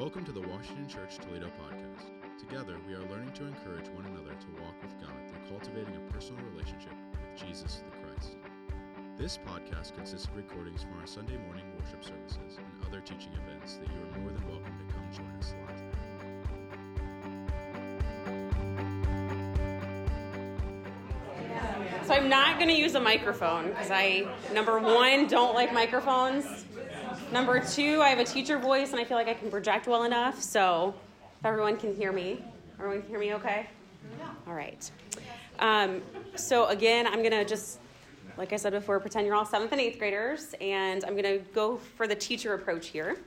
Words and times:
Welcome 0.00 0.24
to 0.24 0.32
the 0.32 0.40
Washington 0.40 0.88
Church 0.88 1.18
Toledo 1.18 1.48
podcast. 1.60 2.08
Together, 2.38 2.78
we 2.88 2.94
are 2.94 3.04
learning 3.10 3.32
to 3.32 3.44
encourage 3.44 3.86
one 3.88 4.06
another 4.06 4.30
to 4.30 4.62
walk 4.62 4.74
with 4.80 4.98
God 4.98 5.12
through 5.28 5.46
cultivating 5.46 5.94
a 5.94 6.00
personal 6.10 6.42
relationship 6.52 6.94
with 7.12 7.20
Jesus 7.36 7.82
the 7.84 7.90
Christ. 7.98 8.36
This 9.18 9.36
podcast 9.36 9.94
consists 9.94 10.26
of 10.26 10.36
recordings 10.36 10.84
from 10.84 10.98
our 10.98 11.06
Sunday 11.06 11.36
morning 11.36 11.64
worship 11.78 12.02
services 12.02 12.56
and 12.56 12.86
other 12.86 13.02
teaching 13.02 13.34
events 13.44 13.76
that 13.76 13.88
you 13.88 14.00
are 14.00 14.20
more 14.20 14.32
than 14.32 14.42
welcome 14.48 14.72
to 14.78 14.84
come 14.94 15.04
join 15.12 15.28
us 15.38 15.52
live. 15.68 15.80
So 22.06 22.14
I'm 22.14 22.30
not 22.30 22.56
going 22.56 22.70
to 22.70 22.74
use 22.74 22.94
a 22.94 23.00
microphone 23.00 23.68
because 23.68 23.90
I, 23.90 24.26
number 24.54 24.78
one, 24.78 25.26
don't 25.26 25.54
like 25.54 25.74
microphones. 25.74 26.64
Number 27.32 27.60
two, 27.60 28.02
I 28.02 28.08
have 28.08 28.18
a 28.18 28.24
teacher 28.24 28.58
voice 28.58 28.90
and 28.90 29.00
I 29.00 29.04
feel 29.04 29.16
like 29.16 29.28
I 29.28 29.34
can 29.34 29.52
project 29.52 29.86
well 29.86 30.02
enough. 30.02 30.42
So 30.42 30.94
if 31.38 31.46
everyone 31.46 31.76
can 31.76 31.94
hear 31.94 32.10
me, 32.10 32.44
everyone 32.76 33.02
can 33.02 33.10
hear 33.10 33.20
me 33.20 33.34
okay? 33.34 33.68
Yeah. 34.18 34.30
All 34.48 34.54
right. 34.54 34.90
Um, 35.60 36.02
so 36.34 36.66
again, 36.66 37.06
I'm 37.06 37.20
going 37.20 37.30
to 37.30 37.44
just, 37.44 37.78
like 38.36 38.52
I 38.52 38.56
said 38.56 38.72
before, 38.72 38.98
pretend 38.98 39.26
you're 39.26 39.36
all 39.36 39.44
seventh 39.44 39.70
and 39.70 39.80
eighth 39.80 40.00
graders, 40.00 40.56
and 40.60 41.04
I'm 41.04 41.12
going 41.12 41.22
to 41.22 41.38
go 41.54 41.76
for 41.76 42.08
the 42.08 42.16
teacher 42.16 42.54
approach 42.54 42.88
here. 42.88 43.18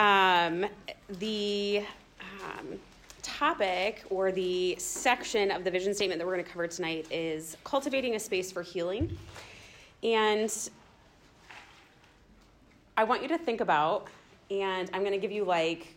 Um, 0.00 0.66
the 1.20 1.84
um, 2.42 2.78
topic 3.22 4.04
or 4.10 4.32
the 4.32 4.74
section 4.78 5.52
of 5.52 5.62
the 5.62 5.70
vision 5.70 5.94
statement 5.94 6.18
that 6.18 6.26
we're 6.26 6.34
going 6.34 6.44
to 6.44 6.50
cover 6.50 6.66
tonight 6.66 7.06
is 7.10 7.56
cultivating 7.62 8.16
a 8.16 8.20
space 8.20 8.50
for 8.50 8.62
healing. 8.62 9.16
And 10.02 10.52
I 12.96 13.04
want 13.04 13.22
you 13.22 13.28
to 13.28 13.38
think 13.38 13.60
about, 13.60 14.08
and 14.50 14.90
I'm 14.92 15.00
going 15.00 15.12
to 15.12 15.18
give 15.18 15.32
you 15.32 15.44
like 15.44 15.94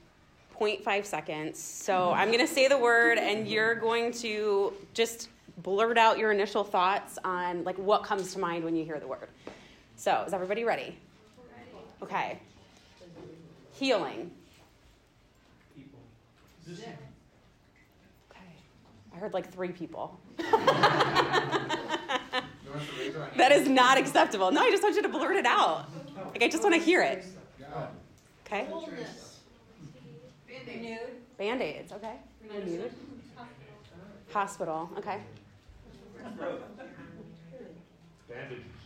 0.5 0.60 1.06
seconds. 1.06 1.60
So 1.62 1.94
mm-hmm. 1.94 2.20
I'm 2.20 2.28
going 2.30 2.40
to 2.40 2.48
say 2.48 2.68
the 2.68 2.78
word, 2.78 3.18
and 3.18 3.48
you're 3.48 3.76
going 3.76 4.12
to 4.14 4.74
just 4.94 5.30
blurt 5.58 5.98
out 5.98 6.18
your 6.18 6.32
initial 6.32 6.64
thoughts 6.64 7.18
on 7.24 7.64
like 7.64 7.78
what 7.78 8.04
comes 8.04 8.34
to 8.34 8.40
mind 8.40 8.64
when 8.64 8.76
you 8.76 8.86
hear 8.86 9.00
the 9.00 9.08
word. 9.08 9.28
So 9.98 10.24
is 10.26 10.34
everybody 10.34 10.64
ready? 10.64 10.98
Okay. 12.02 12.40
Healing. 13.74 14.32
People. 15.76 16.00
Okay. 18.32 18.40
I 19.14 19.18
heard 19.18 19.34
like 19.34 19.52
three 19.52 19.72
people. 19.72 20.18
that 23.38 23.52
is 23.52 23.68
not 23.68 23.98
acceptable. 23.98 24.52
No, 24.52 24.62
I 24.62 24.72
just 24.72 24.84
want 24.84 24.96
you 24.96 25.02
to 25.02 25.10
blurt 25.10 25.36
it 25.36 25.46
out. 25.46 25.90
Like 26.36 26.44
I 26.44 26.48
just 26.50 26.64
want 26.64 26.76
to 26.76 26.82
hear 26.82 27.02
it. 27.02 27.24
Okay. 28.46 28.68
Nude. 30.68 31.00
Band 31.38 31.62
aids. 31.62 31.94
Okay. 31.94 32.16
Renewed. 32.54 32.92
Hospital. 34.34 34.90
Okay. 34.98 35.22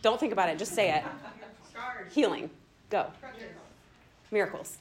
Don't 0.00 0.20
think 0.20 0.32
about 0.32 0.48
it. 0.48 0.58
Just 0.58 0.76
say 0.76 0.94
it. 0.94 1.02
Healing. 2.12 2.50
Go. 2.88 3.06
Miracles. 4.30 4.78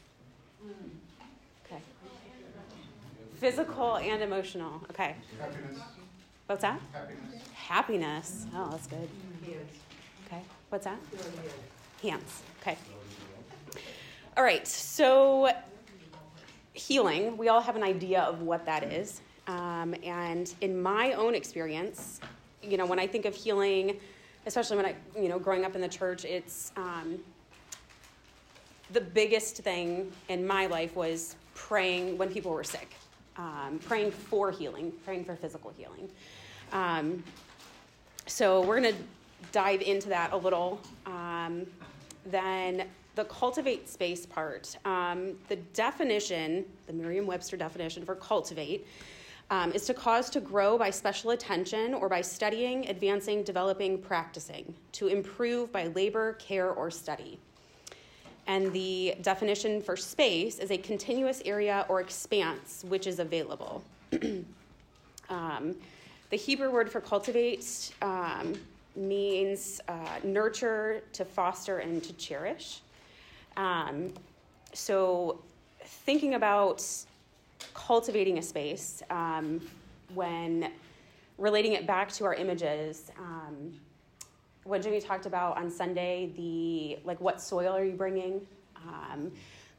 Okay. 1.65 1.81
Physical 3.37 3.97
and 3.97 4.21
emotional. 4.21 4.79
Okay. 4.91 5.15
Happiness. 5.39 5.79
What's 6.45 6.61
that? 6.61 6.79
Happiness. 6.93 7.43
Happiness. 7.55 8.45
Oh, 8.53 8.67
that's 8.69 8.85
good. 8.85 9.09
Okay. 10.27 10.43
What's 10.69 10.85
that? 10.85 10.99
Hands. 12.01 12.41
Okay. 12.61 12.77
All 14.37 14.43
right. 14.43 14.65
So, 14.67 15.51
healing, 16.73 17.35
we 17.37 17.49
all 17.49 17.61
have 17.61 17.75
an 17.75 17.83
idea 17.83 18.21
of 18.21 18.41
what 18.41 18.65
that 18.65 18.83
is. 18.83 19.21
Um, 19.47 19.95
and 20.03 20.53
in 20.61 20.81
my 20.81 21.13
own 21.13 21.35
experience, 21.35 22.21
you 22.63 22.77
know, 22.77 22.85
when 22.85 22.99
I 22.99 23.07
think 23.07 23.25
of 23.25 23.35
healing, 23.35 23.99
especially 24.45 24.77
when 24.77 24.85
I, 24.85 24.95
you 25.19 25.27
know, 25.27 25.39
growing 25.39 25.65
up 25.65 25.75
in 25.75 25.81
the 25.81 25.89
church, 25.89 26.23
it's 26.23 26.71
um, 26.77 27.19
the 28.91 29.01
biggest 29.01 29.57
thing 29.57 30.11
in 30.29 30.45
my 30.45 30.67
life 30.67 30.95
was 30.95 31.35
praying 31.53 32.17
when 32.17 32.29
people 32.29 32.51
were 32.51 32.63
sick, 32.63 32.93
um, 33.37 33.79
praying 33.85 34.11
for 34.11 34.51
healing, 34.51 34.93
praying 35.03 35.25
for 35.25 35.35
physical 35.35 35.73
healing. 35.77 36.09
Um, 36.71 37.23
so 38.25 38.61
we're 38.61 38.79
going 38.79 38.93
to 38.93 39.01
dive 39.51 39.81
into 39.81 40.09
that 40.09 40.33
a 40.33 40.37
little. 40.37 40.79
Um, 41.05 41.65
then 42.25 42.85
the 43.15 43.25
cultivate 43.25 43.89
space 43.89 44.25
part. 44.25 44.77
Um, 44.85 45.33
the 45.47 45.57
definition, 45.73 46.65
the 46.87 46.93
Merriam 46.93 47.25
Webster 47.25 47.57
definition 47.57 48.05
for 48.05 48.15
cultivate, 48.15 48.87
um, 49.51 49.71
is 49.71 49.85
to 49.85 49.93
cause 49.93 50.29
to 50.29 50.39
grow 50.39 50.77
by 50.77 50.89
special 50.91 51.31
attention 51.31 51.93
or 51.93 52.07
by 52.07 52.21
studying, 52.21 52.87
advancing, 52.87 53.43
developing, 53.43 53.97
practicing, 53.97 54.73
to 54.93 55.07
improve 55.07 55.71
by 55.71 55.87
labor, 55.87 56.33
care, 56.33 56.71
or 56.71 56.91
study. 56.91 57.39
And 58.47 58.71
the 58.73 59.15
definition 59.21 59.81
for 59.81 59.95
space 59.97 60.59
is 60.59 60.71
a 60.71 60.77
continuous 60.77 61.41
area 61.45 61.85
or 61.89 62.01
expanse 62.01 62.83
which 62.87 63.05
is 63.05 63.19
available. 63.19 63.83
um, 65.29 65.75
the 66.29 66.37
Hebrew 66.37 66.71
word 66.71 66.91
for 66.91 67.01
cultivate 67.01 67.91
um, 68.01 68.53
means 68.99 69.81
uh, 69.87 69.93
nurture, 70.23 71.01
to 71.13 71.25
foster, 71.25 71.79
and 71.79 72.03
to 72.03 72.13
cherish. 72.13 72.81
Um, 73.57 74.13
so, 74.73 75.41
thinking 75.83 76.35
about 76.35 76.85
cultivating 77.73 78.37
a 78.37 78.41
space 78.41 79.01
um, 79.09 79.61
when 80.13 80.71
relating 81.37 81.73
it 81.73 81.87
back 81.87 82.11
to 82.11 82.25
our 82.25 82.33
images, 82.33 83.11
um, 83.17 83.73
what 84.63 84.81
Jimmy 84.81 85.01
talked 85.01 85.25
about 85.25 85.57
on 85.57 85.71
Sunday, 85.71 86.31
the 86.35 86.99
like 87.05 87.19
what 87.19 87.41
soil 87.41 87.73
are 87.75 87.83
you 87.83 87.93
bringing? 87.93 88.45
Um, 88.87 89.31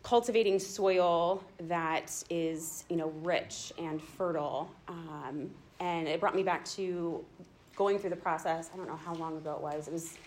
cultivating 0.03 0.59
soil 0.59 1.45
that 1.69 2.23
is 2.31 2.85
you 2.89 2.97
know 2.97 3.13
rich 3.23 3.73
and 3.79 4.03
fertile, 4.03 4.71
um, 4.89 5.51
and 5.79 6.09
it 6.09 6.21
brought 6.21 6.35
me 6.35 6.43
back 6.43 6.65
to 6.65 7.25
going 7.81 7.99
through 7.99 8.11
the 8.11 8.17
process. 8.17 8.69
I 8.75 8.77
don't 8.77 8.87
know 8.87 9.01
how 9.07 9.15
long 9.15 9.39
ago 9.39 9.55
it 9.55 9.63
was. 9.63 9.89
It 9.89 9.95
was 9.95 10.19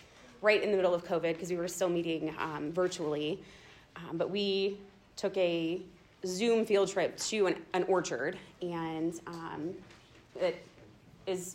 right 0.42 0.60
in 0.60 0.72
the 0.72 0.76
middle 0.76 0.92
of 0.92 1.04
COVID 1.04 1.34
because 1.34 1.50
we 1.50 1.56
were 1.56 1.68
still 1.68 1.88
meeting 1.88 2.34
um, 2.40 2.72
virtually, 2.72 3.38
um, 3.94 4.18
but 4.18 4.28
we 4.28 4.76
took 5.14 5.36
a 5.36 5.80
Zoom 6.26 6.66
field 6.66 6.88
trip 6.88 7.16
to 7.16 7.46
an, 7.46 7.54
an 7.72 7.84
orchard, 7.84 8.36
and 8.60 9.20
um, 9.28 9.72
it 10.34 10.66
is 11.28 11.54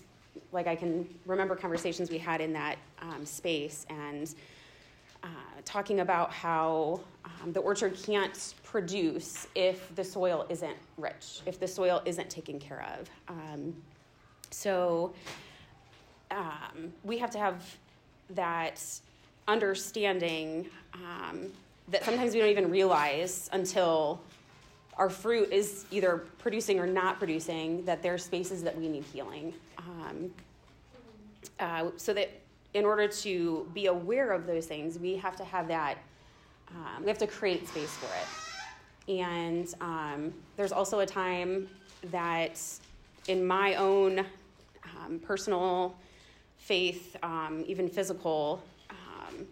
like 0.53 0.67
I 0.67 0.75
can 0.77 1.05
remember 1.25 1.53
conversations 1.53 2.09
we 2.09 2.17
had 2.17 2.39
in 2.39 2.53
that 2.53 2.77
um, 3.01 3.25
space 3.25 3.85
and 3.89 4.33
uh, 5.21 5.27
talking 5.65 5.99
about 5.99 6.31
how 6.31 7.01
um, 7.25 7.51
the 7.51 7.59
orchard 7.59 8.01
can't 8.01 8.53
produce 8.63 9.47
if 9.53 9.93
the 9.95 10.03
soil 10.05 10.45
isn't 10.47 10.77
rich, 10.95 11.41
if 11.45 11.59
the 11.59 11.67
soil 11.67 12.01
isn't 12.05 12.29
taken 12.29 12.57
care 12.57 12.87
of. 12.97 13.09
Um, 13.27 13.75
so 14.49 15.13
um, 16.31 16.93
we 17.03 17.17
have 17.17 17.31
to 17.31 17.37
have 17.37 17.77
that 18.31 18.83
understanding 19.47 20.69
um, 20.93 21.47
that 21.87 22.03
sometimes 22.03 22.33
we 22.33 22.39
don't 22.39 22.49
even 22.49 22.69
realize 22.69 23.49
until 23.53 24.21
our 24.97 25.09
fruit 25.09 25.51
is 25.51 25.85
either 25.91 26.25
producing 26.37 26.79
or 26.79 26.85
not 26.85 27.17
producing, 27.17 27.83
that 27.85 28.03
there 28.03 28.13
are 28.13 28.17
spaces 28.17 28.61
that 28.63 28.77
we 28.77 28.87
need 28.87 29.03
healing. 29.13 29.53
Um, 29.77 30.31
uh, 31.59 31.89
so 31.97 32.13
that 32.13 32.29
in 32.73 32.85
order 32.85 33.07
to 33.07 33.67
be 33.73 33.87
aware 33.87 34.31
of 34.31 34.45
those 34.45 34.67
things, 34.67 34.99
we 34.99 35.15
have 35.15 35.35
to 35.37 35.43
have 35.43 35.67
that, 35.69 35.97
um, 36.69 37.01
we 37.01 37.07
have 37.07 37.17
to 37.17 37.27
create 37.27 37.67
space 37.67 37.95
for 37.95 38.07
it. 38.07 39.19
And 39.19 39.73
um, 39.81 40.33
there's 40.57 40.71
also 40.71 40.99
a 40.99 41.05
time 41.05 41.67
that 42.11 42.61
in 43.27 43.45
my 43.45 43.75
own 43.75 44.19
um, 44.19 45.19
personal 45.19 45.95
faith, 46.59 47.17
um, 47.23 47.63
even 47.67 47.89
physical 47.89 48.61
um, 48.91 49.47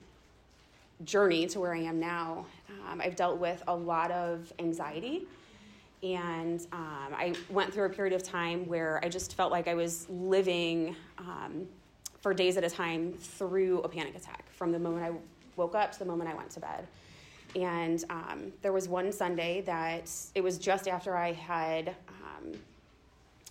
journey 1.04 1.48
to 1.48 1.60
where 1.60 1.74
I 1.74 1.80
am 1.80 2.00
now, 2.00 2.46
um, 2.88 3.02
I've 3.02 3.16
dealt 3.16 3.40
with 3.40 3.64
a 3.68 3.76
lot 3.76 4.12
of 4.12 4.54
anxiety. 4.60 5.26
And 6.04 6.62
um, 6.72 7.10
I 7.16 7.34
went 7.50 7.74
through 7.74 7.86
a 7.86 7.90
period 7.90 8.14
of 8.14 8.22
time 8.22 8.68
where 8.68 9.04
I 9.04 9.10
just 9.10 9.36
felt 9.36 9.52
like 9.52 9.68
I 9.68 9.74
was 9.74 10.08
living 10.10 10.96
um, 11.18 11.68
for 12.20 12.36
days 12.36 12.56
at 12.56 12.64
a 12.64 12.70
time 12.70 13.14
through 13.14 13.82
a 13.82 13.90
panic 13.90 14.16
attack 14.16 14.46
from 14.52 14.72
the 14.72 14.78
moment 14.80 15.04
I 15.04 15.12
woke 15.56 15.74
up 15.74 15.92
to 15.94 16.00
the 16.00 16.06
moment 16.06 16.30
I 16.30 16.36
went 16.36 16.52
to 16.52 16.60
bed. 16.60 16.88
And 17.56 18.04
um, 18.12 18.52
there 18.62 18.74
was 18.74 18.88
one 18.88 19.12
Sunday 19.12 19.62
that 19.62 20.12
it 20.36 20.42
was 20.42 20.60
just 20.60 20.88
after 20.88 21.18
I 21.18 21.32
had 21.32 21.96
um, 22.10 22.52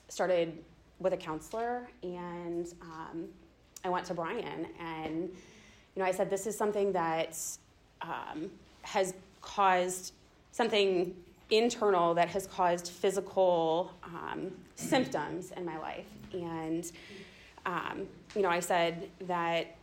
started 0.09 0.57
with 0.99 1.13
a 1.13 1.17
counselor, 1.17 1.89
and 2.03 2.73
um, 2.81 3.29
I 3.85 3.89
went 3.89 4.07
to 4.07 4.15
Brian, 4.15 4.67
and 4.81 5.23
you 5.95 6.03
know, 6.03 6.05
I 6.05 6.13
said, 6.13 6.31
"This 6.31 6.47
is 6.47 6.57
something 6.57 6.93
that 6.93 7.39
um, 8.03 8.51
has 8.83 9.15
caused 9.41 10.13
something 10.53 11.15
internal 11.51 12.15
that 12.15 12.29
has 12.29 12.47
caused 12.47 12.89
physical 12.89 13.93
um, 14.05 14.51
symptoms 14.75 15.53
in 15.57 15.65
my 15.65 15.79
life. 15.79 16.07
And, 16.33 16.91
um, 17.65 18.07
you 18.35 18.43
know, 18.43 18.49
I 18.49 18.61
said 18.61 19.09
that 19.23 19.77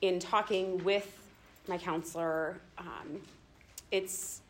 in 0.00 0.18
talking 0.20 0.82
with 0.84 1.18
my 1.66 1.78
counselor, 1.78 2.60
um, 2.78 3.20
it's 3.90 4.40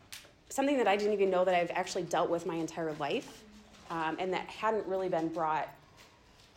something 0.50 0.76
that 0.78 0.88
I 0.88 0.96
didn't 0.96 1.14
even 1.14 1.30
know 1.30 1.44
that 1.44 1.54
I've 1.54 1.70
actually 1.70 2.04
dealt 2.04 2.28
with 2.28 2.46
my 2.46 2.56
entire 2.56 2.92
life 2.94 3.44
um, 3.90 4.16
and 4.18 4.32
that 4.32 4.46
hadn't 4.46 4.86
really 4.86 5.08
been 5.08 5.28
brought 5.28 5.68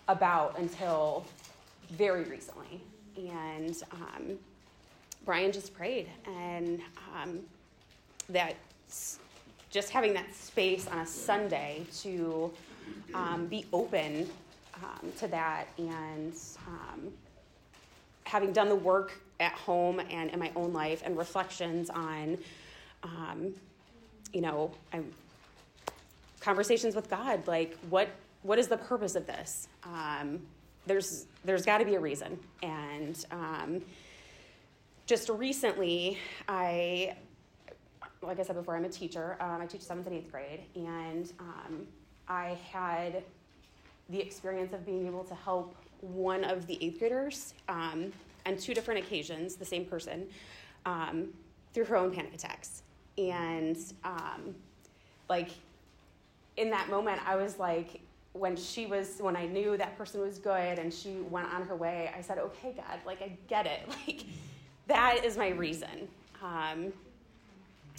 about 0.08 0.58
until 0.58 1.26
very 1.92 2.24
recently. 2.24 2.82
And 3.18 3.76
um, 3.92 4.40
Brian 5.26 5.52
just 5.52 5.74
prayed, 5.74 6.08
and 6.26 6.82
um, 7.16 7.40
that 8.30 8.56
just 9.70 9.90
having 9.90 10.14
that 10.14 10.34
space 10.34 10.88
on 10.88 11.00
a 11.00 11.06
Sunday 11.06 11.86
to 12.02 12.52
um, 13.14 13.48
be 13.48 13.66
open 13.72 14.30
um, 14.84 15.12
to 15.18 15.28
that 15.28 15.68
and 15.78 16.34
um, 16.68 17.12
having 18.24 18.52
done 18.52 18.70
the 18.70 18.76
work 18.76 19.14
at 19.40 19.54
home 19.54 20.00
and 20.10 20.30
in 20.30 20.40
my 20.40 20.52
own 20.56 20.74
life 20.74 21.02
and 21.06 21.18
reflections 21.18 21.90
on, 21.90 22.38
um, 23.04 23.54
you 24.34 24.42
know, 24.42 24.72
I, 24.94 25.02
conversations 26.40 26.96
with 26.96 27.10
God, 27.10 27.46
like 27.48 27.78
what 27.90 28.10
what 28.44 28.58
is 28.58 28.68
the 28.68 28.78
purpose 28.78 29.16
of 29.16 29.28
this? 29.28 29.68
Um, 29.84 30.42
there's 30.86 31.28
there's 31.44 31.66
got 31.66 31.80
to 31.80 31.86
be 31.86 31.96
a 31.96 32.00
reason, 32.00 32.40
and 32.62 33.26
um, 33.32 33.82
just 35.06 35.30
recently, 35.30 36.18
I 36.48 37.16
like 38.22 38.40
I 38.40 38.44
said 38.44 38.56
before, 38.56 38.76
I'm 38.76 38.86
a 38.86 38.90
teacher. 38.90 39.38
Um, 39.40 39.62
I 39.62 39.66
teach 39.66 39.82
seventh 39.82 40.08
and 40.08 40.16
eighth 40.16 40.32
grade, 40.32 40.62
and 40.76 41.32
um, 41.40 41.88
I 42.28 42.58
had 42.72 43.24
the 44.10 44.20
experience 44.20 44.74
of 44.74 44.86
being 44.86 45.08
able 45.08 45.24
to 45.24 45.36
help 45.36 45.76
one 46.02 46.44
of 46.44 46.68
the 46.68 46.78
eighth 46.84 47.00
graders 47.00 47.54
um, 47.70 48.12
on 48.46 48.58
two 48.58 48.74
different 48.74 49.00
occasions, 49.00 49.56
the 49.56 49.66
same 49.66 49.86
person, 49.86 50.28
um, 50.86 51.30
through 51.74 51.86
her 51.86 51.96
own 51.96 52.12
panic 52.12 52.34
attacks. 52.34 52.84
And 53.18 53.78
um, 54.04 54.56
like 55.30 55.50
in 56.58 56.70
that 56.72 56.90
moment, 56.90 57.22
I 57.28 57.36
was 57.36 57.60
like, 57.60 58.02
when 58.34 58.56
she 58.56 58.86
was, 58.86 59.18
when 59.20 59.36
I 59.36 59.46
knew 59.46 59.78
that 59.78 59.98
person 59.98 60.22
was 60.22 60.38
good 60.38 60.80
and 60.80 60.94
she 60.94 61.18
went 61.30 61.54
on 61.54 61.64
her 61.64 61.76
way, 61.76 62.12
I 62.18 62.22
said, 62.22 62.38
okay, 62.38 62.74
God, 62.76 63.00
like 63.06 63.22
I 63.22 63.38
get 63.48 63.66
it. 63.66 63.82
Like 64.08 64.26
that 64.88 65.24
is 65.24 65.38
my 65.38 65.50
reason. 65.50 66.08
Um, 66.42 66.92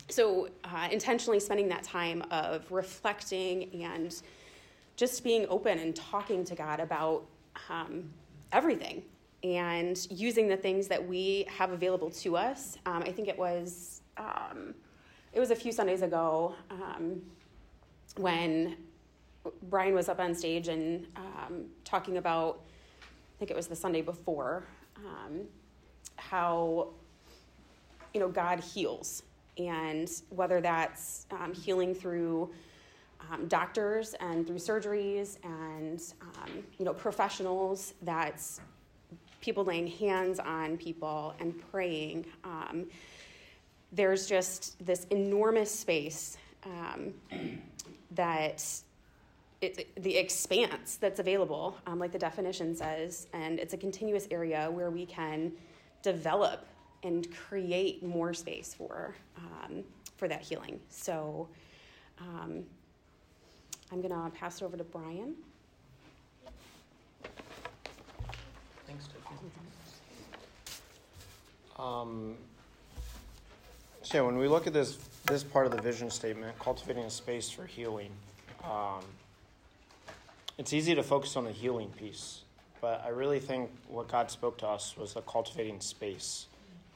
so 0.08 0.49
uh, 0.64 0.88
intentionally 0.90 1.40
spending 1.40 1.69
that 1.69 1.82
time 1.82 2.23
of 2.31 2.70
reflecting 2.70 3.82
and 3.82 4.14
just 4.96 5.25
being 5.25 5.46
open 5.49 5.79
and 5.79 5.94
talking 5.96 6.44
to 6.44 6.55
God 6.55 6.81
about 6.81 7.25
um, 7.70 8.11
everything 8.52 9.02
and 9.43 10.06
using 10.11 10.49
the 10.49 10.56
things 10.56 10.87
that 10.88 11.06
we 11.06 11.46
have 11.49 11.73
available 11.73 12.11
to 12.11 12.37
us. 12.37 12.76
Um, 12.87 13.02
I 13.02 13.11
think 13.11 13.29
it 13.29 13.38
was 13.38 14.02
um, 14.17 14.75
it 15.32 15.40
was 15.40 15.50
a 15.50 15.56
few 15.56 15.73
Sundays 15.73 16.02
ago 16.02 16.55
um, 16.70 17.23
when 18.17 18.76
Brian 19.65 19.94
was 19.94 20.09
up 20.09 20.21
on 20.21 20.35
stage 20.35 20.69
and 20.69 21.06
um, 21.17 21.65
talking 21.85 22.19
about. 22.19 22.61
I 23.00 23.39
think 23.39 23.50
it 23.50 23.56
was 23.56 23.67
the 23.67 23.77
Sunday 23.77 24.03
before 24.03 24.62
um, 24.97 25.41
how 26.17 26.91
you 28.15 28.21
know 28.21 28.29
God 28.29 28.61
heals 28.61 29.25
and 29.59 30.09
whether 30.31 30.61
that's 30.61 31.27
um, 31.33 31.53
healing 31.53 31.94
through 31.94 32.50
um, 33.31 33.49
doctors 33.49 34.15
and 34.21 34.47
through 34.47 34.56
surgeries 34.56 35.39
and 35.43 36.00
um, 36.21 36.50
you 36.79 36.85
know 36.85 36.94
professionals 36.94 37.94
that's 38.03 38.61
people 39.41 39.65
laying 39.65 39.89
hands 39.89 40.39
on 40.39 40.77
people 40.77 41.35
and 41.41 41.55
praying 41.73 42.25
um, 42.44 42.87
there's 43.91 44.27
just 44.27 44.85
this 44.85 45.05
enormous 45.11 45.71
space 45.71 46.37
that 48.12 48.83
it, 49.62 50.03
the 50.03 50.17
expanse 50.17 50.97
that's 50.97 51.20
available 51.20 51.76
um, 51.87 51.99
like 51.99 52.12
the 52.12 52.19
definition 52.19 52.75
says 52.75 53.29
and 53.32 53.59
it's 53.59 53.75
a 53.75 53.76
continuous 53.76 54.26
area 54.31 54.69
where 54.70 54.91
we 54.91 55.06
can 55.06 55.53
develop 56.03 56.67
and 57.05 57.29
create 57.35 58.03
more 58.03 58.32
space 58.35 58.75
for 58.75 59.14
um, 59.37 59.82
for 60.17 60.29
that 60.29 60.41
healing. 60.41 60.79
So 60.88 61.49
um, 62.20 62.62
I'm 63.91 64.00
to 64.09 64.38
pass 64.38 64.62
it 64.62 64.64
over 64.64 64.76
to 64.76 64.85
Brian. 64.85 65.35
Thanks, 68.87 69.08
Tiffany. 69.08 69.50
Um, 71.79 72.37
so 74.03 74.25
when 74.25 74.37
we 74.37 74.47
look 74.47 74.67
at 74.67 74.73
this 74.73 74.99
this 75.26 75.43
part 75.43 75.67
of 75.67 75.73
the 75.73 75.82
vision 75.82 76.11
statement, 76.11 76.56
cultivating 76.58 77.05
a 77.05 77.11
space 77.11 77.50
for 77.50 77.67
healing, 77.67 78.11
um, 78.65 79.03
it's 80.59 80.73
easy 80.73 80.95
to 80.95 81.03
focus 81.03 81.37
on 81.37 81.45
the 81.45 81.53
healing 81.53 81.89
piece, 81.91 82.43
but 82.81 83.03
I 83.05 83.09
really 83.09 83.41
think 83.41 83.71
what 83.89 84.09
God 84.09 84.31
spoke 84.31 84.59
to 84.59 84.69
us 84.69 84.97
was 84.97 85.15
the 85.15 85.23
cultivating 85.23 85.81
space. 85.81 86.47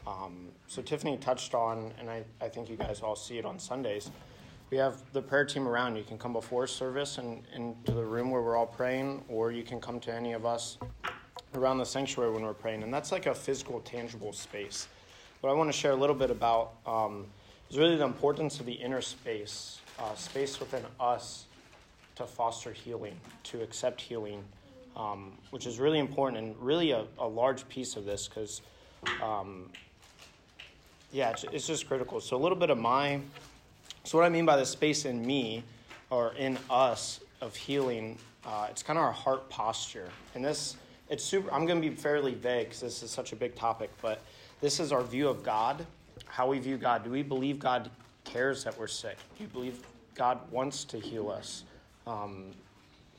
Um, 0.07 0.49
so 0.69 0.83
Tiffany 0.83 1.17
touched 1.17 1.55
on, 1.55 1.93
and 1.99 2.11
I, 2.11 2.25
I 2.41 2.49
think 2.49 2.69
you 2.69 2.77
guys 2.77 3.01
all 3.01 3.17
see 3.17 3.39
it 3.39 3.45
on 3.45 3.59
Sundays. 3.59 4.11
We 4.71 4.77
have 4.77 5.01
the 5.13 5.23
prayer 5.23 5.45
team 5.45 5.67
around. 5.67 5.97
You 5.97 6.05
can 6.05 6.19
come 6.19 6.33
before 6.33 6.67
service 6.67 7.19
and 7.19 7.43
into 7.55 7.93
the 7.93 8.05
room 8.05 8.31
where 8.31 8.43
we're 8.43 8.57
all 8.57 8.67
praying, 8.67 9.25
or 9.29 9.53
you 9.53 9.63
can 9.63 9.81
come 9.81 10.01
to 10.01 10.13
any 10.13 10.33
of 10.33 10.45
us 10.45 10.79
around 11.55 11.79
the 11.79 11.87
sanctuary 11.87 12.33
when 12.33 12.43
we're 12.43 12.53
praying. 12.53 12.83
And 12.83 12.93
that's 12.93 13.11
like 13.11 13.27
a 13.27 13.35
physical, 13.35 13.81
tangible 13.81 14.33
space. 14.33 14.89
What 15.41 15.51
I 15.51 15.55
want 15.55 15.69
to 15.69 15.73
share 15.73 15.93
a 15.93 15.97
little 15.97 16.17
bit 16.17 16.31
about 16.31 16.73
um, 16.87 17.27
is 17.71 17.79
really 17.79 17.97
the 17.97 18.05
importance 18.05 18.61
of 18.61 18.67
the 18.67 18.73
inner 18.73 19.01
space, 19.01 19.81
uh, 19.99 20.15
space 20.15 20.61
within 20.61 20.85
us 21.01 21.46
to 22.17 22.27
foster 22.27 22.73
healing, 22.73 23.15
to 23.45 23.63
accept 23.63 24.01
healing, 24.01 24.43
um, 24.97 25.33
which 25.51 25.67
is 25.67 25.79
really 25.79 25.99
important 25.99 26.43
and 26.43 26.57
really 26.59 26.91
a, 26.91 27.05
a 27.19 27.27
large 27.27 27.69
piece 27.69 27.97
of 27.97 28.05
this 28.05 28.29
because 28.29 28.63
um, 29.23 29.71
yeah, 31.13 31.31
it's, 31.31 31.45
it's 31.45 31.67
just 31.67 31.87
critical. 31.87 32.21
So 32.21 32.37
a 32.37 32.39
little 32.39 32.59
bit 32.59 32.71
of 32.71 32.79
my, 32.79 33.21
so 34.05 34.19
what 34.19 34.25
I 34.25 34.29
mean 34.29 34.47
by 34.47 34.57
the 34.57 34.67
space 34.67 35.05
in 35.05 35.25
me 35.25 35.63
or 36.11 36.35
in 36.35 36.59
us 36.71 37.21
of 37.41 37.55
healing, 37.55 38.19
uh, 38.45 38.69
it's 38.71 38.83
kind 38.83 38.99
of 38.99 39.05
our 39.05 39.13
heart 39.13 39.49
posture. 39.49 40.09
And 40.35 40.45
this, 40.45 40.77
it's 41.09 41.25
super, 41.25 41.53
I'm 41.53 41.67
going 41.67 41.81
to 41.81 41.89
be 41.89 41.95
fairly 41.95 42.35
vague 42.35 42.67
because 42.67 42.81
this 42.81 43.03
is 43.03 43.11
such 43.11 43.33
a 43.33 43.37
big 43.37 43.55
topic, 43.55 43.91
but 44.01 44.23
this 44.61 44.81
is 44.81 44.93
our 44.93 45.03
view 45.03 45.29
of 45.29 45.43
God, 45.43 45.87
how 46.27 46.49
we 46.49 46.59
view 46.59 46.77
God. 46.77 47.05
Do 47.05 47.11
we 47.11 47.23
believe 47.23 47.59
God 47.59 47.91
cares 48.25 48.65
that 48.65 48.79
we're 48.79 48.87
sick? 48.87 49.17
Do 49.37 49.45
you 49.45 49.49
believe 49.49 49.79
God 50.15 50.41
wants 50.51 50.85
to 50.85 50.99
heal 50.99 51.31
us? 51.31 51.65
Um, 52.07 52.53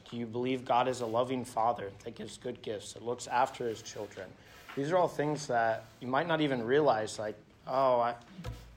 do 0.09 0.17
you 0.17 0.25
believe 0.25 0.63
God 0.63 0.87
is 0.87 1.01
a 1.01 1.05
loving 1.05 1.43
father 1.43 1.91
that 2.05 2.15
gives 2.15 2.37
good 2.37 2.61
gifts, 2.61 2.93
that 2.93 3.03
looks 3.03 3.27
after 3.27 3.67
his 3.67 3.81
children? 3.81 4.27
These 4.75 4.91
are 4.91 4.97
all 4.97 5.07
things 5.07 5.47
that 5.47 5.85
you 5.99 6.07
might 6.07 6.27
not 6.27 6.39
even 6.39 6.63
realize, 6.63 7.19
like 7.19 7.35
oh, 7.67 7.99
I, 7.99 8.15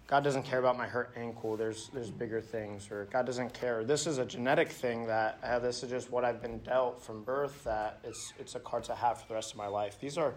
God 0.06 0.24
doesn't 0.24 0.42
care 0.42 0.58
about 0.58 0.76
my 0.76 0.86
hurt 0.86 1.12
ankle. 1.16 1.56
There's 1.56 1.88
there's 1.94 2.10
bigger 2.10 2.40
things, 2.40 2.90
or 2.90 3.06
God 3.12 3.26
doesn't 3.26 3.54
care. 3.54 3.84
This 3.84 4.06
is 4.06 4.18
a 4.18 4.24
genetic 4.24 4.68
thing 4.68 5.06
that 5.06 5.38
uh, 5.42 5.58
this 5.58 5.82
is 5.82 5.90
just 5.90 6.10
what 6.10 6.24
I've 6.24 6.42
been 6.42 6.58
dealt 6.58 7.02
from 7.02 7.22
birth. 7.22 7.62
That 7.64 8.00
it's 8.02 8.32
it's 8.38 8.54
a 8.56 8.60
card 8.60 8.84
to 8.84 8.94
have 8.94 9.20
for 9.20 9.28
the 9.28 9.34
rest 9.34 9.52
of 9.52 9.58
my 9.58 9.68
life. 9.68 10.00
These 10.00 10.18
are 10.18 10.34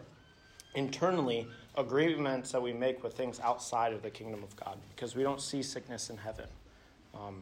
internally 0.75 1.47
agreements 1.75 2.51
that 2.51 2.61
we 2.61 2.73
make 2.73 3.03
with 3.03 3.15
things 3.15 3.39
outside 3.39 3.93
of 3.93 4.01
the 4.01 4.09
kingdom 4.09 4.43
of 4.43 4.55
God 4.55 4.77
because 4.95 5.15
we 5.15 5.23
don't 5.23 5.41
see 5.41 5.63
sickness 5.63 6.09
in 6.09 6.17
heaven. 6.17 6.47
Um, 7.15 7.41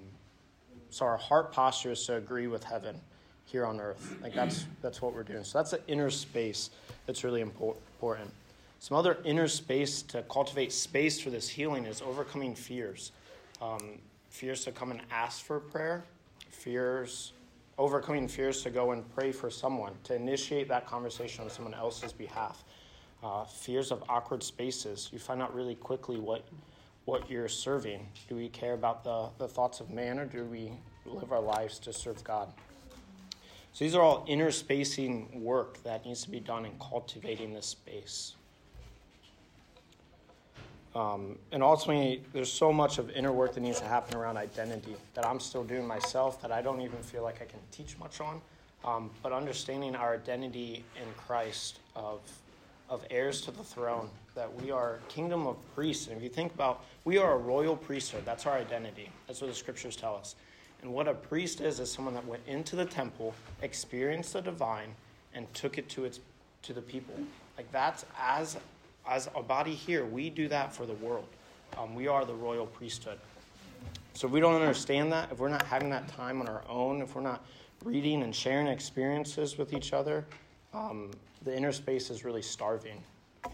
so 0.91 1.05
our 1.05 1.17
heart 1.17 1.51
posture 1.51 1.91
is 1.91 2.05
to 2.05 2.17
agree 2.17 2.47
with 2.47 2.63
heaven 2.63 2.99
here 3.45 3.65
on 3.65 3.79
earth. 3.79 4.15
Like 4.21 4.35
that's 4.35 4.65
that's 4.81 5.01
what 5.01 5.15
we're 5.15 5.23
doing. 5.23 5.43
So 5.43 5.57
that's 5.57 5.71
the 5.71 5.81
inner 5.87 6.09
space 6.09 6.69
that's 7.05 7.23
really 7.23 7.41
important. 7.41 8.29
Some 8.79 8.97
other 8.97 9.17
inner 9.23 9.47
space 9.47 10.01
to 10.03 10.23
cultivate 10.23 10.71
space 10.71 11.19
for 11.19 11.29
this 11.29 11.47
healing 11.47 11.85
is 11.85 12.01
overcoming 12.01 12.55
fears. 12.55 13.11
Um, 13.61 13.99
fears 14.29 14.65
to 14.65 14.71
come 14.71 14.91
and 14.91 15.01
ask 15.11 15.43
for 15.45 15.59
prayer, 15.59 16.03
fears, 16.49 17.33
overcoming 17.77 18.27
fears 18.27 18.63
to 18.63 18.69
go 18.69 18.91
and 18.91 19.07
pray 19.15 19.31
for 19.31 19.49
someone, 19.49 19.93
to 20.05 20.15
initiate 20.15 20.67
that 20.67 20.87
conversation 20.87 21.43
on 21.43 21.49
someone 21.49 21.73
else's 21.73 22.11
behalf. 22.11 22.63
Uh, 23.23 23.45
fears 23.45 23.91
of 23.91 24.03
awkward 24.09 24.41
spaces. 24.41 25.09
You 25.13 25.19
find 25.19 25.41
out 25.41 25.53
really 25.53 25.75
quickly 25.75 26.17
what 26.17 26.43
what 27.05 27.29
you're 27.29 27.47
serving. 27.47 28.07
Do 28.29 28.35
we 28.35 28.49
care 28.49 28.73
about 28.73 29.03
the, 29.03 29.29
the 29.37 29.47
thoughts 29.47 29.79
of 29.79 29.89
man 29.89 30.19
or 30.19 30.25
do 30.25 30.43
we 30.45 30.71
live 31.05 31.31
our 31.31 31.41
lives 31.41 31.79
to 31.79 31.93
serve 31.93 32.23
God? 32.23 32.51
So 33.73 33.85
these 33.85 33.95
are 33.95 34.01
all 34.01 34.25
inner 34.27 34.51
spacing 34.51 35.43
work 35.43 35.81
that 35.83 36.05
needs 36.05 36.23
to 36.23 36.29
be 36.29 36.39
done 36.39 36.65
in 36.65 36.73
cultivating 36.79 37.53
this 37.53 37.67
space. 37.67 38.35
Um, 40.93 41.37
and 41.53 41.63
ultimately, 41.63 42.21
there's 42.33 42.51
so 42.51 42.73
much 42.73 42.97
of 42.97 43.09
inner 43.11 43.31
work 43.31 43.53
that 43.53 43.61
needs 43.61 43.79
to 43.79 43.85
happen 43.85 44.17
around 44.17 44.35
identity 44.35 44.95
that 45.13 45.25
I'm 45.25 45.39
still 45.39 45.63
doing 45.63 45.87
myself 45.87 46.41
that 46.41 46.51
I 46.51 46.61
don't 46.61 46.81
even 46.81 47.01
feel 47.01 47.23
like 47.23 47.41
I 47.41 47.45
can 47.45 47.59
teach 47.71 47.97
much 47.97 48.19
on. 48.19 48.41
Um, 48.83 49.09
but 49.23 49.31
understanding 49.31 49.95
our 49.95 50.15
identity 50.15 50.83
in 51.01 51.07
Christ 51.15 51.79
of, 51.95 52.19
of 52.91 53.05
heirs 53.09 53.39
to 53.41 53.51
the 53.51 53.63
throne, 53.63 54.09
that 54.35 54.53
we 54.61 54.69
are 54.69 54.99
kingdom 55.07 55.47
of 55.47 55.55
priests. 55.73 56.07
And 56.07 56.17
if 56.17 56.21
you 56.23 56.29
think 56.29 56.53
about, 56.53 56.83
we 57.05 57.17
are 57.17 57.33
a 57.33 57.37
royal 57.37 57.75
priesthood. 57.75 58.23
That's 58.25 58.45
our 58.45 58.57
identity. 58.57 59.09
That's 59.25 59.39
what 59.39 59.49
the 59.49 59.55
scriptures 59.55 59.95
tell 59.95 60.15
us. 60.15 60.35
And 60.81 60.93
what 60.93 61.07
a 61.07 61.13
priest 61.13 61.61
is, 61.61 61.79
is 61.79 61.89
someone 61.89 62.13
that 62.15 62.25
went 62.25 62.43
into 62.47 62.75
the 62.75 62.85
temple, 62.85 63.33
experienced 63.61 64.33
the 64.33 64.41
divine, 64.41 64.93
and 65.33 65.51
took 65.53 65.77
it 65.77 65.87
to 65.89 66.03
its 66.03 66.19
to 66.63 66.73
the 66.73 66.81
people. 66.81 67.15
Like 67.57 67.71
that's 67.71 68.05
as 68.19 68.57
as 69.07 69.29
a 69.35 69.41
body 69.41 69.73
here, 69.73 70.05
we 70.05 70.29
do 70.29 70.47
that 70.49 70.73
for 70.73 70.85
the 70.85 70.93
world. 70.95 71.27
Um, 71.77 71.95
we 71.95 72.07
are 72.07 72.25
the 72.25 72.33
royal 72.33 72.65
priesthood. 72.65 73.17
So 74.13 74.27
if 74.27 74.33
we 74.33 74.41
don't 74.41 74.55
understand 74.55 75.11
that, 75.13 75.31
if 75.31 75.39
we're 75.39 75.49
not 75.49 75.63
having 75.63 75.89
that 75.91 76.07
time 76.09 76.41
on 76.41 76.49
our 76.49 76.63
own, 76.67 77.01
if 77.01 77.15
we're 77.15 77.21
not 77.21 77.45
reading 77.85 78.21
and 78.23 78.35
sharing 78.35 78.67
experiences 78.67 79.57
with 79.57 79.73
each 79.73 79.93
other, 79.93 80.25
um, 80.73 81.11
the 81.43 81.55
inner 81.55 81.71
space 81.71 82.09
is 82.09 82.23
really 82.23 82.41
starving. 82.41 83.01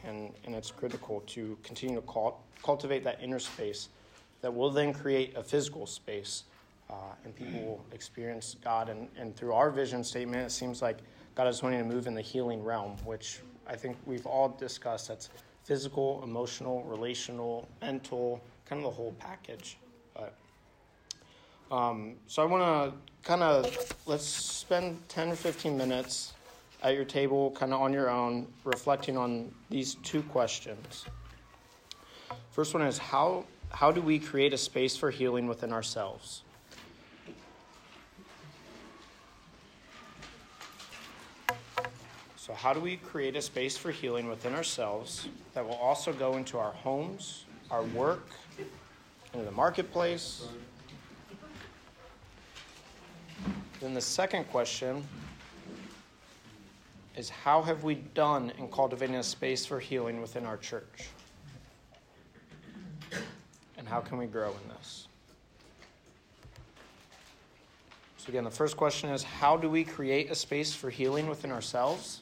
And, 0.06 0.34
and 0.44 0.54
it's 0.54 0.72
critical 0.72 1.22
to 1.28 1.58
continue 1.64 1.96
to 1.96 2.02
cult- 2.02 2.40
cultivate 2.64 3.04
that 3.06 3.22
inner 3.22 3.40
space 3.40 3.90
that 4.42 4.54
will 4.54 4.70
then 4.70 4.94
create 4.94 5.36
a 5.36 5.44
physical 5.44 5.86
space. 5.86 6.44
Uh, 6.90 6.94
and 7.26 7.36
people 7.36 7.60
will 7.60 7.86
experience 7.94 8.56
God. 8.64 8.90
And, 8.90 9.08
and 9.18 9.36
through 9.36 9.54
our 9.54 9.70
vision 9.70 10.04
statement, 10.04 10.46
it 10.46 10.52
seems 10.52 10.82
like 10.82 11.00
God 11.36 11.48
is 11.48 11.62
wanting 11.62 11.80
to 11.80 11.86
move 11.86 12.08
in 12.08 12.14
the 12.14 12.22
healing 12.22 12.64
realm, 12.64 12.96
which 13.04 13.40
I 13.68 13.76
think 13.76 13.98
we've 14.06 14.26
all 14.26 14.50
discussed 14.50 15.10
that's 15.10 15.30
physical, 15.64 16.22
emotional, 16.24 16.84
relational, 16.84 17.68
mental, 17.82 18.42
kind 18.66 18.80
of 18.80 18.90
the 18.90 18.96
whole 18.96 19.14
package. 19.20 19.78
But 20.14 20.34
um, 21.70 22.16
so 22.28 22.42
I 22.42 22.46
want 22.46 22.64
to 22.64 23.28
kind 23.28 23.44
of 23.44 23.94
let's 24.06 24.26
spend 24.26 25.08
10 25.10 25.32
or 25.32 25.36
15 25.36 25.78
minutes 25.78 26.34
at 26.84 26.96
your 26.96 27.06
table, 27.06 27.52
kind 27.52 27.74
of 27.74 27.82
on 27.82 27.94
your 27.94 28.10
own, 28.10 28.48
reflecting 28.64 29.18
on 29.18 29.52
these 29.70 29.96
two 29.96 30.22
questions. 30.24 31.06
First 32.52 32.74
one 32.74 32.84
is 32.84 32.98
how 32.98 33.46
how 33.72 33.92
do 33.92 34.02
we 34.02 34.18
create 34.18 34.54
a 34.54 34.58
space 34.58 34.96
for 34.96 35.12
healing 35.12 35.48
within 35.48 35.74
ourselves? 35.74 36.44
So, 42.38 42.54
how 42.54 42.74
do 42.74 42.80
we 42.80 42.96
create 42.96 43.36
a 43.36 43.42
space 43.42 43.76
for 43.76 43.92
healing 43.92 44.30
within 44.30 44.56
ourselves 44.56 45.28
that 45.54 45.68
will 45.68 45.76
also 45.76 46.14
go 46.14 46.38
into 46.38 46.58
our 46.58 46.72
homes, 46.72 47.44
our 47.70 47.84
work, 47.84 48.30
into 49.34 49.46
the 49.46 49.52
marketplace? 49.52 50.48
Then 53.82 53.94
the 53.94 54.02
second 54.02 54.46
question 54.46 55.06
is 57.18 57.30
how 57.30 57.64
have 57.64 57.84
we 57.84 57.96
done 57.96 58.54
in 58.60 58.70
cultivating 58.70 59.16
a 59.16 59.24
space 59.24 59.66
for 59.66 59.80
healing 59.80 60.22
within 60.22 60.46
our 60.46 60.56
church? 60.56 61.10
And 63.78 63.88
how 63.88 64.00
can 64.00 64.20
we 64.20 64.28
grow 64.28 64.50
in 64.50 64.70
this? 64.78 65.08
So, 68.18 68.30
again, 68.30 68.44
the 68.44 68.52
first 68.52 68.78
question 68.78 69.10
is 69.10 69.24
how 69.24 69.58
do 69.58 69.68
we 69.68 69.84
create 69.84 70.30
a 70.30 70.36
space 70.36 70.74
for 70.74 70.92
healing 70.92 71.28
within 71.28 71.52
ourselves? 71.52 72.22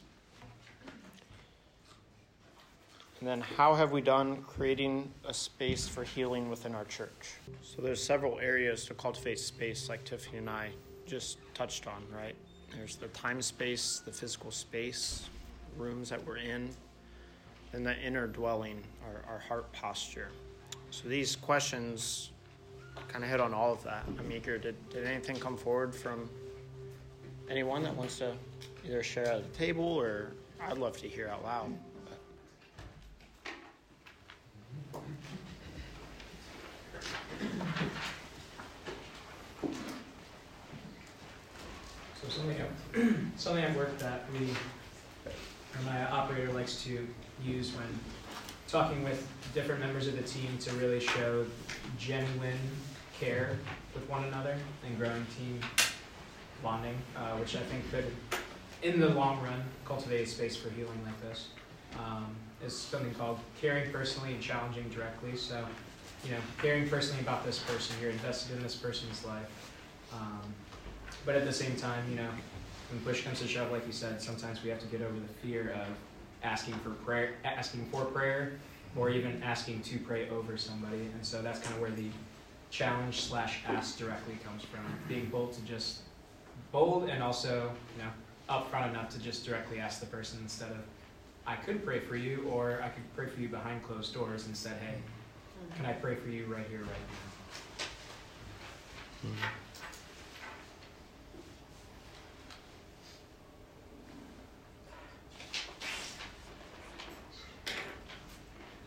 And 3.20 3.28
then 3.28 3.40
how 3.40 3.74
have 3.74 3.92
we 3.92 4.00
done 4.00 4.42
creating 4.42 5.10
a 5.26 5.34
space 5.34 5.88
for 5.88 6.04
healing 6.04 6.48
within 6.48 6.74
our 6.74 6.84
church? 6.84 7.34
So 7.62 7.82
there's 7.82 8.02
several 8.02 8.38
areas 8.38 8.84
to 8.86 8.94
cultivate 8.94 9.38
space 9.38 9.88
like 9.88 10.04
Tiffany 10.04 10.38
and 10.38 10.50
I 10.50 10.70
just 11.06 11.38
touched 11.54 11.86
on, 11.86 12.04
right? 12.14 12.36
There's 12.74 12.96
the 12.96 13.08
time 13.08 13.40
space, 13.42 14.02
the 14.04 14.12
physical 14.12 14.50
space, 14.50 15.28
rooms 15.76 16.10
that 16.10 16.24
we're 16.26 16.38
in, 16.38 16.70
and 17.72 17.84
the 17.84 17.98
inner 17.98 18.26
dwelling, 18.26 18.82
our, 19.04 19.32
our 19.32 19.38
heart 19.38 19.70
posture. 19.72 20.28
So 20.90 21.08
these 21.08 21.36
questions 21.36 22.30
kind 23.08 23.22
of 23.24 23.30
hit 23.30 23.40
on 23.40 23.52
all 23.52 23.72
of 23.72 23.82
that. 23.84 24.04
I'm 24.18 24.32
eager. 24.32 24.58
Did, 24.58 24.76
did 24.90 25.06
anything 25.06 25.36
come 25.36 25.56
forward 25.56 25.94
from 25.94 26.28
anyone 27.50 27.82
that 27.82 27.94
wants 27.94 28.18
to 28.18 28.34
either 28.84 29.02
share 29.02 29.26
at 29.26 29.52
the 29.52 29.58
table 29.58 29.84
or 29.84 30.32
I'd 30.60 30.78
love 30.78 30.96
to 30.98 31.08
hear 31.08 31.28
out 31.28 31.44
loud? 31.44 31.72
So 34.92 35.02
something 42.36 42.56
I've, 42.60 43.16
something 43.36 43.64
I've 43.64 43.76
worked 43.76 43.98
that 44.00 44.24
we, 44.32 44.46
or 45.26 45.82
my 45.84 46.10
operator 46.10 46.52
likes 46.52 46.82
to 46.84 47.06
use 47.42 47.74
when 47.74 47.86
talking 48.68 49.02
with 49.04 49.26
different 49.54 49.80
members 49.80 50.06
of 50.06 50.16
the 50.16 50.22
team 50.22 50.58
to 50.58 50.70
really 50.74 51.00
show 51.00 51.46
genuine 51.98 52.58
care 53.18 53.56
with 53.94 54.08
one 54.08 54.24
another 54.24 54.56
and 54.86 54.98
growing 54.98 55.26
team 55.38 55.60
bonding, 56.62 56.96
uh, 57.16 57.36
which 57.36 57.56
I 57.56 57.60
think 57.60 57.90
could, 57.90 58.04
in 58.82 59.00
the 59.00 59.08
long 59.08 59.42
run, 59.42 59.62
cultivate 59.84 60.22
a 60.22 60.26
space 60.26 60.56
for 60.56 60.70
healing 60.70 61.00
like 61.04 61.20
this. 61.22 61.48
Um, 61.98 62.26
is 62.64 62.76
something 62.76 63.14
called 63.14 63.38
caring 63.60 63.90
personally 63.92 64.32
and 64.32 64.42
challenging 64.42 64.88
directly. 64.88 65.36
So, 65.36 65.64
you 66.24 66.32
know, 66.32 66.38
caring 66.60 66.88
personally 66.88 67.20
about 67.22 67.44
this 67.44 67.58
person, 67.60 67.96
you're 68.00 68.10
invested 68.10 68.56
in 68.56 68.62
this 68.62 68.74
person's 68.74 69.24
life. 69.24 69.72
Um, 70.12 70.54
but 71.26 71.34
at 71.34 71.44
the 71.44 71.52
same 71.52 71.76
time, 71.76 72.08
you 72.08 72.16
know, 72.16 72.30
when 72.90 73.00
push 73.00 73.24
comes 73.24 73.40
to 73.40 73.48
shove, 73.48 73.72
like 73.72 73.84
you 73.86 73.92
said, 73.92 74.22
sometimes 74.22 74.62
we 74.62 74.70
have 74.70 74.78
to 74.78 74.86
get 74.86 75.02
over 75.02 75.12
the 75.12 75.46
fear 75.46 75.72
of 75.72 75.88
asking 76.42 76.74
for 76.74 76.90
prayer, 76.90 77.34
asking 77.44 77.84
for 77.90 78.04
prayer, 78.04 78.52
or 78.96 79.10
even 79.10 79.42
asking 79.42 79.82
to 79.82 79.98
pray 79.98 80.28
over 80.30 80.56
somebody. 80.56 81.00
And 81.00 81.26
so 81.26 81.42
that's 81.42 81.58
kind 81.58 81.74
of 81.74 81.82
where 81.82 81.90
the 81.90 82.08
challenge 82.70 83.22
slash 83.22 83.58
ask 83.66 83.98
directly 83.98 84.38
comes 84.44 84.62
from. 84.62 84.80
Being 85.08 85.26
bold 85.26 85.52
to 85.54 85.60
just 85.62 86.02
bold 86.70 87.08
and 87.08 87.22
also, 87.22 87.72
you 87.96 88.04
know, 88.04 88.10
upfront 88.48 88.90
enough 88.90 89.10
to 89.10 89.18
just 89.18 89.44
directly 89.44 89.80
ask 89.80 90.00
the 90.00 90.06
person 90.06 90.38
instead 90.42 90.70
of 90.70 90.78
I 91.48 91.54
could 91.54 91.84
pray 91.84 92.00
for 92.00 92.16
you, 92.16 92.44
or 92.50 92.80
I 92.82 92.88
could 92.88 93.04
pray 93.14 93.28
for 93.28 93.40
you 93.40 93.48
behind 93.48 93.80
closed 93.84 94.12
doors 94.12 94.46
and 94.46 94.56
said, 94.56 94.76
hey, 94.80 94.96
can 95.76 95.86
I 95.86 95.92
pray 95.92 96.16
for 96.16 96.28
you 96.28 96.44
right 96.46 96.66
here, 96.68 96.80
right 96.80 96.88
now? 96.88 97.84
Mm-hmm. 99.30 99.44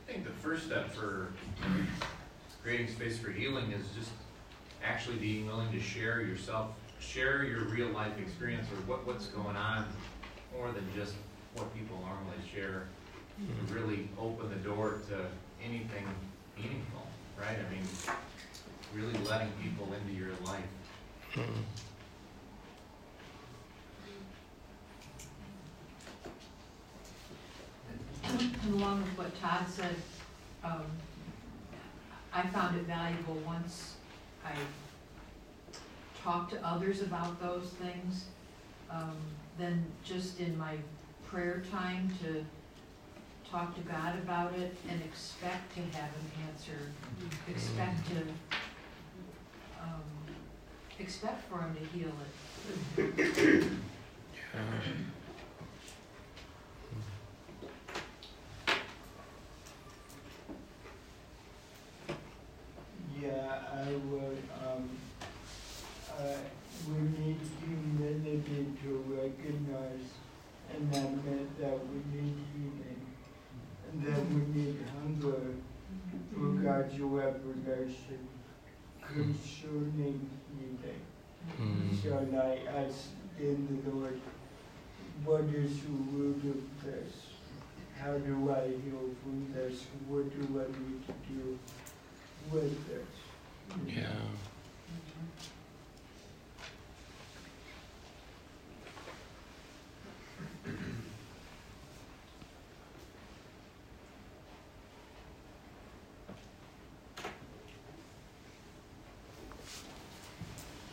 I 0.08 0.12
think 0.12 0.26
the 0.26 0.32
first 0.60 0.72
step 0.72 0.92
for 0.92 1.28
creating 2.64 2.88
space 2.88 3.18
for 3.18 3.32
healing 3.32 3.72
is 3.72 3.86
just 3.98 4.12
actually 4.84 5.16
being 5.18 5.48
willing 5.48 5.72
to 5.72 5.80
share 5.80 6.22
yourself, 6.22 6.72
share 7.00 7.44
your 7.44 7.62
real 7.66 7.88
life 7.90 8.12
experience 8.20 8.68
or 8.72 8.82
what, 8.88 9.08
what's 9.08 9.28
going 9.28 9.56
on 9.56 9.86
more 10.54 10.72
than 10.72 10.84
just 10.96 11.14
what 11.56 11.74
people 11.74 11.98
normally 11.98 12.46
share 12.54 12.88
to 13.38 13.44
mm-hmm. 13.44 13.74
really 13.74 14.10
open 14.20 14.50
the 14.50 14.56
door 14.58 15.00
to 15.08 15.26
anything 15.64 16.06
meaningful, 16.58 17.08
right? 17.40 17.58
I 17.58 17.74
mean, 17.74 17.84
really 18.94 19.18
letting 19.30 19.52
people 19.64 19.88
into 19.94 20.14
your 20.14 20.32
life. 20.46 20.64
And 28.24 28.74
along 28.74 29.02
with 29.04 29.18
what 29.18 29.42
Todd 29.42 29.66
said, 29.70 29.96
um, 30.64 30.84
I 32.34 32.44
found 32.48 32.78
it 32.78 32.84
valuable 32.84 33.36
once 33.46 33.96
I 34.46 34.52
talked 36.24 36.52
to 36.52 36.66
others 36.66 37.02
about 37.02 37.42
those 37.42 37.70
things, 37.70 38.26
um, 38.90 39.16
then 39.58 39.86
just 40.04 40.40
in 40.40 40.58
my 40.58 40.76
prayer 41.26 41.64
time 41.72 42.12
to 42.24 42.46
talk 43.50 43.76
to 43.76 43.82
God 43.82 44.16
about 44.20 44.54
it 44.54 44.76
and 44.90 45.02
expect 45.02 45.74
to 45.76 45.82
have 45.98 46.10
an 46.10 46.32
answer, 46.50 46.78
expect 47.50 48.08
to, 48.10 48.18
um, 49.82 50.04
expect 51.00 51.50
for 51.50 51.60
him 51.60 51.76
to 51.76 51.98
heal 51.98 52.12
it. 52.98 53.64
Yeah, 63.80 63.86
I 63.86 63.94
would, 63.94 64.44
um, 64.66 64.90
uh, 66.18 66.24
we 66.88 67.02
need 67.20 67.40
humility 67.64 68.68
to 68.84 68.90
recognize, 69.08 70.08
and 70.74 70.92
that 70.94 71.26
meant 71.26 71.60
that 71.60 71.80
we 71.88 71.98
need 72.14 72.36
healing, 72.54 73.06
and 73.92 74.04
that 74.06 74.26
we 74.30 74.62
need 74.62 74.78
hunger 75.02 75.56
God's 76.64 77.00
revelation 77.00 78.28
concerning 79.02 80.30
healing. 80.58 81.02
Mm. 81.60 82.04
So 82.04 82.10
I 82.38 82.80
asked 82.80 83.10
in 83.40 83.82
the 83.84 83.92
Lord, 83.92 84.20
what 85.26 85.44
is 85.44 85.82
the 85.82 85.90
root 85.90 86.44
of 86.46 86.86
this? 86.86 87.14
How 88.00 88.18
do 88.18 88.52
I 88.52 88.68
heal 88.68 89.10
from 89.22 89.54
this? 89.54 89.86
What 90.08 90.30
do 90.32 90.60
I 90.60 90.68
need 90.68 91.06
to 91.08 91.14
do 91.34 91.60
with 92.52 92.88
this? 92.88 93.29
Yeah. 93.88 94.08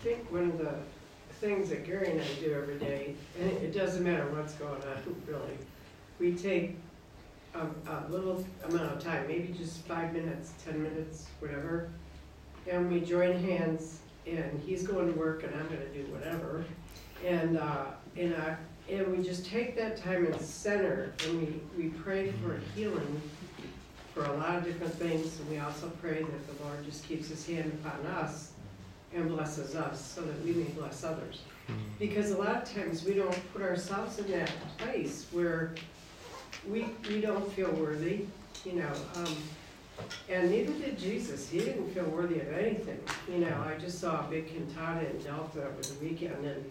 I 0.01 0.09
think 0.09 0.31
one 0.31 0.45
of 0.45 0.59
the 0.59 0.75
things 1.41 1.71
that 1.71 1.85
Gary 1.85 2.11
and 2.11 2.21
I 2.21 2.25
do 2.41 2.53
every 2.55 2.79
day, 2.79 3.15
and 3.41 3.51
it 3.51 3.75
doesn't 3.75 4.05
matter 4.05 4.27
what's 4.31 4.55
going 4.55 4.75
on, 4.83 5.17
really, 5.27 5.59
we 6.19 6.35
take 6.35 6.77
a, 7.55 7.61
a 7.91 8.07
little 8.09 8.45
amount 8.65 8.93
of 8.93 9.03
time, 9.03 9.27
maybe 9.27 9.53
just 9.53 9.79
five 9.87 10.13
minutes, 10.13 10.53
ten 10.65 10.83
minutes, 10.83 11.27
whatever, 11.41 11.91
and 12.69 12.91
we 12.91 13.01
join 13.01 13.39
hands, 13.43 14.01
and 14.27 14.61
he's 14.67 14.83
going 14.83 15.13
to 15.13 15.19
work 15.19 15.45
and 15.45 15.55
I'm 15.55 15.67
gonna 15.69 15.87
do 15.95 16.05
whatever, 16.13 16.65
and, 17.25 17.59
uh, 17.59 17.87
and 18.17 18.35
I, 18.35 18.57
and 18.91 19.17
we 19.17 19.23
just 19.23 19.47
take 19.47 19.77
that 19.77 19.97
time 19.97 20.27
and 20.27 20.41
center, 20.41 21.13
and 21.25 21.41
we, 21.41 21.83
we 21.85 21.91
pray 21.91 22.33
for 22.43 22.61
healing 22.75 23.21
for 24.15 24.25
a 24.25 24.33
lot 24.39 24.57
of 24.57 24.65
different 24.65 24.95
things, 24.95 25.39
and 25.39 25.51
we 25.51 25.59
also 25.59 25.91
pray 26.01 26.23
that 26.23 26.57
the 26.57 26.65
Lord 26.65 26.85
just 26.85 27.07
keeps 27.07 27.29
his 27.29 27.47
hand 27.47 27.71
upon 27.85 28.07
us 28.07 28.53
and 29.15 29.29
blesses 29.29 29.75
us 29.75 30.01
so 30.01 30.23
that 30.23 30.43
we 30.45 30.53
may 30.53 30.65
bless 30.71 31.05
others. 31.05 31.41
Mm-hmm. 31.69 31.81
Because 31.99 32.31
a 32.31 32.39
lot 32.39 32.63
of 32.63 32.73
times 32.73 33.05
we 33.05 33.15
don't 33.15 33.53
put 33.53 33.63
ourselves 33.63 34.19
in 34.19 34.31
that 34.31 34.51
place 34.79 35.27
where 35.33 35.75
we, 36.69 36.87
we 37.09 37.21
don't 37.21 37.53
feel 37.53 37.71
worthy, 37.73 38.25
you 38.65 38.73
know. 38.73 38.93
Um, 39.17 39.37
and 40.29 40.51
neither 40.51 40.73
did 40.73 40.99
Jesus. 40.99 41.49
He 41.49 41.61
didn't 41.61 41.91
feel 41.91 42.05
worthy 42.05 42.41
of 42.41 42.53
anything. 42.53 43.01
You 43.31 43.39
know, 43.39 43.65
I 43.67 43.79
just 43.79 44.01
saw 44.01 44.27
a 44.27 44.31
big 44.31 44.49
cantata 44.49 45.09
in 45.11 45.19
Delta 45.19 45.65
over 45.67 45.83
the 45.83 46.05
weekend, 46.05 46.45
and 46.45 46.71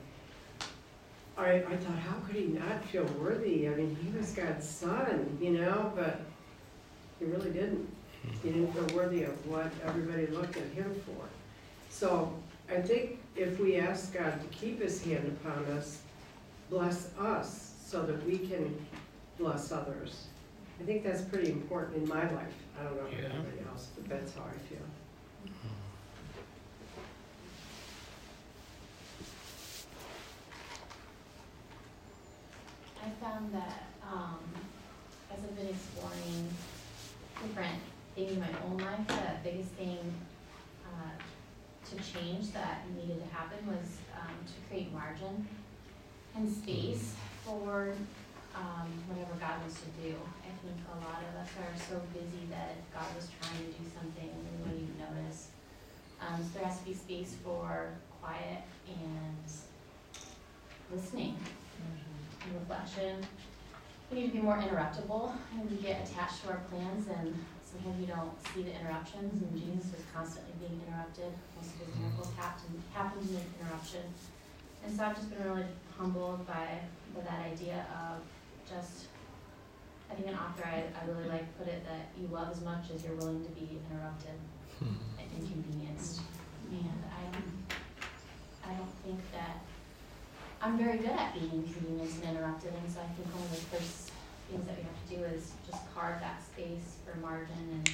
I, 1.38 1.55
I 1.55 1.75
thought, 1.77 1.98
how 2.00 2.15
could 2.25 2.36
he 2.36 2.46
not 2.46 2.84
feel 2.86 3.05
worthy? 3.20 3.67
I 3.67 3.75
mean, 3.75 3.98
he 4.01 4.17
was 4.17 4.32
God's 4.32 4.67
son, 4.67 5.38
you 5.41 5.51
know, 5.51 5.91
but 5.96 6.22
he 7.20 7.25
really 7.25 7.51
didn't. 7.51 7.88
He 8.41 8.50
didn't 8.50 8.74
feel 8.74 8.98
worthy 8.98 9.24
of 9.24 9.48
what 9.48 9.72
everybody 9.86 10.27
looked 10.27 10.58
at 10.58 10.67
him 10.70 10.96
for. 11.05 11.25
So 11.89 12.34
I 12.70 12.82
think 12.82 13.20
if 13.36 13.60
we 13.60 13.77
ask 13.77 14.13
God 14.13 14.39
to 14.41 14.58
keep 14.58 14.82
his 14.82 15.03
hand 15.03 15.38
upon 15.41 15.65
us, 15.77 16.00
bless 16.70 17.10
us 17.20 17.74
so 17.86 18.03
that 18.03 18.25
we 18.25 18.38
can 18.38 18.75
bless 19.38 19.72
others. 19.72 20.27
I 20.79 20.84
think 20.84 21.03
that's 21.03 21.22
pretty 21.22 21.51
important 21.51 21.98
in 21.98 22.08
my 22.08 22.29
life. 22.32 22.53
I 22.79 22.84
don't 22.84 22.98
know 22.98 23.08
yeah. 23.10 23.29
anybody 23.34 23.60
else, 23.70 23.89
but 23.96 24.10
that's 24.10 24.34
how 24.36 24.41
I 24.41 24.58
feel. 24.67 24.79
I 33.03 33.10
found 33.24 33.53
that 33.53 33.84
um, 34.12 34.39
as 35.32 35.39
I've 35.44 35.55
been 35.55 35.67
exploring 35.67 36.50
different 37.41 37.79
things 38.15 38.32
in 38.34 38.39
my 38.39 38.48
own 38.65 38.77
life, 38.77 39.07
the 39.07 39.50
biggest 39.50 39.70
thing 39.72 40.00
uh, 40.85 41.90
to 41.90 41.96
change 41.98 42.51
that 42.51 42.81
needed 42.96 43.24
to 43.24 43.35
happen 43.35 43.66
was 43.68 44.00
um, 44.20 44.33
to 44.46 44.68
create 44.68 44.92
margin 44.92 45.48
and 46.35 46.51
space 46.51 47.14
for 47.44 47.94
um, 48.55 48.87
whatever 49.11 49.35
God 49.35 49.59
wants 49.61 49.83
to 49.83 49.91
do. 50.00 50.15
I 50.15 50.51
think 50.63 50.79
a 50.87 50.98
lot 51.03 51.20
of 51.20 51.31
us 51.35 51.51
are 51.59 51.75
so 51.75 52.01
busy 52.15 52.48
that 52.50 52.79
God 52.96 53.07
was 53.15 53.27
trying 53.37 53.59
to 53.59 53.72
do 53.75 53.83
something 53.91 54.31
and 54.31 54.41
we 54.41 54.55
wouldn't 54.63 54.81
even 54.87 54.98
notice. 54.98 55.51
Um, 56.24 56.39
so 56.41 56.59
there 56.59 56.68
has 56.68 56.79
to 56.79 56.85
be 56.85 56.96
space 56.96 57.35
for 57.44 57.91
quiet 58.22 58.63
and 58.87 59.46
listening 60.89 61.35
and 61.83 62.55
reflection. 62.55 63.20
We 64.09 64.22
need 64.22 64.27
to 64.31 64.33
be 64.39 64.41
more 64.41 64.57
interruptible 64.57 65.35
and 65.53 65.70
we 65.70 65.77
get 65.77 66.07
attached 66.07 66.44
to 66.44 66.55
our 66.55 66.61
plans 66.72 67.07
and 67.11 67.35
sometimes 67.75 68.00
we 68.00 68.05
don't 68.07 68.31
see 68.53 68.63
the 68.63 68.72
interruptions, 68.79 69.41
and 69.41 69.51
Jesus 69.51 69.91
was 69.91 70.03
constantly 70.13 70.53
being 70.59 70.79
interrupted. 70.87 71.33
Most 71.57 71.75
of 71.75 71.87
his 71.87 71.96
miracles 72.00 72.31
happened, 72.37 72.81
happened 72.94 73.27
in 73.29 73.44
interruption. 73.59 74.05
And 74.85 74.96
so 74.96 75.03
I've 75.03 75.15
just 75.15 75.29
been 75.29 75.44
really 75.44 75.65
humbled 75.98 76.48
by, 76.48 76.79
by 77.15 77.22
that 77.22 77.51
idea 77.51 77.85
of 77.91 78.22
just, 78.70 79.08
I 80.12 80.16
think 80.16 80.28
an 80.28 80.36
author 80.36 80.64
I, 80.66 80.84
I 80.94 81.08
really 81.08 81.30
like 81.30 81.46
put 81.58 81.68
it 81.68 81.84
that 81.86 82.10
you 82.20 82.28
love 82.28 82.51
as 82.51 82.62
much 82.62 82.92
as 82.94 83.04
you're 83.04 83.16
willing 83.16 83.44
to 83.44 83.51
be 83.51 83.80
interrupted 83.90 84.38
hmm. 84.80 84.96
and 85.20 85.28
inconvenienced. 85.38 86.22
And 86.72 87.04
I, 87.10 88.70
I 88.70 88.74
don't 88.74 88.96
think 89.04 89.20
that 89.32 89.62
I'm 90.62 90.78
very 90.78 90.98
good 90.98 91.12
at 91.12 91.34
being 91.34 91.51
inconvenienced 91.51 92.24
and 92.24 92.36
interrupted, 92.38 92.74
and 92.74 92.92
so 92.92 93.00
I 93.00 93.08
think 93.14 93.28
one 93.34 93.44
of 93.44 93.51
the 93.51 93.78
first 93.78 94.12
things 94.50 94.66
that 94.66 94.78
we 94.78 94.84
have 94.84 94.98
to 94.98 95.16
do 95.16 95.36
is 95.36 95.51
just 95.70 95.82
carve 95.94 96.20
that 96.22 96.42
space 96.44 96.98
for 97.06 97.18
margin 97.20 97.54
and 97.72 97.90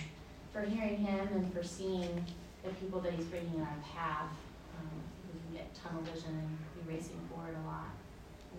for 0.53 0.61
hearing 0.61 0.97
him 0.97 1.27
and 1.33 1.53
for 1.53 1.63
seeing 1.63 2.25
the 2.63 2.69
people 2.75 2.99
that 3.01 3.13
he's 3.13 3.25
bringing 3.25 3.55
in 3.55 3.61
our 3.61 3.79
path. 3.95 4.31
Um, 4.77 4.87
we 5.33 5.39
can 5.39 5.63
get 5.63 5.75
tunnel 5.75 6.01
vision 6.01 6.31
and 6.31 6.49
be 6.75 6.93
racing 6.93 7.19
forward 7.29 7.55
a 7.55 7.67
lot. 7.67 7.91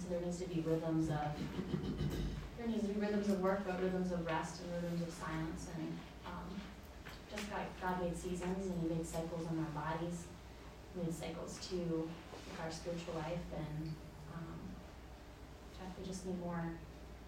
So 0.03 0.09
there 0.11 0.21
needs 0.21 0.39
to 0.41 0.49
be 0.49 0.61
rhythms 0.67 1.11
of 1.11 1.31
there 2.59 2.67
needs 2.67 2.83
to 2.83 2.93
be 2.93 3.01
rhythms 3.01 3.29
of 3.29 3.41
work, 3.41 3.63
but 3.65 3.81
rhythms 3.81 4.11
of 4.11 4.27
rest 4.27 4.63
and 4.63 4.73
rhythms 4.75 5.03
of 5.07 5.15
silence. 5.15 5.69
And 5.79 5.97
um, 6.27 6.51
just 7.31 7.51
like 7.53 7.71
God 7.81 8.03
made 8.03 8.17
seasons 8.17 8.67
and 8.67 8.83
He 8.83 8.97
made 8.97 9.07
cycles 9.07 9.47
in 9.51 9.59
our 9.59 9.71
bodies, 9.83 10.25
He 10.95 11.03
made 11.03 11.15
cycles 11.15 11.59
to 11.71 12.11
our 12.63 12.71
spiritual 12.71 13.15
life, 13.15 13.47
and 13.57 13.95
um, 14.35 14.59
we 15.99 16.07
just 16.07 16.27
need 16.27 16.39
more 16.41 16.73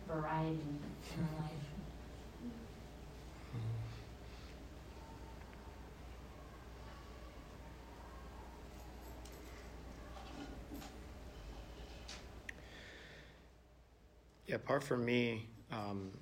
variety 0.09 0.59
in 0.59 1.19
our 1.23 1.43
life. 1.47 1.64
Yeah, 14.55 14.59
apart 14.59 14.85
from 14.85 15.05
me, 15.05 15.49
um, 15.73 16.13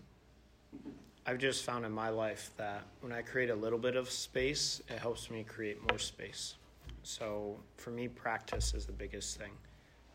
I've 1.26 1.36
just 1.36 1.64
found 1.64 1.84
in 1.84 1.92
my 1.92 2.08
life 2.08 2.50
that 2.56 2.82
when 3.02 3.12
I 3.12 3.20
create 3.20 3.50
a 3.50 3.54
little 3.54 3.78
bit 3.78 3.94
of 3.94 4.08
space, 4.08 4.80
it 4.88 4.98
helps 4.98 5.30
me 5.30 5.44
create 5.44 5.86
more 5.86 5.98
space. 5.98 6.54
So 7.02 7.58
for 7.76 7.90
me, 7.90 8.08
practice 8.08 8.72
is 8.72 8.86
the 8.86 8.92
biggest 8.94 9.38
thing. 9.38 9.50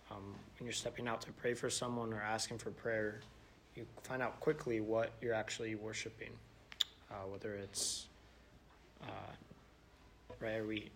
Um, 0.10 0.34
when 0.58 0.66
you're 0.66 0.74
stepping 0.74 1.08
out 1.08 1.22
to 1.22 1.32
pray 1.34 1.54
for 1.54 1.70
someone 1.70 2.12
or 2.12 2.20
asking 2.20 2.58
for 2.58 2.72
prayer, 2.72 3.20
you 3.76 3.86
find 4.02 4.24
out 4.24 4.40
quickly 4.40 4.80
what 4.82 5.12
you're 5.22 5.36
actually 5.36 5.76
worshiping, 5.76 6.32
uh, 7.12 7.28
whether 7.30 7.54
it's 7.54 8.08
uh, 9.04 9.34
right. 10.40 10.56
Are 10.56 10.66
we 10.66 10.90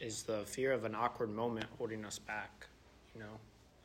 is 0.00 0.24
the 0.24 0.38
fear 0.38 0.72
of 0.72 0.84
an 0.84 0.96
awkward 0.96 1.30
moment 1.30 1.66
holding 1.78 2.04
us 2.04 2.18
back? 2.18 2.66
You 3.14 3.20
know, 3.20 3.38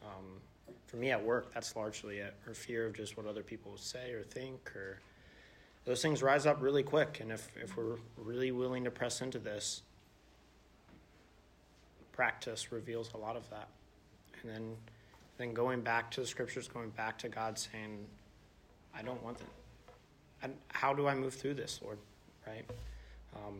um, 0.07 0.41
for 0.89 0.97
me 0.97 1.11
at 1.11 1.23
work, 1.23 1.53
that's 1.53 1.75
largely 1.75 2.17
it, 2.17 2.33
or 2.47 2.53
fear 2.55 2.87
of 2.87 2.93
just 2.93 3.15
what 3.15 3.27
other 3.27 3.43
people 3.43 3.77
say 3.77 4.11
or 4.11 4.23
think, 4.23 4.75
or 4.75 4.99
those 5.85 6.01
things 6.01 6.23
rise 6.23 6.47
up 6.47 6.61
really 6.61 6.81
quick. 6.81 7.19
And 7.21 7.31
if 7.31 7.47
if 7.61 7.77
we're 7.77 7.97
really 8.17 8.51
willing 8.51 8.83
to 8.85 8.91
press 8.91 9.21
into 9.21 9.37
this, 9.37 9.83
practice 12.11 12.71
reveals 12.71 13.13
a 13.13 13.17
lot 13.17 13.35
of 13.35 13.47
that, 13.51 13.67
and 14.41 14.51
then 14.51 14.75
then 15.37 15.53
going 15.53 15.81
back 15.81 16.09
to 16.11 16.21
the 16.21 16.27
scriptures, 16.27 16.67
going 16.67 16.89
back 16.89 17.19
to 17.19 17.29
God 17.29 17.57
saying, 17.57 18.05
I 18.93 19.03
don't 19.03 19.23
want 19.23 19.37
that. 19.37 19.47
And 20.41 20.53
how 20.69 20.93
do 20.93 21.07
I 21.07 21.13
move 21.13 21.33
through 21.33 21.53
this, 21.53 21.79
Lord? 21.83 21.99
Right? 22.47 22.65
Um, 23.35 23.59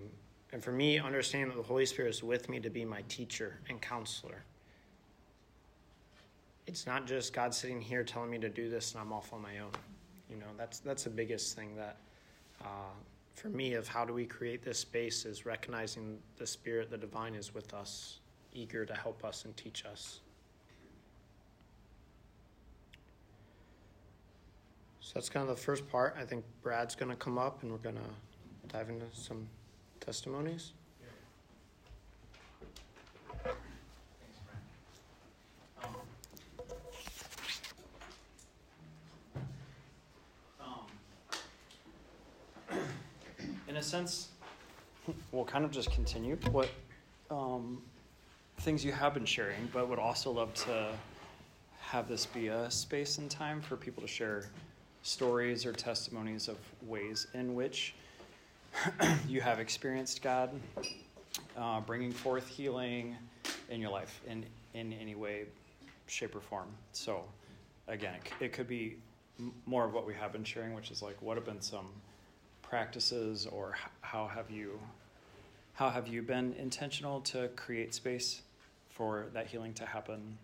and 0.51 0.63
for 0.63 0.71
me, 0.71 0.97
understanding 0.97 1.49
that 1.49 1.57
the 1.57 1.67
Holy 1.67 1.85
Spirit 1.85 2.09
is 2.09 2.23
with 2.23 2.49
me 2.49 2.59
to 2.59 2.69
be 2.69 2.83
my 2.83 3.03
teacher 3.07 3.59
and 3.69 3.79
counselor. 3.79 4.43
It's 6.69 6.85
not 6.85 7.07
just 7.07 7.33
God 7.33 7.51
sitting 7.51 7.81
here 7.81 8.03
telling 8.03 8.29
me 8.29 8.37
to 8.37 8.47
do 8.47 8.69
this 8.69 8.91
and 8.91 9.01
I'm 9.01 9.11
off 9.11 9.33
on 9.33 9.41
my 9.41 9.57
own. 9.57 9.71
You 10.29 10.35
know, 10.35 10.45
that's 10.55 10.77
that's 10.77 11.03
the 11.03 11.09
biggest 11.09 11.55
thing 11.55 11.75
that 11.75 11.97
uh, 12.61 12.93
for 13.33 13.49
me 13.49 13.73
of 13.73 13.87
how 13.87 14.05
do 14.05 14.13
we 14.13 14.27
create 14.27 14.61
this 14.61 14.77
space 14.77 15.25
is 15.25 15.47
recognizing 15.47 16.19
the 16.37 16.45
Spirit, 16.45 16.91
the 16.91 16.97
divine 16.97 17.33
is 17.33 17.55
with 17.55 17.73
us, 17.73 18.19
eager 18.53 18.85
to 18.85 18.93
help 18.93 19.25
us 19.25 19.45
and 19.45 19.57
teach 19.57 19.83
us. 19.83 20.19
So 24.99 25.13
that's 25.15 25.27
kind 25.27 25.49
of 25.49 25.55
the 25.55 25.61
first 25.63 25.89
part. 25.89 26.15
I 26.19 26.23
think 26.23 26.45
Brad's 26.61 26.93
going 26.93 27.09
to 27.09 27.17
come 27.17 27.39
up 27.39 27.63
and 27.63 27.71
we're 27.71 27.79
going 27.79 27.95
to 27.95 28.67
dive 28.67 28.89
into 28.89 29.07
some 29.11 29.47
testimonies? 30.01 30.73
in 43.68 43.68
a 43.79 43.83
sense, 43.83 44.27
we'll 45.31 45.45
kind 45.45 45.63
of 45.63 45.71
just 45.71 45.89
continue 45.91 46.35
what 46.51 46.69
um, 47.31 47.81
things 48.57 48.83
you 48.83 48.91
have 48.91 49.13
been 49.13 49.25
sharing, 49.25 49.69
but 49.71 49.87
would 49.87 49.99
also 49.99 50.31
love 50.31 50.53
to 50.53 50.89
have 51.79 52.09
this 52.09 52.25
be 52.25 52.47
a 52.47 52.69
space 52.69 53.19
and 53.19 53.31
time 53.31 53.61
for 53.61 53.77
people 53.77 54.01
to 54.01 54.07
share 54.07 54.49
stories 55.01 55.65
or 55.65 55.71
testimonies 55.71 56.49
of 56.49 56.57
ways 56.87 57.27
in 57.33 57.55
which 57.55 57.93
you 59.29 59.39
have 59.39 59.61
experienced 59.61 60.21
God 60.21 60.51
uh, 61.57 61.79
bringing 61.79 62.11
forth 62.11 62.49
healing 62.49 63.15
in 63.69 63.79
your 63.79 63.91
life 63.91 64.19
in, 64.27 64.45
in 64.73 64.91
any 64.91 65.15
way, 65.15 65.45
shape, 66.07 66.35
or 66.35 66.41
form. 66.41 66.67
So, 66.91 67.23
again, 67.87 68.15
it, 68.15 68.43
it 68.43 68.53
could 68.53 68.67
be 68.67 68.97
more 69.65 69.85
of 69.85 69.93
what 69.93 70.05
we 70.05 70.13
have 70.15 70.33
been 70.33 70.43
sharing, 70.43 70.73
which 70.73 70.91
is 70.91 71.01
like 71.01 71.19
what 71.21 71.37
have 71.37 71.45
been 71.45 71.61
some 71.61 71.87
practices 72.69 73.47
or 73.47 73.75
how 74.01 74.27
have 74.27 74.49
you 74.51 74.79
how 75.73 75.89
have 75.89 76.07
you 76.07 76.21
been 76.21 76.53
intentional 76.59 77.21
to 77.21 77.47
create 77.55 77.93
space 77.93 78.41
for 78.89 79.27
that 79.33 79.47
healing 79.47 79.73
to 79.73 79.85
happen? 79.85 80.37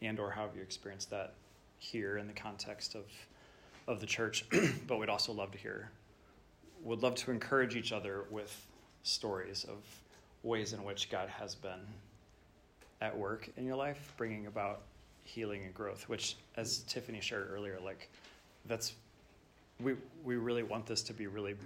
And 0.00 0.20
or 0.20 0.30
how 0.30 0.42
have 0.42 0.54
you 0.54 0.62
experienced 0.62 1.10
that 1.10 1.34
here 1.78 2.18
in 2.18 2.28
the 2.28 2.32
context 2.32 2.94
of 2.94 3.04
of 3.86 4.00
the 4.00 4.06
church? 4.06 4.44
But 4.86 4.98
we'd 4.98 5.08
also 5.08 5.32
love 5.32 5.50
to 5.52 5.58
hear 5.58 5.90
would 6.82 7.02
love 7.02 7.14
to 7.14 7.30
encourage 7.30 7.76
each 7.76 7.92
other 7.92 8.24
with 8.30 8.66
stories 9.02 9.64
of 9.64 9.78
ways 10.42 10.72
in 10.74 10.84
which 10.84 11.10
God 11.10 11.28
has 11.30 11.54
been 11.54 11.80
at 13.00 13.16
work 13.16 13.48
in 13.56 13.64
your 13.64 13.76
life 13.76 14.12
bringing 14.16 14.46
about 14.46 14.82
healing 15.24 15.64
and 15.64 15.74
growth 15.74 16.08
which 16.08 16.36
as 16.56 16.80
Tiffany 16.80 17.20
shared 17.20 17.48
earlier 17.50 17.78
like 17.82 18.10
that's 18.66 18.94
we 19.80 19.96
we 20.24 20.36
really 20.36 20.62
want 20.62 20.86
this 20.86 21.02
to 21.02 21.12
be 21.12 21.26
really 21.26 21.56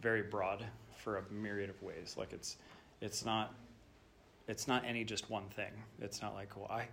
very 0.00 0.22
broad 0.22 0.64
for 0.98 1.18
a 1.18 1.22
myriad 1.30 1.70
of 1.70 1.82
ways. 1.82 2.14
Like 2.16 2.32
it's 2.32 2.56
it's 3.00 3.24
not 3.24 3.54
it's 4.48 4.68
not 4.68 4.84
any 4.84 5.04
just 5.04 5.30
one 5.30 5.48
thing. 5.50 5.72
It's 6.00 6.22
not 6.22 6.34
like, 6.34 6.56
well, 6.56 6.70
I 6.70 6.86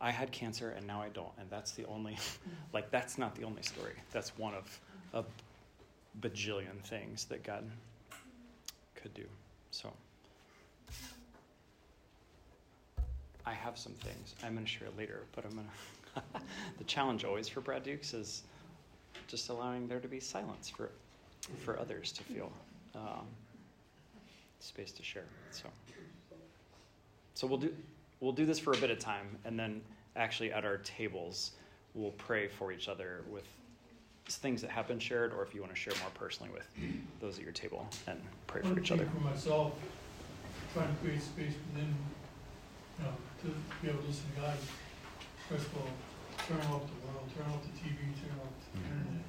I 0.00 0.10
had 0.10 0.30
cancer 0.30 0.70
and 0.70 0.86
now 0.86 1.02
I 1.02 1.08
don't, 1.08 1.32
and 1.38 1.48
that's 1.50 1.72
the 1.72 1.84
only 1.86 2.16
like 2.72 2.90
that's 2.90 3.18
not 3.18 3.34
the 3.34 3.44
only 3.44 3.62
story. 3.62 3.94
That's 4.12 4.36
one 4.38 4.54
of 4.54 4.80
a 5.14 5.24
bajillion 6.20 6.80
things 6.82 7.24
that 7.26 7.42
God 7.42 7.64
could 8.94 9.14
do. 9.14 9.24
So 9.70 9.92
I 13.46 13.52
have 13.52 13.78
some 13.78 13.92
things 13.94 14.34
I'm 14.44 14.54
going 14.54 14.66
to 14.66 14.70
share 14.70 14.88
later, 14.96 15.22
but 15.34 15.44
I'm 15.44 15.52
going 15.52 15.66
to. 16.14 16.22
the 16.78 16.84
challenge 16.84 17.24
always 17.24 17.48
for 17.48 17.60
Brad 17.60 17.82
Dukes 17.82 18.12
is 18.12 18.42
just 19.28 19.50
allowing 19.50 19.86
there 19.86 20.00
to 20.00 20.08
be 20.08 20.18
silence 20.18 20.68
for 20.68 20.90
for 21.64 21.78
others 21.78 22.10
to 22.12 22.24
feel 22.24 22.50
um, 22.94 23.26
space 24.58 24.90
to 24.92 25.02
share. 25.02 25.24
So, 25.50 25.68
so 27.34 27.46
we'll 27.46 27.58
do 27.58 27.72
we'll 28.20 28.32
do 28.32 28.44
this 28.44 28.58
for 28.58 28.72
a 28.72 28.76
bit 28.76 28.90
of 28.90 28.98
time, 28.98 29.38
and 29.44 29.58
then 29.58 29.80
actually 30.16 30.52
at 30.52 30.64
our 30.64 30.78
tables 30.78 31.52
we'll 31.94 32.10
pray 32.12 32.48
for 32.48 32.72
each 32.72 32.88
other 32.88 33.22
with 33.30 33.44
things 34.26 34.60
that 34.60 34.70
have 34.70 34.86
been 34.86 34.98
shared, 34.98 35.32
or 35.32 35.42
if 35.42 35.54
you 35.54 35.60
want 35.60 35.72
to 35.72 35.78
share 35.78 35.94
more 36.00 36.10
personally 36.14 36.52
with 36.52 36.68
those 37.20 37.38
at 37.38 37.44
your 37.44 37.52
table 37.52 37.88
and 38.06 38.20
pray 38.46 38.60
for 38.62 38.78
each 38.78 38.90
other. 38.90 39.06
For 39.06 39.20
myself, 39.20 39.72
trying 40.74 40.88
to 40.88 40.94
create 41.02 41.22
space 41.22 41.54
within, 41.72 41.94
you 42.98 43.04
know, 43.04 43.12
to 43.42 43.46
be 43.82 43.88
able 43.88 44.00
to 44.00 44.06
listen 44.08 44.24
to 44.34 44.40
God. 44.42 44.54
First 45.48 45.66
of 45.66 45.76
all, 45.78 45.88
turn 46.46 46.60
off 46.70 46.84
the 46.86 46.98
world, 47.02 47.26
turn 47.34 47.46
off 47.50 47.62
the 47.62 47.74
TV, 47.74 47.98
turn 48.20 48.36
off 48.38 48.54
the 48.60 48.78
mm-hmm. 48.78 48.94
internet. 48.94 49.26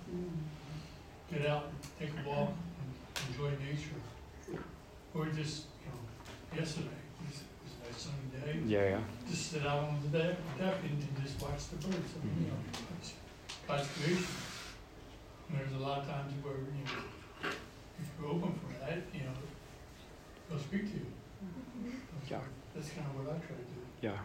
Get 1.31 1.45
out, 1.49 1.65
and 1.69 1.79
take 1.99 2.13
a 2.13 2.29
walk, 2.29 2.53
and 2.53 2.89
enjoy 3.29 3.51
nature. 3.63 3.97
Or 5.13 5.25
just, 5.27 5.65
you 5.81 5.89
know, 5.89 6.01
yesterday, 6.53 6.93
it 6.93 7.25
was, 7.25 7.41
was 7.65 7.73
a 7.73 7.79
nice 7.85 8.01
sunny 8.01 8.29
day. 8.33 8.59
Yeah, 8.65 8.97
yeah. 8.97 9.01
Just 9.29 9.51
sit 9.51 9.65
out 9.65 9.89
on 9.89 9.97
the 10.03 10.17
deck, 10.17 10.37
deck 10.57 10.75
and, 10.83 10.97
and 11.01 11.23
just 11.23 11.41
watch 11.41 11.69
the 11.69 11.77
birds, 11.77 12.13
I 12.13 12.25
mean, 12.25 12.45
you 12.45 12.51
mm-hmm. 12.51 12.71
know, 12.71 12.97
it's 13.01 13.13
God's 13.67 13.87
creation. 13.97 14.25
And 15.49 15.59
there's 15.59 15.73
a 15.73 15.83
lot 15.83 15.99
of 15.99 16.07
times 16.07 16.33
where, 16.43 16.53
you 16.53 16.85
know, 16.85 17.49
if 17.49 18.07
you're 18.19 18.29
open 18.29 18.53
for 18.53 18.85
that, 18.85 19.01
you 19.13 19.21
know, 19.21 19.37
they'll 20.49 20.59
speak 20.59 20.85
to 20.93 20.97
you. 20.97 21.09
Mm-hmm. 21.43 21.97
Yeah. 22.29 22.39
That's 22.75 22.89
kind 22.89 23.07
of 23.07 23.17
what 23.17 23.33
I 23.33 23.37
try 23.39 23.57
to 23.57 23.65
do. 23.65 23.81
Yeah. 24.01 24.17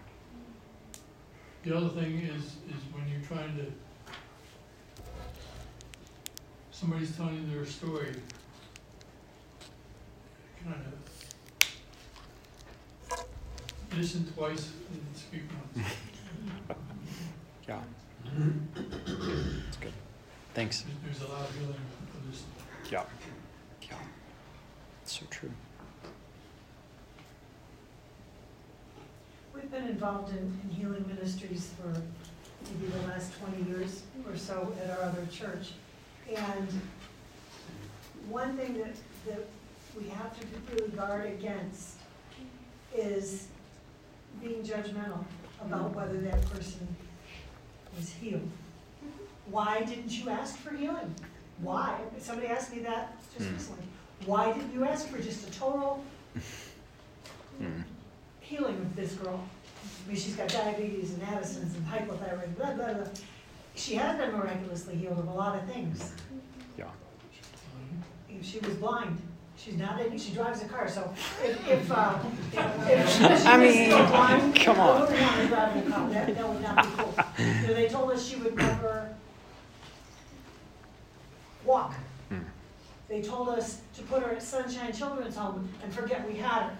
The 1.65 1.75
other 1.75 1.89
thing 1.89 2.19
is, 2.21 2.45
is 2.45 2.83
when 2.93 3.09
you're 3.09 3.23
trying 3.27 3.57
to, 3.57 3.65
somebody's 6.73 7.17
telling 7.17 7.37
you 7.37 7.55
their 7.55 7.65
story, 7.65 8.15
kind 10.63 10.77
of 13.09 13.25
listen 13.97 14.27
twice 14.37 14.73
and 14.93 15.17
speak 15.17 15.43
once. 15.75 15.89
Yeah. 17.67 17.81
That's 18.37 19.77
good. 19.79 19.93
Thanks. 20.53 20.85
There's- 21.03 21.23
a 21.23 21.33
lot 21.33 21.49
of 21.49 21.55
healing 21.57 21.75
for 22.13 22.31
this. 22.31 22.43
Yeah. 22.93 23.05
Yeah. 23.81 23.97
So 25.07 25.25
true. 25.31 25.51
Been 29.75 29.89
involved 29.89 30.31
in, 30.31 30.39
in 30.63 30.71
healing 30.71 31.05
ministries 31.09 31.71
for 31.81 31.89
maybe 32.71 32.87
the 32.93 33.07
last 33.09 33.33
twenty 33.41 33.69
years 33.69 34.03
or 34.29 34.37
so 34.37 34.73
at 34.83 34.91
our 34.91 35.03
other 35.07 35.27
church. 35.33 35.73
And 36.35 36.69
one 38.29 38.57
thing 38.57 38.75
that, 38.79 38.95
that 39.27 39.45
we 40.01 40.09
have 40.11 40.39
to 40.39 40.47
really 40.73 40.89
guard 40.91 41.27
against 41.27 41.97
is 42.97 43.49
being 44.41 44.63
judgmental 44.63 45.25
about 45.61 45.95
whether 45.95 46.19
that 46.21 46.49
person 46.51 46.87
was 47.97 48.11
healed. 48.13 48.49
Why 49.51 49.83
didn't 49.83 50.13
you 50.13 50.31
ask 50.31 50.57
for 50.59 50.75
healing? 50.75 51.15
Why? 51.61 51.99
Somebody 52.19 52.47
asked 52.49 52.73
me 52.75 52.83
that 52.83 53.17
just 53.37 53.49
Hmm. 53.49 53.55
recently. 53.55 53.85
Why 54.25 54.53
didn't 54.53 54.73
you 54.73 54.85
ask 54.85 55.09
for 55.09 55.19
just 55.19 55.49
a 55.49 55.51
total 55.59 56.05
Hmm. 57.59 57.81
healing 58.41 58.77
of 58.77 58.97
this 58.97 59.15
girl. 59.15 59.41
I 60.05 60.09
mean, 60.09 60.17
she's 60.17 60.37
got 60.37 60.49
diabetes 60.49 61.15
and 61.15 61.23
Addison's 61.23 61.75
and 61.75 61.87
hypothyroid, 61.87 62.57
blah, 62.57 62.73
blah, 62.73 62.93
blah. 62.93 63.05
She 63.75 63.95
has 63.95 64.19
been 64.19 64.33
miraculously 64.33 64.97
healed 64.97 65.19
of 65.19 65.27
a 65.29 65.33
lot 65.33 65.57
of 65.57 65.65
things. 65.69 66.13
Yeah. 66.79 66.85
She 68.43 68.59
was 68.61 68.75
blind. 68.75 69.21
She's 69.57 69.77
not 69.77 69.99
any, 70.01 70.19
she 70.19 70.33
drives 70.33 70.63
a 70.63 70.67
car, 70.67 70.89
so 70.89 71.11
if, 71.43 71.69
if, 71.69 71.91
uh, 71.91 72.19
if, 72.53 72.91
if 72.91 73.17
she 73.17 73.25
I 73.25 73.57
mean, 73.57 73.87
still 73.87 74.07
blind, 74.09 74.55
come 74.57 74.79
I 74.79 74.89
on. 74.89 75.01
wouldn't 75.01 75.49
driving 75.49 75.87
a 75.87 75.91
car, 75.91 76.11
that, 76.11 76.35
that 76.35 76.49
would 76.49 76.63
not 76.63 76.83
be 76.83 77.03
cool. 77.03 77.15
You 77.39 77.67
know, 77.69 77.75
they 77.75 77.89
told 77.89 78.11
us 78.11 78.27
she 78.29 78.37
would 78.37 78.57
never 78.57 79.15
walk. 81.65 81.95
Hmm. 82.29 82.41
They 83.09 83.23
told 83.23 83.49
us 83.49 83.81
to 83.97 84.03
put 84.03 84.23
her 84.23 84.33
at 84.33 84.43
Sunshine 84.43 84.93
Children's 84.93 85.37
Home 85.37 85.69
and 85.83 85.95
forget 85.95 86.29
we 86.29 86.37
had 86.37 86.65
her 86.65 86.77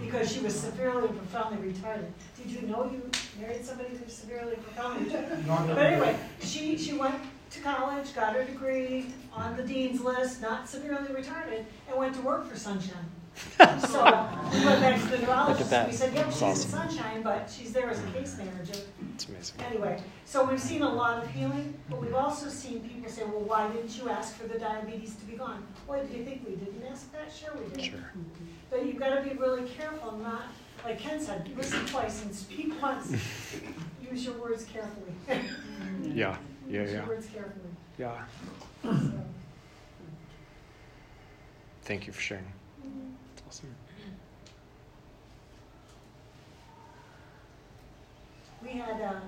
because 0.00 0.32
she 0.32 0.40
was 0.40 0.58
severely 0.58 1.08
and 1.08 1.16
profoundly 1.16 1.72
retarded. 1.72 2.06
Did 2.36 2.50
you 2.50 2.62
know 2.68 2.84
you 2.84 3.10
married 3.40 3.64
somebody 3.64 3.90
who's 3.96 4.12
severely 4.12 4.54
and 4.54 4.64
profoundly 4.64 5.10
retarded? 5.10 5.46
But 5.74 5.78
anyway, 5.78 6.16
she, 6.40 6.76
she 6.76 6.94
went 6.94 7.14
to 7.50 7.60
college, 7.60 8.14
got 8.14 8.34
her 8.34 8.44
degree 8.44 9.06
on 9.32 9.56
the 9.56 9.62
dean's 9.62 10.00
list, 10.00 10.40
not 10.40 10.68
severely 10.68 11.08
retarded, 11.08 11.64
and 11.88 11.96
went 11.98 12.14
to 12.14 12.22
work 12.22 12.48
for 12.48 12.56
Sunshine. 12.56 13.06
So 13.82 14.02
we 14.52 14.64
went 14.66 14.80
back 14.80 15.00
to 15.00 15.06
the 15.08 15.18
neurologist. 15.18 15.70
We 15.86 15.92
said, 15.92 16.14
yep, 16.14 16.26
she's 16.30 16.42
awesome. 16.42 16.70
Sunshine, 16.70 17.22
but 17.22 17.50
she's 17.50 17.72
there 17.72 17.88
as 17.88 17.98
a 18.02 18.06
case 18.08 18.36
manager. 18.36 18.80
It's 19.14 19.26
amazing. 19.28 19.56
Anyway, 19.66 20.00
so 20.24 20.44
we've 20.44 20.60
seen 20.60 20.82
a 20.82 20.88
lot 20.92 21.22
of 21.22 21.30
healing, 21.30 21.74
but 21.88 22.00
we've 22.00 22.14
also 22.14 22.48
seen 22.48 22.80
people 22.80 23.10
say, 23.10 23.22
well, 23.24 23.40
why 23.40 23.68
didn't 23.70 23.96
you 23.96 24.08
ask 24.10 24.36
for 24.36 24.46
the 24.48 24.58
diabetes 24.58 25.14
to 25.16 25.24
be 25.24 25.34
gone? 25.36 25.64
Well, 25.86 26.04
do 26.04 26.16
you 26.16 26.24
think 26.24 26.42
we 26.46 26.56
didn't 26.56 26.82
ask 26.90 27.10
that? 27.12 27.32
Sure 27.32 27.50
we 27.56 27.74
did. 27.74 27.84
Sure. 27.84 28.12
But 28.70 28.84
you've 28.86 28.98
gotta 28.98 29.22
be 29.22 29.34
really 29.36 29.68
careful 29.68 30.12
not, 30.18 30.44
like 30.84 30.98
Ken 30.98 31.20
said, 31.20 31.50
listen 31.56 31.84
twice 31.86 32.22
and 32.24 32.34
speak 32.34 32.80
once. 32.82 33.12
Use 34.10 34.24
your 34.26 34.34
words 34.38 34.64
carefully. 34.64 35.12
Yeah. 35.28 35.38
Yeah. 36.02 36.36
Use 36.82 36.90
Yeah. 36.92 36.96
your 36.98 37.06
words 37.06 37.26
carefully. 37.26 37.70
Yeah. 37.98 38.24
So, 38.82 39.12
Thank 41.82 42.06
you 42.06 42.12
for 42.12 42.20
sharing. 42.20 42.44
We 48.62 48.70
had 48.70 49.00
uh, 49.00 49.20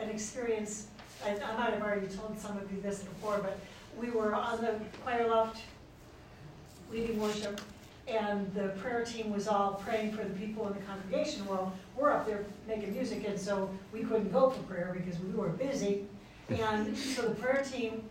an 0.00 0.10
experience, 0.10 0.88
I, 1.24 1.30
I 1.30 1.56
might 1.56 1.72
have 1.72 1.82
already 1.82 2.08
told 2.08 2.38
some 2.38 2.56
of 2.58 2.70
you 2.72 2.80
this 2.80 3.02
before, 3.02 3.38
but 3.38 3.58
we 3.98 4.10
were 4.10 4.34
on 4.34 4.60
the 4.60 4.74
choir 5.02 5.28
loft 5.28 5.62
leading 6.90 7.20
worship, 7.20 7.60
and 8.08 8.52
the 8.54 8.68
prayer 8.80 9.04
team 9.04 9.32
was 9.32 9.46
all 9.46 9.74
praying 9.74 10.12
for 10.12 10.24
the 10.24 10.34
people 10.34 10.66
in 10.66 10.74
the 10.74 10.80
congregation. 10.80 11.46
Well, 11.46 11.72
we're 11.96 12.10
up 12.10 12.26
there 12.26 12.44
making 12.66 12.92
music, 12.92 13.24
and 13.26 13.38
so 13.38 13.70
we 13.92 14.00
couldn't 14.00 14.32
go 14.32 14.50
for 14.50 14.62
prayer 14.64 14.94
because 14.96 15.20
we 15.20 15.30
were 15.32 15.50
busy. 15.50 16.04
And 16.48 16.96
so 16.98 17.22
the 17.22 17.34
prayer 17.36 17.62
team 17.62 18.02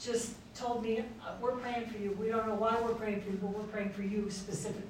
just 0.00 0.34
told 0.54 0.84
me, 0.84 1.00
uh, 1.00 1.32
we're 1.40 1.56
praying 1.56 1.88
for 1.88 1.98
you. 1.98 2.12
We 2.12 2.28
don't 2.28 2.46
know 2.46 2.54
why 2.54 2.78
we're 2.80 2.94
praying 2.94 3.22
for 3.22 3.30
you, 3.30 3.38
but 3.42 3.50
we're 3.50 3.64
praying 3.64 3.90
for 3.90 4.02
you 4.02 4.30
specifically. 4.30 4.84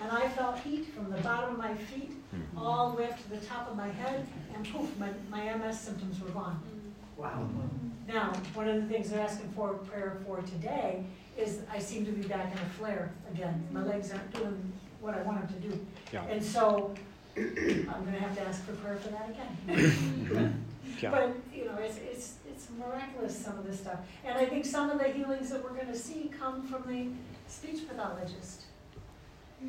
And 0.00 0.12
I 0.12 0.28
felt 0.28 0.58
heat 0.58 0.86
from 0.94 1.10
the 1.10 1.18
bottom 1.22 1.52
of 1.52 1.58
my 1.58 1.74
feet 1.74 2.12
hmm. 2.30 2.58
all 2.58 2.90
the 2.90 2.96
way 2.98 3.08
up 3.08 3.20
to 3.22 3.30
the 3.30 3.44
top 3.44 3.70
of 3.70 3.76
my 3.76 3.88
head, 3.88 4.26
and 4.54 4.72
poof, 4.72 4.96
my, 4.98 5.10
my 5.30 5.54
MS 5.56 5.78
symptoms 5.80 6.20
were 6.20 6.30
gone. 6.30 6.60
Mm. 6.64 7.20
Wow. 7.20 7.48
Mm. 7.48 8.12
Now, 8.14 8.32
one 8.54 8.68
of 8.68 8.76
the 8.76 8.88
things 8.88 9.10
they're 9.10 9.20
asking 9.20 9.50
for 9.50 9.74
prayer 9.74 10.18
for 10.24 10.40
today 10.42 11.04
is 11.36 11.60
I 11.72 11.78
seem 11.78 12.06
to 12.06 12.12
be 12.12 12.26
back 12.26 12.52
in 12.52 12.58
a 12.58 12.70
flare 12.78 13.12
again. 13.32 13.66
My 13.72 13.80
mm. 13.80 13.88
legs 13.88 14.12
aren't 14.12 14.32
doing 14.32 14.72
what 15.00 15.14
I 15.14 15.22
want 15.22 15.48
them 15.48 15.60
to 15.60 15.68
do. 15.68 15.86
Yeah. 16.12 16.24
And 16.24 16.42
so 16.42 16.94
I'm 17.36 18.04
gonna 18.04 18.20
have 18.20 18.36
to 18.36 18.42
ask 18.42 18.64
for 18.64 18.72
prayer 18.72 18.96
for 18.96 19.08
that 19.08 19.30
again. 19.30 20.64
Yeah. 21.00 21.10
But, 21.10 21.36
you 21.54 21.66
know, 21.66 21.76
it's, 21.78 21.98
it's, 21.98 22.34
it's 22.48 22.68
miraculous, 22.76 23.38
some 23.38 23.56
of 23.56 23.64
this 23.64 23.78
stuff. 23.78 24.00
And 24.24 24.36
I 24.36 24.46
think 24.46 24.64
some 24.64 24.90
of 24.90 24.98
the 24.98 25.08
healings 25.08 25.50
that 25.50 25.62
we're 25.62 25.76
gonna 25.76 25.94
see 25.94 26.30
come 26.36 26.66
from 26.66 26.82
the 26.88 27.08
speech 27.46 27.88
pathologist, 27.88 28.64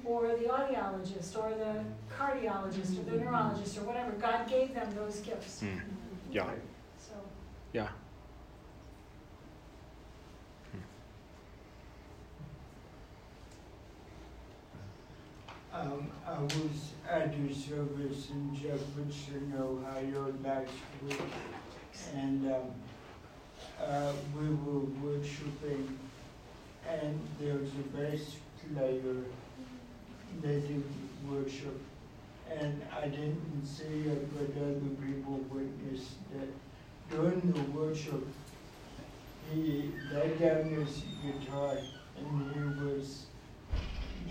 or 0.05 0.27
the 0.27 0.45
audiologist, 0.45 1.37
or 1.37 1.49
the 1.49 1.83
cardiologist, 2.15 2.99
or 2.99 3.03
the 3.09 3.17
neurologist, 3.17 3.77
or 3.77 3.81
whatever. 3.81 4.11
God 4.11 4.47
gave 4.47 4.73
them 4.73 4.89
those 4.95 5.19
gifts, 5.19 5.61
Mm. 5.63 5.81
Yeah. 6.31 6.49
so. 6.97 7.13
Yeah. 7.73 7.89
Um, 15.73 16.09
I 16.25 16.39
was 16.41 16.93
at 17.09 17.27
a 17.33 17.53
service 17.53 18.29
in 18.31 18.55
Jefferson, 18.55 19.53
Ohio 19.57 20.33
last 20.43 20.71
week, 21.05 21.21
and, 22.15 22.51
um, 22.51 22.71
uh, 23.79 24.11
we 24.35 24.47
were 24.49 24.79
worshiping, 25.03 25.97
and 26.87 27.19
there 27.39 27.55
was 27.55 27.69
a 27.69 27.97
bass 27.97 28.35
player 28.73 29.15
that 30.41 30.67
did 30.67 30.83
worship, 31.29 31.79
and 32.49 32.81
I 32.95 33.07
didn't 33.07 33.65
see 33.65 34.01
it, 34.09 34.27
but 34.33 34.61
other 34.61 34.79
people 35.05 35.39
witnessed 35.51 36.17
that 36.33 36.49
During 37.09 37.41
the 37.53 37.61
worship, 37.71 38.25
he 39.53 39.91
laid 40.13 40.39
down 40.39 40.69
his 40.69 41.03
guitar, 41.23 41.77
and 42.17 42.53
he 42.53 42.83
was 42.83 43.25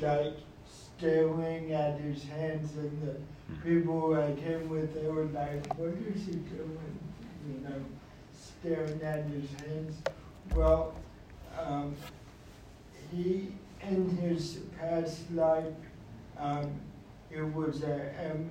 like 0.01 0.37
staring 0.69 1.73
at 1.73 1.99
his 2.01 2.25
hands 2.25 2.77
and 2.77 3.03
the 3.03 3.17
people 3.65 4.15
I 4.15 4.33
came 4.41 4.69
with, 4.69 4.95
they 4.95 5.09
were 5.09 5.27
like, 5.27 5.67
what 5.79 5.91
is 6.15 6.27
he 6.27 6.33
doing? 6.33 6.99
You 7.49 7.61
know, 7.69 7.85
staring 8.33 9.01
at 9.03 9.25
his 9.27 9.51
hands. 9.61 9.97
Well, 10.55 10.95
um, 11.59 11.95
he, 13.11 13.53
in 13.83 14.09
his 14.19 14.59
past 14.79 15.31
life, 15.33 15.73
um, 16.39 16.71
he 17.31 17.41
was 17.41 17.83
a, 17.83 18.31
um, 18.31 18.51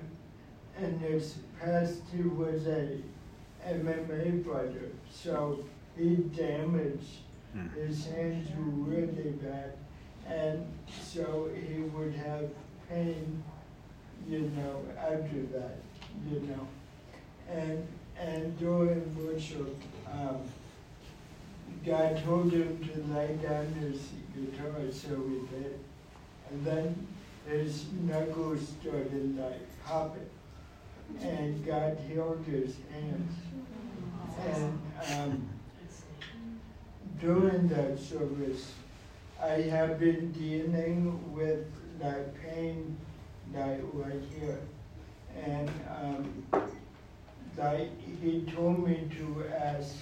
in 0.78 0.98
his 0.98 1.38
past, 1.60 2.02
he 2.14 2.22
was 2.22 2.66
a 2.66 2.98
MMA 3.66 4.44
fighter. 4.44 4.90
So 5.10 5.64
he 5.96 6.16
damaged 6.16 7.20
his 7.74 8.06
hands 8.06 8.48
were 8.56 8.94
really 8.94 9.30
bad. 9.30 9.72
And 10.26 10.66
so 11.02 11.48
he 11.54 11.80
would 11.80 12.14
have 12.14 12.48
pain, 12.88 13.42
you 14.28 14.50
know, 14.56 14.82
after 14.98 15.42
that, 15.52 15.76
you 16.30 16.40
know. 16.40 16.68
And 17.50 17.86
and 18.20 18.58
during 18.58 19.14
worship, 19.24 19.80
um, 20.12 20.40
God 21.86 22.22
told 22.24 22.52
him 22.52 22.78
to 22.92 23.14
lay 23.14 23.36
down 23.36 23.66
his 23.74 24.08
guitar, 24.34 24.74
so 24.92 25.22
he 25.28 25.56
did. 25.56 25.78
And 26.50 26.64
then 26.64 27.06
his 27.48 27.86
knuckles 28.02 28.60
started 28.80 29.38
like 29.38 29.84
popping, 29.84 30.28
and 31.20 31.64
God 31.64 31.98
healed 32.08 32.44
his 32.46 32.76
hands. 32.92 33.32
And 34.46 34.80
um, 35.16 35.48
during 37.20 37.68
that 37.68 37.98
service, 37.98 38.72
I 39.42 39.62
have 39.62 39.98
been 39.98 40.32
dealing 40.32 41.32
with 41.34 41.66
that 42.00 42.34
pain 42.42 42.96
like 43.54 43.80
right 43.92 44.22
here. 44.38 44.60
And 45.44 45.70
um, 46.00 46.46
like 47.56 47.90
he 48.22 48.42
told 48.42 48.86
me 48.86 49.08
to 49.18 49.44
ask 49.56 49.96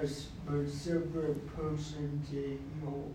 a 0.00 0.06
specific 0.06 1.54
person 1.54 2.22
to 2.30 2.36
heal. 2.36 3.10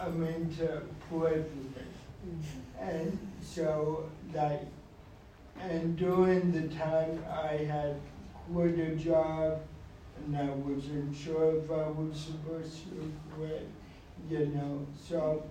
I 0.00 0.08
mean 0.10 0.54
to 0.58 0.82
pray 1.10 1.42
for 1.42 1.56
me. 1.56 2.36
And 2.80 3.18
so 3.42 4.08
like 4.34 4.66
and 5.60 5.96
during 5.96 6.52
the 6.52 6.74
time 6.74 7.24
I 7.30 7.64
had 7.64 8.00
quit 8.50 8.78
a 8.78 8.94
job 8.96 9.60
and 10.26 10.36
I 10.36 10.50
wasn't 10.50 11.14
sure 11.16 11.56
if 11.56 11.70
I 11.70 11.88
was 11.88 12.18
supposed 12.18 12.84
to 12.90 13.12
quit, 13.34 13.68
you 14.30 14.46
know. 14.46 14.86
So 15.08 15.44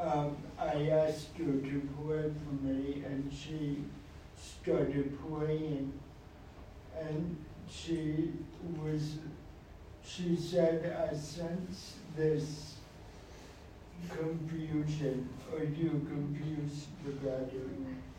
um, 0.00 0.36
I 0.58 0.88
asked 0.88 1.36
her 1.38 1.44
to 1.44 1.88
pray 2.02 2.30
for 2.30 2.66
me, 2.66 3.02
and 3.06 3.32
she 3.32 3.84
started 4.36 5.16
praying, 5.28 5.92
and 7.00 7.36
she 7.70 8.32
was, 8.82 9.18
she 10.04 10.36
said, 10.36 11.10
I 11.10 11.16
sense 11.16 11.94
this 12.16 12.73
confusion, 14.08 15.28
or 15.52 15.60
you 15.60 16.06
confuse 16.08 16.86
the 17.04 17.12
God 17.12 17.50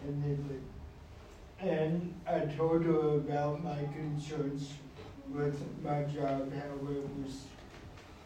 and 0.06 0.24
everything. 0.24 0.64
And 1.60 2.14
I 2.28 2.40
told 2.56 2.84
her 2.86 3.16
about 3.16 3.64
my 3.64 3.80
concerns 3.94 4.74
with 5.30 5.60
my 5.84 6.04
job, 6.04 6.54
how 6.54 6.92
it 6.92 7.10
was 7.24 7.46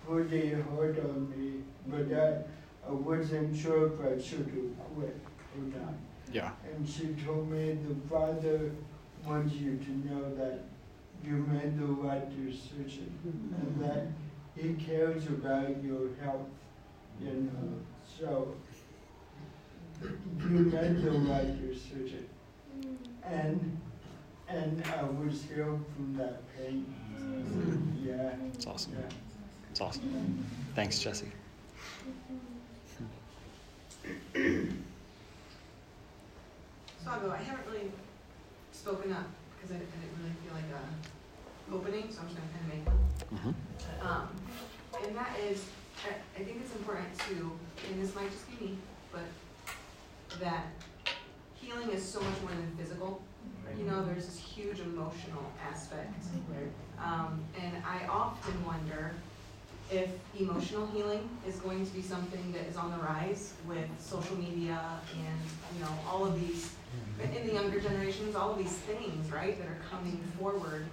pretty 0.07 0.51
hard 0.51 0.99
on 0.99 1.29
me, 1.35 1.61
but 1.87 2.11
I, 2.17 2.41
I 2.87 2.91
wasn't 2.91 3.55
sure 3.55 3.93
if 3.93 3.99
I 4.01 4.21
should 4.21 4.39
have 4.39 4.95
quit 4.95 5.17
or 5.55 5.79
not. 5.79 5.93
Yeah. 6.33 6.51
And 6.73 6.87
she 6.87 7.15
told 7.25 7.49
me 7.49 7.77
the 7.87 7.95
Father 8.09 8.71
wants 9.25 9.53
you 9.55 9.77
to 9.77 9.91
know 10.07 10.35
that 10.35 10.63
you 11.23 11.33
made 11.51 11.77
the 11.77 11.85
right 11.85 12.29
decision 12.45 13.11
and 13.23 13.83
that 13.83 14.07
He 14.55 14.73
cares 14.73 15.27
about 15.27 15.83
your 15.83 16.09
health, 16.21 16.47
you 17.21 17.51
know. 17.53 17.79
So 18.19 18.55
you 20.01 20.49
made 20.49 21.01
the 21.01 21.11
right 21.11 21.69
decision. 21.69 22.27
And 23.23 23.77
and 24.47 24.83
I 24.85 25.03
was 25.03 25.43
healed 25.43 25.85
from 25.95 26.15
that 26.17 26.41
pain. 26.57 26.85
Yeah. 28.03 28.31
It's 28.53 28.65
awesome. 28.65 28.93
Yeah. 28.99 29.09
It's 29.69 29.81
awesome. 29.81 30.45
Thanks, 30.75 30.99
Jesse. 30.99 31.31
So 37.03 37.11
I'll 37.11 37.19
go, 37.19 37.31
I 37.31 37.37
haven't 37.37 37.65
really 37.71 37.91
spoken 38.71 39.11
up 39.13 39.27
because 39.55 39.71
I, 39.71 39.75
I 39.75 39.79
didn't 39.79 40.17
really 40.19 40.35
feel 40.43 40.53
like 40.55 40.69
a 40.73 41.75
opening, 41.75 42.11
so 42.11 42.21
I'm 42.21 42.27
just 42.27 42.37
gonna 42.39 42.51
kind 42.53 42.65
of 42.65 42.69
make 42.73 42.85
one. 42.87 42.97
Mm-hmm. 43.33 44.07
Um, 44.07 44.27
and 45.05 45.15
that 45.15 45.39
is, 45.39 45.65
I, 46.05 46.39
I 46.39 46.43
think 46.43 46.61
it's 46.63 46.75
important 46.75 47.17
to, 47.19 47.51
and 47.89 48.01
this 48.01 48.15
might 48.15 48.31
just 48.31 48.59
be 48.59 48.65
me, 48.65 48.77
but 49.11 49.21
that 50.39 50.67
healing 51.55 51.89
is 51.89 52.03
so 52.03 52.19
much 52.21 52.41
more 52.41 52.51
than 52.51 52.71
physical. 52.77 53.21
You 53.77 53.85
know, 53.85 54.05
there's 54.05 54.25
this 54.25 54.39
huge 54.39 54.79
emotional 54.79 55.51
aspect. 55.69 56.13
Um, 57.03 57.43
and 57.61 57.83
I 57.85 58.07
often 58.07 58.53
wonder 58.65 59.13
if 59.91 60.09
emotional 60.39 60.85
healing 60.87 61.27
is 61.47 61.55
going 61.57 61.85
to 61.85 61.93
be 61.93 62.01
something 62.01 62.51
that 62.51 62.67
is 62.67 62.77
on 62.77 62.91
the 62.91 62.97
rise 62.97 63.53
with 63.67 63.87
social 63.99 64.35
media 64.37 64.79
and, 65.13 65.39
you 65.75 65.83
know, 65.83 65.91
all 66.07 66.25
of 66.25 66.39
these, 66.39 66.73
in 67.23 67.47
the 67.47 67.53
younger 67.53 67.79
generations, 67.79 68.35
all 68.35 68.51
of 68.51 68.57
these 68.57 68.71
things, 68.71 69.31
right, 69.31 69.57
that 69.59 69.67
are 69.67 69.81
coming 69.89 70.19
forward. 70.37 70.85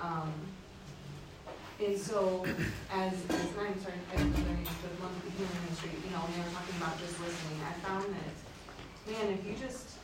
Um, 0.00 0.32
and 1.80 1.98
so, 1.98 2.46
as, 2.92 3.12
as 3.12 3.40
I'm 3.58 3.80
sorry, 3.80 3.98
I 4.12 4.16
don't 4.16 4.30
know 4.30 4.44
their 4.44 4.54
names, 4.54 4.68
but 4.80 4.94
one 5.02 5.12
with 5.14 5.24
the 5.24 5.32
healing 5.36 5.58
ministry, 5.64 5.90
you 6.04 6.10
know, 6.10 6.22
when 6.22 6.32
they 6.32 6.46
were 6.46 6.54
talking 6.54 6.76
about 6.78 6.98
just 6.98 7.18
listening, 7.20 7.58
I 7.66 7.72
found 7.82 8.04
that, 8.14 8.32
man, 9.10 9.34
if 9.34 9.44
you 9.44 9.54
just 9.58 9.98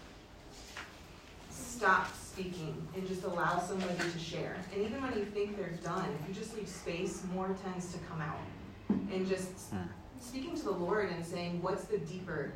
stop 1.49 2.13
speaking 2.15 2.75
and 2.95 3.07
just 3.07 3.23
allow 3.23 3.59
somebody 3.61 3.95
to 3.97 4.19
share, 4.19 4.57
and 4.75 4.83
even 4.83 5.01
when 5.01 5.17
you 5.17 5.25
think 5.25 5.57
they're 5.57 5.79
done, 5.83 6.09
if 6.21 6.29
you 6.29 6.35
just 6.35 6.57
leave 6.57 6.69
space, 6.69 7.23
more 7.35 7.57
tends 7.63 7.93
to 7.93 7.99
come 8.11 8.21
out. 8.21 8.41
and 8.89 9.27
just 9.29 9.71
hmm. 9.71 9.87
speaking 10.21 10.57
to 10.57 10.65
the 10.65 10.71
Lord 10.71 11.11
and 11.11 11.25
saying, 11.25 11.63
what's 11.63 11.85
the 11.85 11.99
deeper 11.99 12.53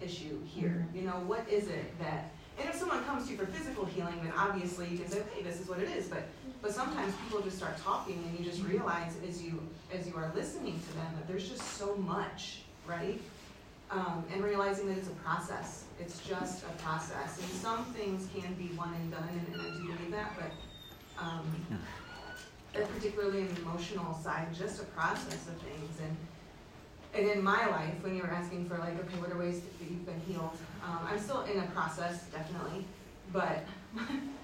issue 0.00 0.40
here? 0.44 0.86
You 0.94 1.02
know, 1.02 1.22
what 1.26 1.46
is 1.48 1.68
it 1.68 1.98
that 2.00 2.32
and 2.58 2.68
if 2.68 2.76
someone 2.76 3.04
comes 3.04 3.26
to 3.26 3.32
you 3.32 3.38
for 3.38 3.46
physical 3.46 3.84
healing, 3.84 4.20
then 4.22 4.32
obviously 4.36 4.88
you 4.88 4.98
can 4.98 5.08
say, 5.08 5.22
hey, 5.34 5.42
this 5.42 5.60
is 5.60 5.68
what 5.68 5.80
it 5.80 5.88
is. 5.88 6.06
But 6.06 6.28
but 6.64 6.72
sometimes 6.72 7.12
people 7.22 7.42
just 7.42 7.58
start 7.58 7.76
talking 7.84 8.14
and 8.26 8.38
you 8.38 8.50
just 8.50 8.64
realize 8.64 9.16
as 9.28 9.42
you 9.42 9.60
as 9.92 10.08
you 10.08 10.16
are 10.16 10.32
listening 10.34 10.80
to 10.88 10.96
them 10.96 11.06
that 11.14 11.28
there's 11.28 11.46
just 11.46 11.62
so 11.76 11.94
much, 11.96 12.62
right? 12.86 13.20
Um, 13.90 14.24
and 14.32 14.42
realizing 14.42 14.88
that 14.88 14.96
it's 14.96 15.08
a 15.08 15.18
process. 15.26 15.84
It's 16.00 16.26
just 16.26 16.64
a 16.64 16.82
process. 16.82 17.38
And 17.38 17.50
some 17.50 17.84
things 17.92 18.26
can 18.34 18.54
be 18.54 18.74
one 18.76 18.94
and 18.94 19.10
done, 19.10 19.28
and, 19.30 19.54
and 19.54 19.60
I 19.60 19.76
do 19.76 19.84
believe 19.92 20.10
that, 20.12 20.32
but 20.36 21.22
um, 21.22 21.44
particularly 22.72 23.40
in 23.40 23.54
the 23.54 23.60
emotional 23.60 24.14
side, 24.14 24.46
just 24.54 24.80
a 24.80 24.86
process 24.86 25.46
of 25.46 25.60
things. 25.60 26.00
And 26.02 26.16
and 27.12 27.30
in 27.30 27.44
my 27.44 27.66
life, 27.66 27.94
when 28.02 28.16
you 28.16 28.22
were 28.22 28.30
asking 28.30 28.70
for 28.70 28.78
like, 28.78 28.98
okay, 29.00 29.20
what 29.20 29.30
are 29.30 29.38
ways 29.38 29.60
that 29.60 29.86
you've 29.86 30.06
been 30.06 30.20
healed? 30.26 30.56
Um, 30.82 31.00
I'm 31.06 31.18
still 31.18 31.42
in 31.42 31.58
a 31.58 31.66
process, 31.66 32.24
definitely, 32.32 32.86
but 33.34 33.64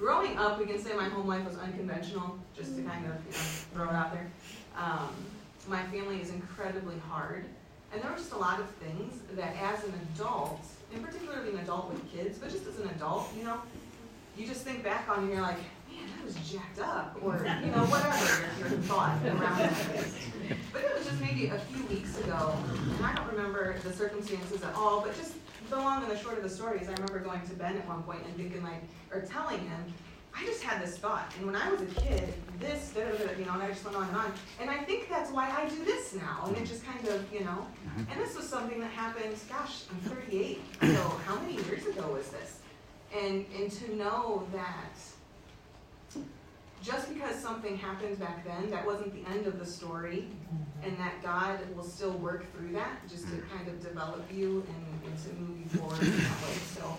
growing 0.00 0.38
up, 0.38 0.58
we 0.58 0.64
can 0.64 0.82
say 0.82 0.94
my 0.94 1.10
home 1.10 1.28
life 1.28 1.44
was 1.44 1.58
unconventional, 1.58 2.38
just 2.56 2.74
to 2.74 2.82
kind 2.82 3.04
of 3.04 3.12
you 3.26 3.32
know, 3.32 3.38
throw 3.74 3.90
it 3.90 3.94
out 3.94 4.12
there. 4.12 4.30
Um, 4.76 5.10
my 5.68 5.82
family 5.88 6.22
is 6.22 6.30
incredibly 6.30 6.98
hard, 7.10 7.44
and 7.92 8.02
there 8.02 8.10
were 8.10 8.16
just 8.16 8.32
a 8.32 8.38
lot 8.38 8.58
of 8.58 8.68
things 8.76 9.20
that, 9.36 9.54
as 9.60 9.84
an 9.84 9.92
adult, 10.14 10.64
and 10.94 11.04
particularly 11.04 11.50
an 11.50 11.58
adult 11.58 11.92
with 11.92 12.10
kids, 12.10 12.38
but 12.38 12.50
just 12.50 12.66
as 12.66 12.78
an 12.78 12.88
adult, 12.88 13.30
you 13.36 13.44
know, 13.44 13.60
you 14.38 14.46
just 14.46 14.62
think 14.62 14.82
back 14.82 15.06
on 15.10 15.24
and 15.24 15.30
you're 15.30 15.42
like, 15.42 15.58
man, 15.90 16.08
that 16.16 16.24
was 16.24 16.34
jacked 16.50 16.80
up, 16.80 17.18
or 17.20 17.36
you 17.62 17.70
know, 17.70 17.84
whatever 17.84 18.70
your, 18.74 18.80
thought 18.84 19.18
around 19.26 19.58
that 19.58 19.96
is. 19.96 20.14
But 20.72 20.82
it 20.82 20.96
was 20.96 21.06
just 21.06 21.20
maybe 21.20 21.48
a 21.48 21.58
few 21.58 21.84
weeks 21.94 22.18
ago, 22.20 22.56
and 22.96 23.04
I 23.04 23.14
don't 23.14 23.28
remember 23.28 23.76
the 23.84 23.92
circumstances 23.92 24.62
at 24.62 24.74
all, 24.74 25.02
but 25.02 25.14
just 25.14 25.34
the 25.70 25.76
long 25.76 26.02
and 26.02 26.10
the 26.10 26.18
short 26.18 26.36
of 26.36 26.42
the 26.42 26.50
story 26.50 26.80
is 26.80 26.88
I 26.88 26.92
remember 26.92 27.20
going 27.20 27.40
to 27.42 27.54
Ben 27.54 27.76
at 27.76 27.86
one 27.86 28.02
point 28.02 28.20
and 28.26 28.36
thinking 28.36 28.62
like, 28.62 28.82
or 29.12 29.20
telling 29.20 29.60
him, 29.60 29.94
I 30.34 30.44
just 30.44 30.62
had 30.62 30.82
this 30.82 30.96
thought, 30.98 31.32
and 31.38 31.46
when 31.46 31.56
I 31.56 31.70
was 31.70 31.80
a 31.82 31.86
kid, 31.86 32.32
this, 32.60 32.90
da, 32.90 33.02
da, 33.02 33.10
da, 33.16 33.38
you 33.38 33.44
know, 33.44 33.54
and 33.54 33.62
I 33.62 33.68
just 33.68 33.84
went 33.84 33.96
on 33.96 34.08
and 34.08 34.16
on. 34.16 34.32
And 34.60 34.70
I 34.70 34.78
think 34.78 35.08
that's 35.08 35.30
why 35.30 35.50
I 35.50 35.68
do 35.68 35.84
this 35.84 36.14
now, 36.14 36.44
and 36.46 36.56
it 36.56 36.66
just 36.66 36.84
kind 36.84 37.06
of, 37.08 37.32
you 37.32 37.40
know, 37.40 37.66
mm-hmm. 37.66 38.10
and 38.10 38.20
this 38.20 38.36
was 38.36 38.48
something 38.48 38.78
that 38.80 38.90
happened, 38.90 39.34
gosh, 39.48 39.84
I'm 39.90 40.10
38, 40.10 40.60
so 40.80 41.02
how 41.26 41.38
many 41.40 41.54
years 41.54 41.84
ago 41.86 42.12
was 42.12 42.28
this? 42.28 42.60
And, 43.16 43.44
and 43.58 43.70
to 43.72 43.96
know 43.96 44.46
that 44.52 44.96
just 46.82 47.12
because 47.12 47.36
something 47.36 47.76
happened 47.76 48.18
back 48.18 48.44
then, 48.44 48.70
that 48.70 48.86
wasn't 48.86 49.12
the 49.12 49.30
end 49.30 49.46
of 49.46 49.58
the 49.58 49.66
story, 49.66 50.26
and 50.82 50.96
that 50.98 51.22
God 51.22 51.58
will 51.76 51.84
still 51.84 52.12
work 52.12 52.50
through 52.54 52.72
that 52.72 53.06
just 53.08 53.24
to 53.24 53.42
kind 53.54 53.68
of 53.68 53.80
develop 53.82 54.24
you 54.32 54.64
and, 54.68 55.12
and 55.12 55.22
to 55.22 55.34
move 55.34 55.58
you 55.58 55.78
forward 55.78 56.00
in 56.00 56.10
that 56.10 56.42
way. 56.42 56.54
So, 56.74 56.96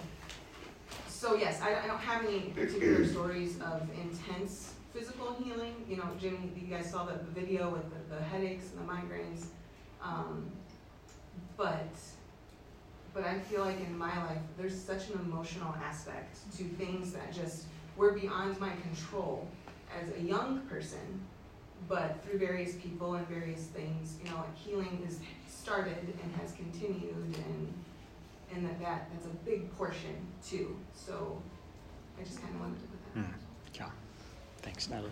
so 1.08 1.36
yes, 1.36 1.62
I, 1.62 1.84
I 1.84 1.88
don't 1.88 2.00
have 2.00 2.24
any 2.26 2.50
particular 2.50 3.06
stories 3.08 3.60
of 3.62 3.88
intense 4.00 4.74
physical 4.94 5.36
healing. 5.44 5.74
You 5.90 5.98
know, 5.98 6.08
Jimmy, 6.20 6.52
you 6.56 6.68
guys 6.68 6.92
saw 6.92 7.06
the, 7.06 7.14
the 7.14 7.32
video 7.32 7.70
with 7.70 7.90
the, 7.90 8.16
the, 8.16 8.22
headaches 8.22 8.66
and 8.72 8.88
the 8.88 8.92
migraines. 8.92 9.46
Um, 10.04 10.52
but 11.58 11.96
but 13.14 13.26
I 13.26 13.40
feel 13.40 13.66
like 13.66 13.80
in 13.82 13.98
my 13.98 14.16
life, 14.26 14.40
there's 14.58 14.80
such 14.80 15.10
an 15.10 15.20
emotional 15.20 15.76
aspect 15.84 16.38
to 16.58 16.64
things 16.64 17.12
that 17.14 17.34
just 17.34 17.66
were 17.98 18.14
beyond 18.14 18.60
my 18.60 18.72
control 18.82 19.48
as 20.00 20.10
a 20.16 20.22
young 20.22 20.62
person, 20.62 21.22
but 21.88 22.24
through 22.24 22.40
various 22.40 22.76
people 22.76 23.16
and 23.16 23.28
various 23.28 23.64
things, 23.66 24.18
you 24.24 24.30
know, 24.30 24.44
healing 24.56 25.02
has 25.06 25.20
started 25.50 26.14
and 26.24 26.36
has 26.42 26.52
continued, 26.54 27.16
and 27.16 27.74
and 28.54 28.66
that, 28.66 28.80
that 28.82 29.10
that's 29.14 29.26
a 29.26 29.46
big 29.46 29.72
portion 29.78 30.16
too. 30.46 30.76
So 30.94 31.42
I 32.20 32.24
just 32.24 32.42
kind 32.42 32.54
of 32.56 32.62
wanted 32.62 32.80
to 32.80 32.86
put 32.86 33.16
that. 33.16 33.20
Mm. 33.22 33.34
Yeah. 33.76 33.90
Thanks, 34.62 34.90
Natalie. 34.90 35.12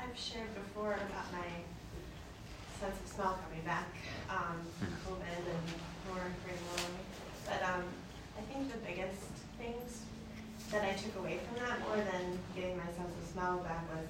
I've 0.00 0.18
shared 0.18 0.54
before 0.54 0.94
about 0.94 1.32
my 1.32 1.46
sense 2.78 2.94
of 2.94 3.06
smell 3.10 3.38
coming 3.42 3.64
back, 3.66 3.90
um, 4.30 4.62
COVID 5.02 5.42
and 5.42 5.66
more 6.06 6.22
pretty 6.46 6.62
long. 6.78 6.94
But 7.44 7.60
um, 7.66 7.82
I 8.38 8.42
think 8.46 8.70
the 8.70 8.78
biggest 8.86 9.34
things 9.58 10.02
that 10.70 10.84
I 10.84 10.92
took 10.94 11.16
away 11.18 11.38
from 11.42 11.66
that 11.66 11.80
more 11.82 11.96
than 11.96 12.38
getting 12.54 12.76
my 12.76 12.86
sense 12.94 13.10
of 13.10 13.24
smell 13.32 13.58
back 13.58 13.82
was, 13.90 14.06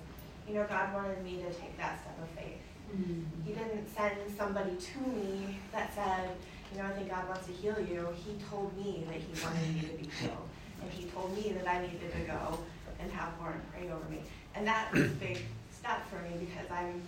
you 0.46 0.54
know, 0.54 0.66
God 0.68 0.92
wanted 0.92 1.24
me 1.24 1.40
to 1.40 1.50
take 1.56 1.76
that 1.78 2.00
step 2.00 2.18
of 2.20 2.28
faith. 2.36 2.60
Mm-hmm. 2.92 3.22
He 3.46 3.52
didn't 3.52 3.88
send 3.96 4.16
somebody 4.36 4.76
to 4.76 4.98
me 5.08 5.58
that 5.72 5.94
said, 5.94 6.30
you 6.72 6.78
know, 6.78 6.88
I 6.88 6.92
think 6.92 7.10
God 7.10 7.28
wants 7.28 7.46
to 7.46 7.52
heal 7.52 7.76
you. 7.80 8.08
He 8.16 8.36
told 8.50 8.76
me 8.76 9.04
that 9.08 9.16
he 9.16 9.32
wanted 9.44 9.74
me 9.74 9.80
to 9.80 9.96
be 9.96 10.10
healed. 10.20 10.48
And 10.82 10.90
he 10.90 11.04
told 11.08 11.34
me 11.34 11.52
that 11.52 11.68
I 11.68 11.80
needed 11.82 12.12
to 12.12 12.20
go 12.20 12.58
and 13.00 13.10
have 13.12 13.32
Lauren 13.40 13.60
pray 13.72 13.88
over 13.88 14.08
me. 14.10 14.20
And 14.54 14.66
that 14.66 14.92
was 14.92 15.02
a 15.02 15.14
big 15.14 15.38
step 15.72 16.06
for 16.08 16.16
me 16.22 16.44
because 16.44 16.70
I'm 16.70 17.02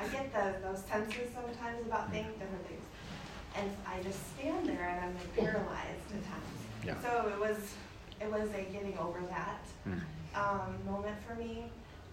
I 0.00 0.06
get 0.08 0.32
the, 0.32 0.54
those 0.66 0.82
senses 0.84 1.30
sometimes 1.34 1.86
about 1.86 2.10
things, 2.10 2.32
different 2.38 2.66
things. 2.66 2.82
And 3.56 3.70
I 3.86 4.02
just 4.02 4.18
stand 4.34 4.66
there 4.66 4.88
and 4.88 5.04
I'm 5.04 5.14
like 5.14 5.36
paralyzed 5.36 6.08
at 6.14 6.24
times. 6.24 6.52
Yeah. 6.84 7.00
So 7.02 7.28
it 7.28 7.38
was 7.38 7.58
it 8.20 8.30
was 8.30 8.48
a 8.50 8.62
getting 8.72 8.96
over 8.98 9.20
that 9.28 9.64
mm. 9.86 10.00
um, 10.34 10.74
moment 10.86 11.16
for 11.26 11.34
me. 11.34 11.64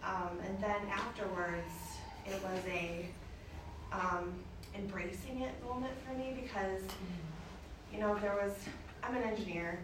Um, 0.03 0.39
and 0.45 0.61
then 0.61 0.81
afterwards, 0.91 1.71
it 2.25 2.41
was 2.41 2.61
a 2.67 3.05
um, 3.91 4.33
embracing 4.75 5.41
it 5.41 5.51
moment 5.63 5.93
for 6.05 6.13
me 6.17 6.35
because, 6.41 6.81
you 7.93 7.99
know, 7.99 8.17
there 8.19 8.33
was, 8.41 8.53
I'm 9.03 9.15
an 9.15 9.23
engineer 9.23 9.79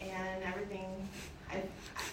and 0.00 0.42
everything 0.44 1.08
I, 1.50 1.62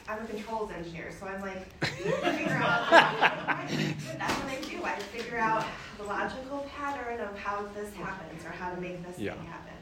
I'm 0.08 0.24
a 0.24 0.28
controls 0.28 0.72
engineer, 0.72 1.12
so 1.20 1.26
I'm 1.26 1.42
like, 1.42 1.66
figure 1.84 2.54
out, 2.54 2.90
that's 2.90 3.70
what 3.70 4.52
I 4.52 4.60
do. 4.70 4.84
I 4.84 4.96
figure 5.00 5.40
out 5.40 5.66
the 5.98 6.04
logical 6.04 6.68
pattern 6.78 7.20
of 7.20 7.38
how 7.38 7.66
this 7.76 7.94
happens 7.96 8.46
or 8.46 8.50
how 8.50 8.73
to 8.73 8.73
make 8.84 9.06
this 9.06 9.20
yeah. 9.20 9.34
thing 9.34 9.46
happen. 9.46 9.74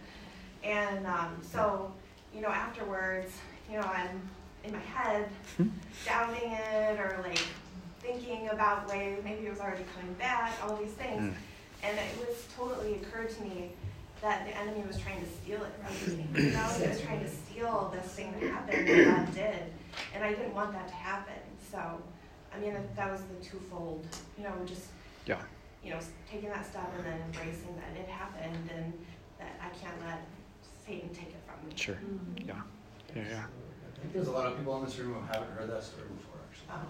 And 0.63 1.07
um, 1.07 1.37
so, 1.41 1.91
you 2.33 2.41
know, 2.41 2.49
afterwards, 2.49 3.31
you 3.69 3.77
know, 3.77 3.83
I'm 3.83 4.21
in 4.63 4.73
my 4.73 4.79
head 4.79 5.27
hmm. 5.57 5.69
doubting 6.05 6.51
it 6.51 6.99
or 6.99 7.19
like 7.23 7.39
thinking 7.99 8.49
about 8.49 8.89
ways, 8.89 9.19
maybe 9.23 9.45
it 9.45 9.49
was 9.49 9.59
already 9.59 9.83
coming 9.95 10.13
back, 10.15 10.53
all 10.63 10.75
these 10.75 10.91
things. 10.91 11.21
Mm. 11.21 11.33
And 11.83 11.97
it 11.97 12.27
was 12.27 12.45
totally 12.55 12.95
occurred 12.95 13.29
to 13.29 13.43
me 13.43 13.71
that 14.21 14.45
the 14.45 14.55
enemy 14.55 14.83
was 14.87 14.97
trying 14.97 15.19
to 15.19 15.27
steal 15.29 15.63
it 15.63 15.71
from 15.83 16.17
me. 16.17 16.25
You 16.35 16.51
know, 16.51 16.59
he 16.59 16.87
was 16.87 17.01
trying 17.01 17.21
to 17.21 17.29
steal 17.29 17.91
this 17.93 18.05
thing 18.13 18.33
that 18.39 18.49
happened 18.51 18.87
that 18.87 19.05
God 19.05 19.35
did, 19.35 19.63
and 20.13 20.23
I 20.23 20.29
didn't 20.29 20.53
want 20.53 20.73
that 20.73 20.87
to 20.87 20.93
happen. 20.93 21.41
So, 21.71 21.79
I 22.53 22.59
mean, 22.59 22.75
that 22.95 23.11
was 23.11 23.21
the 23.21 23.43
twofold. 23.43 24.05
You 24.37 24.43
know, 24.43 24.53
just 24.65 24.87
yeah, 25.25 25.39
you 25.83 25.89
know, 25.91 25.99
taking 26.29 26.49
that 26.49 26.65
step 26.65 26.91
and 26.97 27.05
then 27.05 27.19
embracing 27.25 27.75
that 27.75 27.99
it 27.99 28.07
happened, 28.07 28.69
and 28.75 28.93
that 29.39 29.59
I 29.61 29.69
can't 29.77 29.99
let 30.05 30.21
Satan 30.85 31.09
take 31.09 31.29
it 31.29 31.41
from 31.45 31.67
me. 31.67 31.73
Sure. 31.75 31.95
Mm-hmm. 31.95 32.47
Yeah. 32.47 32.61
Yeah. 33.15 33.23
Yeah. 33.29 33.43
I 33.45 33.99
think 34.01 34.13
there's 34.13 34.27
a 34.27 34.31
lot 34.31 34.47
of 34.47 34.57
people 34.57 34.77
in 34.79 34.85
this 34.85 34.97
room 34.97 35.13
who 35.13 35.21
haven't 35.27 35.51
heard 35.57 35.69
that 35.69 35.83
story 35.83 36.07
before, 36.17 36.39
actually. 36.49 36.69
Oh. 36.73 36.85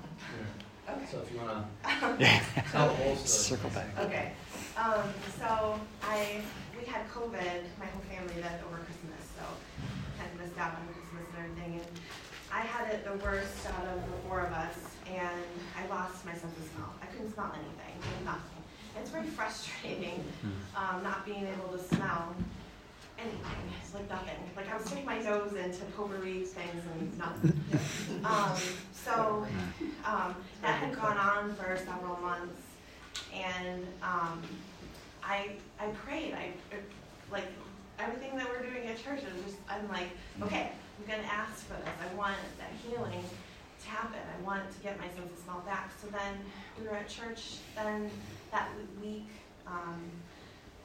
Yeah. 0.87 0.93
Okay. 0.95 1.05
So 1.11 1.19
if 1.21 1.31
you 1.31 1.39
want 1.39 1.67
to 1.83 2.63
tell 2.71 2.87
the 2.87 2.93
whole 2.95 3.15
story. 3.15 3.59
Circle 3.59 3.69
back. 3.71 3.87
Okay. 3.99 4.33
Um, 4.77 5.03
so 5.39 5.79
I 6.03 6.41
we 6.77 6.85
had 6.85 7.07
COVID, 7.09 7.61
my 7.79 7.85
whole 7.85 8.01
family 8.09 8.33
did 8.35 8.45
over 8.65 8.81
Christmas, 8.83 9.21
so 9.37 9.45
kind 10.17 10.31
of 10.33 10.41
missed 10.41 10.57
out 10.57 10.73
on 10.75 10.83
Christmas 10.91 11.27
and 11.35 11.45
everything. 11.45 11.73
And 11.79 11.91
I 12.51 12.61
had 12.61 12.91
it 12.93 13.05
the 13.05 13.15
worst 13.23 13.67
out 13.67 13.85
of 13.93 14.01
the 14.01 14.17
four 14.27 14.41
of 14.41 14.51
us, 14.51 14.75
and 15.07 15.45
I 15.77 15.87
lost 15.87 16.25
my 16.25 16.33
sense 16.33 16.57
of 16.57 16.65
smell. 16.75 16.91
I 17.01 17.05
couldn't 17.07 17.33
smell 17.33 17.53
anything, 17.53 17.95
nothing. 18.25 18.60
It's 19.01 19.09
very 19.09 19.25
frustrating 19.25 20.23
hmm. 20.41 20.49
um, 20.75 21.03
not 21.03 21.25
being 21.25 21.47
able 21.47 21.75
to 21.75 21.83
smell 21.95 22.35
anything. 23.17 23.73
It's 23.81 23.95
like 23.95 24.07
nothing. 24.09 24.35
Like 24.55 24.71
I 24.71 24.77
was 24.77 24.85
sticking 24.85 25.05
my 25.05 25.19
nose 25.19 25.53
into 25.53 25.83
potpourri 25.97 26.45
things 26.45 26.83
and 26.93 27.17
nothing. 27.17 27.63
Um, 28.23 28.55
so 28.91 29.47
um, 30.05 30.35
that 30.61 30.79
had 30.79 30.95
gone 30.95 31.17
on 31.17 31.55
for 31.55 31.75
several 31.77 32.17
months, 32.17 32.61
and 33.33 33.87
um, 34.03 34.43
I 35.23 35.53
I 35.79 35.87
prayed. 36.05 36.33
I 36.33 36.51
like 37.31 37.47
everything 37.97 38.35
that 38.37 38.47
we're 38.49 38.61
doing 38.61 38.87
at 38.87 39.01
church 39.03 39.19
is 39.19 39.43
just 39.45 39.57
I'm 39.67 39.87
like, 39.89 40.09
okay, 40.43 40.71
I'm 40.99 41.09
gonna 41.09 41.27
ask 41.27 41.65
for 41.65 41.73
this. 41.73 41.89
I 41.99 42.15
want 42.15 42.35
that 42.59 42.71
healing 42.85 43.23
to 43.83 43.89
happen. 43.89 44.19
I 44.19 44.43
want 44.45 44.71
to 44.71 44.79
get 44.81 44.99
my 44.99 45.07
sense 45.07 45.31
of 45.31 45.43
smell 45.43 45.63
back. 45.65 45.91
So 45.99 46.07
then 46.09 46.37
we 46.79 46.87
were 46.87 46.95
at 46.95 47.09
church 47.09 47.57
then 47.75 48.11
that 48.51 48.69
week, 49.01 49.27
um, 49.67 50.01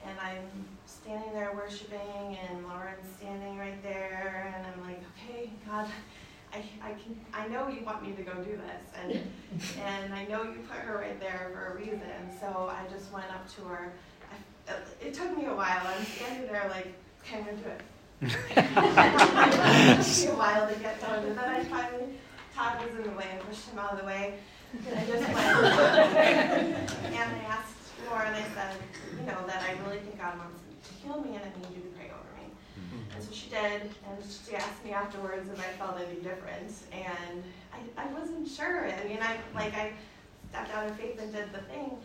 and 0.04 0.18
I'm 0.20 0.66
standing 0.86 1.32
there 1.32 1.52
worshiping 1.54 2.38
and 2.48 2.66
Lauren's 2.66 3.06
standing 3.18 3.58
right 3.58 3.80
there 3.82 4.54
and 4.56 4.66
I'm 4.66 4.88
like, 4.88 5.02
okay, 5.14 5.50
God, 5.68 5.86
I, 6.52 6.58
I 6.82 6.92
can 6.92 7.18
I 7.32 7.48
know 7.48 7.68
you 7.68 7.84
want 7.84 8.02
me 8.02 8.12
to 8.12 8.22
go 8.22 8.34
do 8.34 8.56
this 8.56 8.94
and 9.00 9.12
and 9.84 10.14
I 10.14 10.24
know 10.26 10.44
you 10.44 10.60
put 10.68 10.78
her 10.78 10.98
right 10.98 11.18
there 11.20 11.50
for 11.52 11.72
a 11.72 11.76
reason. 11.76 12.00
So 12.40 12.70
I 12.70 12.88
just 12.92 13.12
went 13.12 13.26
up 13.30 13.52
to 13.56 13.62
her. 13.62 13.92
I, 14.68 14.74
it 15.04 15.14
took 15.14 15.36
me 15.36 15.46
a 15.46 15.54
while. 15.54 15.82
I'm 15.84 16.04
standing 16.04 16.48
there 16.50 16.68
like, 16.70 16.94
okay, 17.22 17.38
I'm 17.38 17.44
gonna 17.44 17.56
do 17.56 17.68
it. 17.68 17.82
it 18.56 20.06
took 20.06 20.28
me 20.28 20.34
a 20.34 20.36
while 20.36 20.68
to 20.68 20.74
get 20.80 21.00
done, 21.00 21.24
and 21.24 21.36
then 21.36 21.44
I 21.44 21.64
finally 21.64 22.06
Todd 22.54 22.82
was 22.82 22.90
in 22.96 23.10
the 23.10 23.16
way 23.16 23.26
and 23.30 23.40
pushed 23.40 23.68
him 23.68 23.78
out 23.78 23.92
of 23.92 24.00
the 24.00 24.06
way. 24.06 24.38
And 24.88 24.98
I 24.98 25.04
just 25.06 25.24
went 25.24 25.38
and 27.14 27.36
I 27.36 27.44
asked 27.48 27.74
Lauren 28.08 28.28
and 28.28 28.36
I 28.36 28.48
said, 28.54 28.76
you 29.18 29.26
know, 29.26 29.46
that 29.46 29.62
I 29.62 29.72
really 29.84 29.98
think 29.98 30.18
God 30.18 30.38
wants 30.38 30.60
to 30.88 30.94
heal 30.94 31.20
me 31.20 31.36
and 31.36 31.44
I 31.44 31.50
need 31.58 31.76
you 31.76 31.82
to 31.82 31.88
pray 31.96 32.10
over 32.10 32.32
me. 32.40 32.52
And 33.14 33.24
so 33.24 33.32
she 33.32 33.48
did, 33.48 33.82
and 33.82 34.18
she 34.22 34.54
asked 34.54 34.84
me 34.84 34.92
afterwards 34.92 35.48
if 35.48 35.58
I 35.58 35.70
felt 35.78 35.96
any 35.98 36.20
different, 36.20 36.72
and 36.92 37.42
I, 37.72 38.02
I 38.02 38.06
wasn't 38.12 38.48
sure. 38.48 38.88
I 38.88 39.08
mean, 39.08 39.18
I 39.22 39.38
like 39.54 39.74
I 39.74 39.92
stepped 40.50 40.74
out 40.74 40.86
of 40.86 40.96
faith 40.96 41.20
and 41.20 41.32
did 41.32 41.52
the 41.52 41.60
thing, 41.60 41.96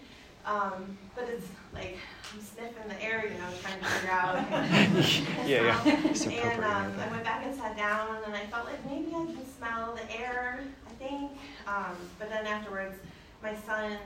um, 0.45 0.97
but 1.15 1.25
it's 1.27 1.47
like 1.73 1.97
I'm 2.33 2.41
sniffing 2.41 2.87
the 2.87 3.03
air, 3.03 3.25
you 3.25 3.37
know, 3.37 3.49
trying 3.61 3.79
to 3.79 3.85
figure 3.85 4.11
out. 4.11 4.35
yeah, 5.47 5.83
yeah. 5.85 6.53
and 6.53 6.63
um, 6.63 6.93
I 6.99 7.11
went 7.11 7.23
back 7.23 7.45
and 7.45 7.55
sat 7.55 7.75
down, 7.77 8.17
and 8.25 8.33
I 8.33 8.45
felt 8.45 8.65
like 8.65 8.83
maybe 8.85 9.09
I 9.09 9.25
can 9.25 9.45
smell 9.57 9.95
the 9.95 10.19
air. 10.19 10.61
I 10.87 10.90
think, 11.01 11.31
um, 11.67 11.95
but 12.19 12.29
then 12.29 12.45
afterwards, 12.45 12.95
my 13.41 13.55
son 13.55 13.97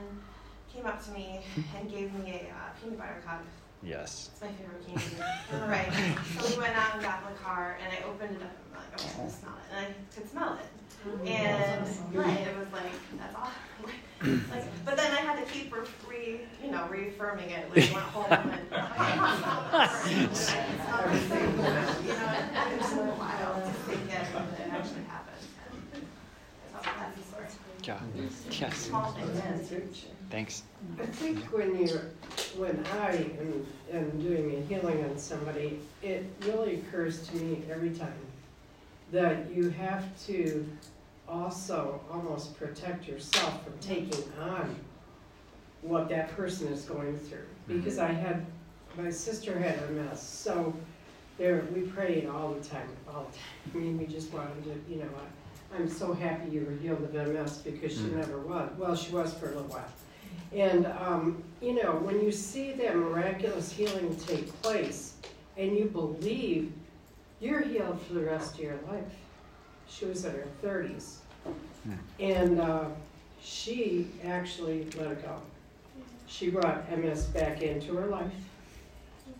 came 0.73 0.85
up 0.85 1.03
to 1.05 1.11
me 1.11 1.41
and 1.77 1.89
gave 1.89 2.13
me 2.13 2.31
a 2.31 2.53
uh, 2.53 2.69
peanut 2.81 2.97
butter 2.97 3.21
cup. 3.25 3.43
Yes. 3.83 4.31
It's 4.33 4.41
my 4.41 4.47
favorite 4.47 4.85
candy. 4.87 5.69
right. 5.69 5.91
So 6.39 6.55
we 6.55 6.61
went 6.61 6.75
out 6.75 6.95
and 6.95 7.03
got 7.03 7.21
in 7.23 7.33
the 7.33 7.39
car, 7.39 7.77
and 7.83 7.93
I 7.93 8.07
opened 8.07 8.35
it 8.35 8.41
up. 8.41 8.49
And 8.49 8.73
I'm 8.73 8.81
like, 8.81 8.93
okay, 8.99 9.23
I 9.23 9.29
smell 9.29 9.53
it, 9.53 9.75
and 9.75 9.85
I 9.85 10.15
could 10.15 10.29
smell 10.29 10.53
it. 10.53 10.69
And 11.25 11.87
right, 12.13 12.47
it 12.47 12.57
was 12.57 12.71
like 12.73 12.91
that's 13.17 13.35
all. 13.35 13.51
like, 14.49 14.85
but 14.85 14.97
then 14.97 15.11
I 15.11 15.17
had 15.17 15.45
to 15.45 15.51
keep 15.51 15.71
re, 15.71 15.81
re 16.09 16.39
you 16.63 16.71
know, 16.71 16.87
reaffirming 16.89 17.49
it. 17.51 17.69
Like 17.69 17.93
went 17.93 18.05
home 18.07 18.25
and 18.31 18.73
I 18.73 19.15
not 19.15 19.91
it's 20.25 20.49
not 20.49 21.05
the. 21.05 21.35
You 21.35 22.13
know, 22.13 22.33
it, 22.71 22.81
took 22.81 22.99
a 22.99 23.13
while 23.21 23.61
to 23.61 23.71
think 23.85 24.09
it, 24.09 24.13
it 24.13 24.73
actually 24.73 25.03
happened. 25.03 25.35
so 25.45 25.59
that's 25.91 25.93
the 25.93 25.99
story. 26.69 26.74
Yeah. 27.83 27.99
Yes. 28.49 28.89
Thanks. 30.31 30.63
I 30.99 31.05
think 31.05 31.39
when 31.53 31.77
you're, 31.77 32.01
when 32.57 32.83
I 32.99 33.11
am, 33.39 33.65
am 33.91 34.21
doing 34.21 34.55
a 34.55 34.61
healing 34.61 35.03
on 35.03 35.17
somebody, 35.17 35.79
it 36.01 36.25
really 36.45 36.75
occurs 36.75 37.27
to 37.27 37.35
me 37.35 37.61
every 37.69 37.91
time 37.91 38.13
that 39.11 39.51
you 39.53 39.69
have 39.69 40.03
to 40.25 40.67
also 41.27 42.01
almost 42.11 42.57
protect 42.57 43.07
yourself 43.07 43.63
from 43.63 43.73
taking 43.79 44.23
on 44.41 44.75
what 45.81 46.09
that 46.09 46.35
person 46.35 46.67
is 46.69 46.85
going 46.85 47.17
through. 47.19 47.37
Mm-hmm. 47.37 47.79
Because 47.79 47.99
I 47.99 48.11
had, 48.11 48.45
my 48.97 49.11
sister 49.11 49.57
had 49.59 49.77
MS, 49.91 50.19
so 50.19 50.73
there, 51.37 51.65
we 51.73 51.81
prayed 51.81 52.27
all 52.27 52.53
the 52.53 52.67
time, 52.67 52.87
all 53.07 53.27
the 53.31 53.37
time. 53.37 53.73
I 53.73 53.77
mean, 53.77 53.97
we 53.99 54.05
just 54.07 54.33
wanted 54.33 54.63
to, 54.63 54.91
you 54.91 54.99
know, 54.99 55.09
I'm 55.75 55.89
so 55.89 56.13
happy 56.13 56.51
you 56.51 56.65
were 56.65 56.71
healed 56.77 57.03
of 57.03 57.13
MS 57.15 57.57
because 57.57 57.93
she 57.93 58.05
Mm. 58.05 58.17
never 58.17 58.39
was. 58.39 58.71
Well, 58.77 58.95
she 58.95 59.13
was 59.13 59.33
for 59.33 59.47
a 59.47 59.55
little 59.55 59.63
while. 59.63 59.91
And, 60.53 60.85
um, 60.85 61.43
you 61.61 61.73
know, 61.73 61.97
when 61.97 62.21
you 62.21 62.31
see 62.31 62.71
that 62.73 62.95
miraculous 62.95 63.71
healing 63.71 64.15
take 64.15 64.47
place 64.61 65.17
and 65.57 65.77
you 65.77 65.85
believe, 65.85 66.71
you're 67.41 67.61
healed 67.61 68.01
for 68.01 68.13
the 68.13 68.21
rest 68.23 68.55
of 68.55 68.61
your 68.61 68.79
life. 68.89 69.13
She 69.87 70.05
was 70.05 70.23
in 70.23 70.31
her 70.31 70.47
30s. 70.63 71.17
And 72.19 72.59
uh, 72.61 72.85
she 73.41 74.07
actually 74.23 74.85
let 74.97 75.11
it 75.11 75.21
go. 75.23 75.41
She 76.25 76.49
brought 76.49 76.89
MS 76.97 77.25
back 77.25 77.61
into 77.61 77.95
her 77.95 78.07
life. 78.07 78.33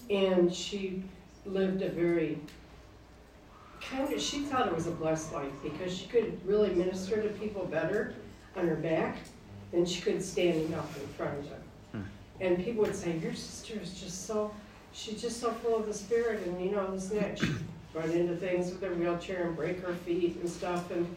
And 0.10 0.54
she 0.54 1.04
lived 1.46 1.82
a 1.82 1.90
very 1.90 2.40
kind 3.90 4.12
of, 4.12 4.22
she 4.22 4.40
thought 4.40 4.68
it 4.68 4.76
was 4.76 4.88
a 4.88 4.92
blessed 4.92 5.34
life 5.34 5.52
because 5.64 5.96
she 5.96 6.08
could 6.08 6.40
really 6.46 6.70
minister 6.70 7.22
to 7.22 7.30
people 7.30 7.66
better 7.66 8.16
on 8.56 8.68
her 8.68 8.76
back 8.76 9.18
than 9.72 9.86
she 9.86 10.02
could 10.02 10.24
standing 10.24 10.74
up 10.74 10.90
in 10.96 11.08
front 11.10 11.38
of 11.40 11.50
them. 11.50 11.62
Hmm. 11.92 12.02
And 12.42 12.64
people 12.64 12.84
would 12.84 12.96
say, 12.96 13.18
Your 13.18 13.34
sister 13.34 13.80
is 13.82 13.94
just 14.00 14.26
so, 14.26 14.54
she's 14.94 15.22
just 15.22 15.40
so 15.40 15.52
full 15.52 15.76
of 15.76 15.86
the 15.86 15.94
Spirit, 15.94 16.46
and 16.46 16.64
you 16.64 16.72
know, 16.72 16.90
this 16.92 17.12
and 17.12 17.22
that. 17.22 17.40
She'd 17.40 17.56
run 17.94 18.12
into 18.12 18.36
things 18.36 18.72
with 18.72 18.82
her 18.82 18.94
wheelchair 18.94 19.48
and 19.48 19.56
break 19.56 19.82
her 19.82 19.94
feet 19.94 20.38
and 20.42 20.50
stuff. 20.50 20.92
And 20.92 21.08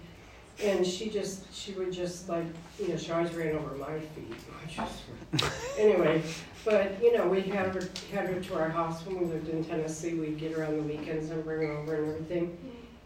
and 0.63 0.87
she 0.87 1.09
just, 1.09 1.53
she 1.55 1.73
would 1.73 1.93
just 1.93 2.29
like, 2.29 2.45
you 2.81 2.89
know, 2.89 2.97
she 2.97 3.13
always 3.13 3.33
ran 3.35 3.55
over 3.57 3.77
my 3.77 3.99
feet. 4.01 4.35
anyway, 5.79 6.23
but 6.65 7.01
you 7.03 7.17
know, 7.17 7.27
we 7.29 7.43
had 7.43 7.75
her, 7.75 7.89
had 8.13 8.29
her 8.29 8.41
to 8.41 8.55
our 8.59 8.69
house 8.69 9.05
when 9.07 9.21
we 9.21 9.27
lived 9.27 9.49
in 9.49 9.65
Tennessee. 9.65 10.15
We'd 10.15 10.39
get 10.39 10.53
her 10.53 10.65
on 10.65 10.77
the 10.77 10.83
weekends 10.83 11.31
and 11.31 11.45
bring 11.45 11.67
her 11.69 11.73
over 11.75 11.95
and 11.97 12.09
everything. 12.09 12.59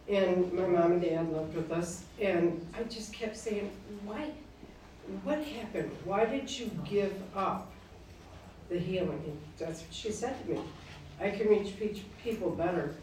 And 0.08 0.52
my 0.52 0.66
mom 0.66 0.92
and 0.92 1.02
dad 1.02 1.32
lived 1.32 1.54
with 1.54 1.70
us, 1.70 2.04
and 2.20 2.66
I 2.78 2.82
just 2.84 3.12
kept 3.12 3.36
saying, 3.36 3.70
why, 4.04 4.30
what 5.22 5.42
happened? 5.44 5.90
Why 6.04 6.24
did 6.24 6.50
you 6.50 6.70
give 6.84 7.14
up 7.36 7.70
the 8.68 8.78
healing? 8.78 9.22
And 9.24 9.40
that's 9.58 9.82
what 9.82 9.92
she 9.92 10.10
said 10.10 10.42
to 10.44 10.52
me. 10.52 10.60
I 11.20 11.30
can 11.30 11.48
reach 11.48 11.78
pe- 11.78 12.00
people 12.22 12.50
better 12.50 12.94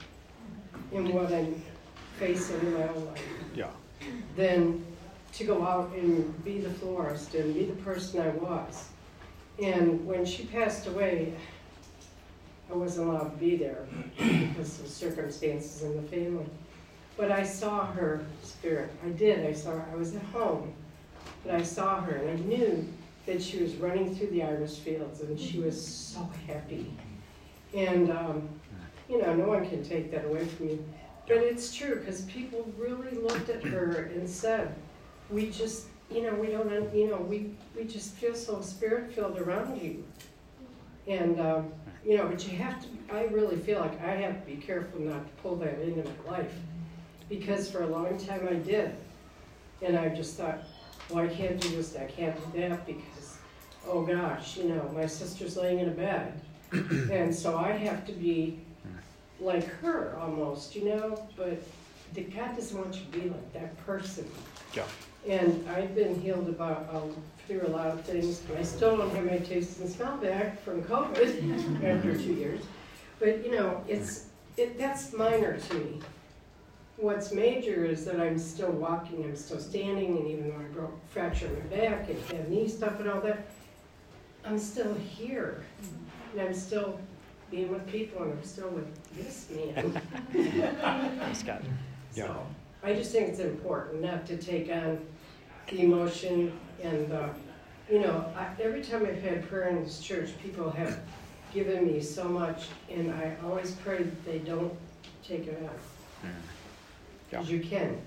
in 0.91 1.14
what 1.14 1.32
I'm 1.32 1.62
facing 2.18 2.60
in 2.60 2.74
my 2.74 2.88
own 2.89 3.06
life 3.06 3.24
Yeah. 3.56 3.68
Than 4.36 4.86
to 5.34 5.43
go 5.43 5.64
out 5.66 5.91
and 5.93 6.43
be 6.43 6.60
the 6.60 6.70
florist 6.70 7.36
and 7.36 7.54
be 7.54 7.66
the 7.66 7.82
person 7.84 8.22
I 8.22 8.30
was. 8.30 8.89
And 9.62 10.06
when 10.06 10.26
she 10.26 10.45
passed 10.45 10.88
away, 10.88 11.34
I 12.72 12.76
wasn't 12.76 13.10
allowed 13.10 13.32
to 13.32 13.38
be 13.38 13.58
there 13.58 13.86
because 14.18 14.80
of 14.80 14.88
circumstances 14.88 15.84
in 15.84 15.95
the 15.95 16.08
family. 16.08 16.45
But 17.18 17.32
I 17.32 17.43
saw 17.43 17.86
her 17.88 18.26
spirit. 18.43 18.91
I 19.06 19.10
did. 19.10 19.45
I 19.45 19.54
saw 19.54 19.72
her. 19.72 19.86
I 19.91 19.95
was 19.95 20.16
at 20.16 20.22
home, 20.24 20.74
but 21.43 21.56
I 21.56 21.64
saw 21.64 22.02
her 22.02 22.16
and 22.16 22.30
I 22.30 22.41
knew 22.43 22.88
that 23.26 23.41
she 23.41 23.62
was 23.62 23.76
running 23.76 24.16
through 24.16 24.28
the 24.28 24.43
iris 24.43 24.78
fields 24.78 25.22
and 25.22 25.39
she 25.39 25.60
was 25.60 25.86
so 25.86 26.30
happy. 26.47 26.91
And, 27.76 28.12
um, 28.12 28.47
you 29.10 29.22
know, 29.22 29.36
no 29.36 29.47
one 29.47 29.68
can 29.68 29.84
take 29.84 30.12
that 30.12 30.26
away 30.26 30.45
from 30.45 30.70
you. 30.70 30.86
But 31.30 31.38
it's 31.38 31.75
true 31.75 31.99
because 31.99 32.23
people 32.23 32.73
really 32.75 33.15
looked 33.15 33.49
at 33.49 33.63
her 33.63 34.09
and 34.15 34.27
said, 34.27 34.73
we 35.30 35.51
just, 35.51 35.86
you 36.09 36.23
know, 36.23 36.34
we 36.34 36.47
don't, 36.47 36.71
you 36.93 37.07
know, 37.07 37.17
we, 37.17 37.51
we 37.77 37.84
just 37.84 38.15
feel 38.15 38.34
so 38.34 38.61
spirit 38.61 39.13
filled 39.13 39.38
around 39.38 39.80
you. 39.80 40.03
And, 41.07 41.39
um, 41.39 41.71
you 42.03 42.17
know, 42.17 42.27
but 42.27 42.51
you 42.51 42.57
have 42.57 42.82
to, 42.82 42.88
I 43.13 43.25
really 43.25 43.57
feel 43.57 43.80
like 43.80 44.01
I 44.01 44.15
have 44.15 44.43
to 44.43 44.51
be 44.51 44.57
careful 44.57 45.01
not 45.01 45.23
to 45.27 45.41
pull 45.43 45.55
that 45.57 45.80
into 45.80 46.03
my 46.03 46.38
life. 46.38 46.51
Because 47.30 47.69
for 47.69 47.84
a 47.84 47.88
long 47.88 48.17
time 48.17 48.47
I 48.49 48.55
did. 48.55 48.95
And 49.84 49.99
I 49.99 50.09
just 50.09 50.36
thought, 50.36 50.63
well, 51.11 51.23
I 51.23 51.27
can't 51.27 51.61
do 51.61 51.69
this, 51.69 51.95
I 51.95 52.05
can't 52.05 52.36
do 52.53 52.59
that 52.59 52.88
because, 52.88 53.38
oh 53.88 54.01
gosh, 54.01 54.57
you 54.57 54.63
know, 54.63 54.89
my 54.95 55.05
sister's 55.05 55.57
laying 55.57 55.77
in 55.77 55.89
a 55.89 55.91
bed. 55.91 56.41
and 57.11 57.34
so 57.34 57.55
I 57.55 57.71
have 57.73 58.05
to 58.07 58.13
be 58.13 58.59
like 59.42 59.66
her 59.66 60.18
almost, 60.20 60.76
you 60.76 60.86
know, 60.86 61.28
but 61.36 61.62
the 62.14 62.22
God 62.22 62.56
doesn't 62.56 62.78
want 62.78 62.96
you 62.96 63.02
to 63.12 63.20
be 63.20 63.30
like 63.30 63.54
that 63.54 63.86
person. 63.86 64.30
Yeah. 64.74 64.84
And 65.28 65.68
I've 65.70 65.96
been 65.96 66.20
healed 66.20 66.50
about 66.50 66.88
um, 66.94 67.14
through 67.48 67.68
a 67.68 67.70
lot 67.70 67.88
of 67.88 68.02
things. 68.06 68.40
but 68.40 68.58
I 68.58 68.64
still 68.64 68.98
don't 68.98 69.14
have 69.16 69.26
my 69.26 69.38
taste 69.38 69.80
and 69.80 69.90
smell 69.90 70.18
back 70.18 70.62
from 70.62 70.84
COVID 70.84 71.84
after 71.84 72.18
two 72.18 72.34
years. 72.34 72.62
But 73.20 73.44
you 73.44 73.52
know, 73.52 73.84
it's 73.88 74.28
it, 74.58 74.78
that's 74.78 75.14
minor 75.14 75.58
to 75.58 75.74
me. 75.76 76.02
What's 76.98 77.32
major 77.32 77.86
is 77.86 78.04
that 78.06 78.20
I'm 78.20 78.38
still 78.38 78.72
walking, 78.72 79.24
I'm 79.24 79.36
still 79.36 79.60
standing, 79.60 80.18
and 80.18 80.28
even 80.28 80.50
though 80.50 80.58
I 80.58 80.64
broke 80.74 81.10
fractured 81.10 81.52
my 81.54 81.78
back 81.78 82.10
and 82.10 82.22
had 82.26 82.50
knee 82.50 82.68
stuff 82.68 83.00
and 83.00 83.10
all 83.10 83.22
that, 83.22 83.48
I'm 84.44 84.60
still 84.60 84.94
here, 84.96 85.64
and 86.34 86.42
I'm 86.42 86.54
still 86.54 87.00
being 87.50 87.72
with 87.72 87.88
people, 87.88 88.24
and 88.24 88.34
I'm 88.34 88.43
still 88.43 88.70
with 88.70 89.16
this 89.16 89.47
man. 89.50 90.02
Thanks, 91.20 91.43
God. 91.43 91.64
Yeah. 92.16 92.28
So, 92.28 92.45
I 92.84 92.93
just 92.93 93.12
think 93.12 93.30
it's 93.30 93.39
important 93.39 94.02
not 94.02 94.26
to 94.28 94.38
take 94.38 94.72
on 94.72 95.00
the 95.70 95.82
emotion 95.82 96.52
and, 96.82 97.12
uh, 97.12 97.30
you 97.89 98.00
know, 98.00 98.26
I, 98.36 98.47
every 98.62 98.82
time 98.82 99.06
I've 99.06 99.22
had 99.22 99.47
prayer 99.50 99.70
in 99.70 99.84
this 99.84 100.00
church, 100.00 100.30
people 100.41 100.70
have 100.72 101.00
given 101.54 101.88
me 101.88 102.00
so 102.00 102.26
much, 102.26 102.68
and 102.89 103.12
I 103.12 103.36
always 103.43 103.72
pray 103.72 103.97
that 103.97 104.26
they 104.26 104.39
don't 104.39 104.74
take 105.24 105.47
it 105.47 105.58
on. 105.58 105.70
Yeah. 106.24 106.30
Because 107.30 107.50
you 107.50 107.60
can. 107.60 108.00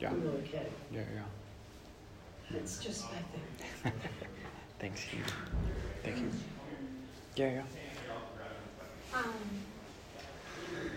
Yeah. 0.00 0.12
You 0.12 0.18
really 0.18 0.42
can. 0.42 0.66
Yeah, 0.92 1.02
yeah. 1.14 2.56
It's 2.56 2.78
just 2.78 3.04
my 3.04 3.18
thing. 3.18 3.92
Thanks, 4.78 5.00
Hugh. 5.00 5.20
Thank 6.04 6.18
you. 6.18 6.30
Yeah, 7.34 7.50
yeah. 7.50 7.62
Um, 9.16 9.64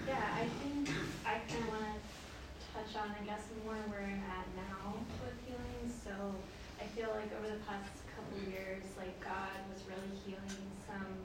yeah, 0.05 0.35
I 0.35 0.47
think 0.59 0.89
I 1.25 1.39
kind 1.49 1.63
of 1.63 1.69
want 1.69 1.83
to 1.83 2.67
touch 2.73 2.95
on, 3.01 3.15
I 3.21 3.23
guess, 3.25 3.47
more 3.63 3.75
where 3.87 4.01
I'm 4.01 4.23
at 4.29 4.47
now 4.55 5.05
with 5.23 5.39
healing. 5.45 5.87
So 5.87 6.43
I 6.81 6.87
feel 6.87 7.09
like 7.15 7.31
over 7.37 7.47
the 7.47 7.63
past 7.63 8.03
couple 8.13 8.37
years, 8.51 8.83
like 8.97 9.23
God 9.23 9.55
was 9.71 9.83
really 9.87 10.11
healing 10.25 10.67
some 10.85 11.23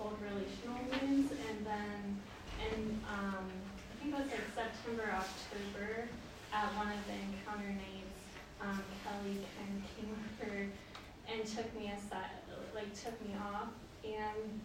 old 0.00 0.20
relational 0.20 0.78
wounds, 0.90 1.30
and 1.30 1.64
then 1.64 2.22
in 2.58 3.00
um, 3.06 3.46
I 3.92 3.94
think 4.02 4.14
it 4.14 4.18
was 4.18 4.30
like 4.30 4.46
September, 4.52 5.14
October, 5.14 6.08
at 6.52 6.74
one 6.74 6.88
of 6.88 7.06
the 7.06 7.14
encounter 7.14 7.70
nights, 7.70 8.34
um, 8.60 8.82
Kelly 9.02 9.46
kind 9.56 9.78
of 9.78 9.90
came 9.96 10.10
over 10.10 10.66
and 11.30 11.46
took 11.46 11.72
me 11.78 11.92
aside, 11.96 12.42
like 12.74 12.92
took 12.94 13.20
me 13.24 13.34
off, 13.38 13.70
and 14.04 14.60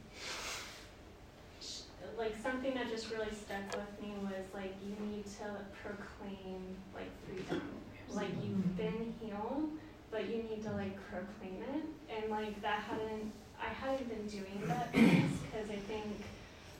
like 2.17 2.33
something 2.41 2.73
that 2.73 2.89
just 2.89 3.11
really 3.11 3.31
stuck 3.31 3.63
with 3.77 4.01
me 4.01 4.13
was 4.23 4.45
like 4.53 4.73
you 4.83 4.95
need 5.05 5.25
to 5.37 5.45
proclaim 5.83 6.75
like 6.93 7.11
freedom. 7.25 7.61
Like 8.09 8.33
you've 8.41 8.57
mm-hmm. 8.57 8.81
been 8.81 9.13
healed, 9.21 9.69
but 10.09 10.27
you 10.27 10.43
need 10.43 10.63
to 10.63 10.71
like 10.71 10.97
proclaim 11.09 11.61
it. 11.75 11.85
And 12.09 12.31
like 12.31 12.59
that 12.61 12.79
hadn't 12.89 13.31
I 13.61 13.69
hadn't 13.69 14.09
been 14.09 14.27
doing 14.27 14.61
that 14.65 14.91
because 14.91 15.69
I 15.69 15.77
think 15.87 16.25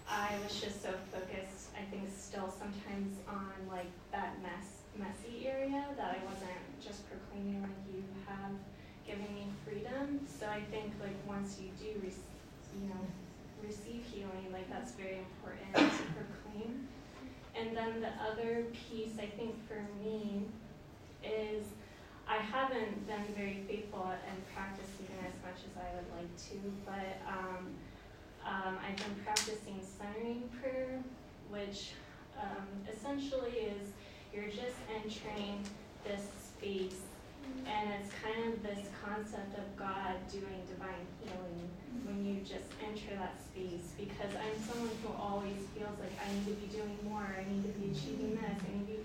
I 0.10 0.34
was 0.44 0.60
just 0.60 0.82
so 0.82 0.90
focused, 1.12 1.70
I 1.78 1.84
think 1.92 2.10
still 2.16 2.50
sometimes 2.50 3.18
on 3.28 3.54
like 3.70 3.92
that 4.12 4.42
mess 4.42 4.82
messy 4.98 5.48
area 5.48 5.86
that 5.96 6.18
I 6.18 6.26
wasn't 6.26 6.66
just 6.82 7.04
proclaiming 7.10 7.62
like 7.62 7.78
you 7.94 8.02
have 8.26 8.58
given 9.06 9.30
me 9.36 9.46
freedom. 9.64 10.26
So 10.26 10.48
I 10.48 10.62
think 10.72 10.94
like 11.00 11.16
once 11.28 11.60
you 11.62 11.70
do, 11.78 11.94
you 11.94 12.90
know, 12.90 13.06
receive 13.66 14.04
healing, 14.12 14.52
like 14.52 14.70
that's 14.70 14.92
very 14.92 15.20
important 15.20 15.74
to 15.76 16.04
proclaim. 16.16 16.88
And 17.56 17.76
then 17.76 18.02
the 18.02 18.12
other 18.22 18.66
piece, 18.74 19.14
I 19.20 19.26
think, 19.26 19.56
for 19.68 19.86
me 20.04 20.44
is 21.24 21.66
I 22.28 22.38
haven't 22.38 23.08
been 23.08 23.26
very 23.36 23.64
faithful 23.68 24.06
and 24.06 24.38
practicing 24.54 25.08
as 25.26 25.34
much 25.42 25.64
as 25.66 25.74
I 25.78 25.96
would 25.96 26.10
like 26.16 26.38
to, 26.50 26.58
but 26.86 27.22
um, 27.28 27.68
um, 28.46 28.78
I've 28.86 28.98
been 28.98 29.24
practicing 29.24 29.80
centering 29.98 30.50
prayer, 30.62 31.00
which 31.50 31.92
um, 32.38 32.68
essentially 32.94 33.52
is 33.52 33.90
you're 34.34 34.50
just 34.50 34.78
entering 34.94 35.64
this 36.06 36.22
space 36.52 37.02
and 37.66 37.90
it's 38.00 38.12
kind 38.24 38.54
of 38.54 38.64
this 38.64 38.88
concept 39.04 39.58
of 39.58 39.68
God 39.78 40.16
doing 40.32 40.62
divine 40.68 41.06
healing 41.20 41.68
when 42.06 42.24
you 42.24 42.42
just 42.42 42.68
enter 42.84 43.16
that 43.20 43.36
space. 43.40 43.94
Because 44.00 44.32
I'm 44.36 44.56
someone 44.64 44.92
who 45.04 45.12
always 45.16 45.60
feels 45.76 45.96
like 46.00 46.14
I 46.20 46.28
need 46.34 46.48
to 46.48 46.58
be 46.60 46.68
doing 46.72 46.98
more, 47.08 47.28
I 47.28 47.44
need 47.50 47.64
to 47.64 47.74
be 47.80 47.92
achieving 47.92 48.36
this, 48.36 48.58
I 48.58 48.72
need 48.78 48.88
to 48.88 49.00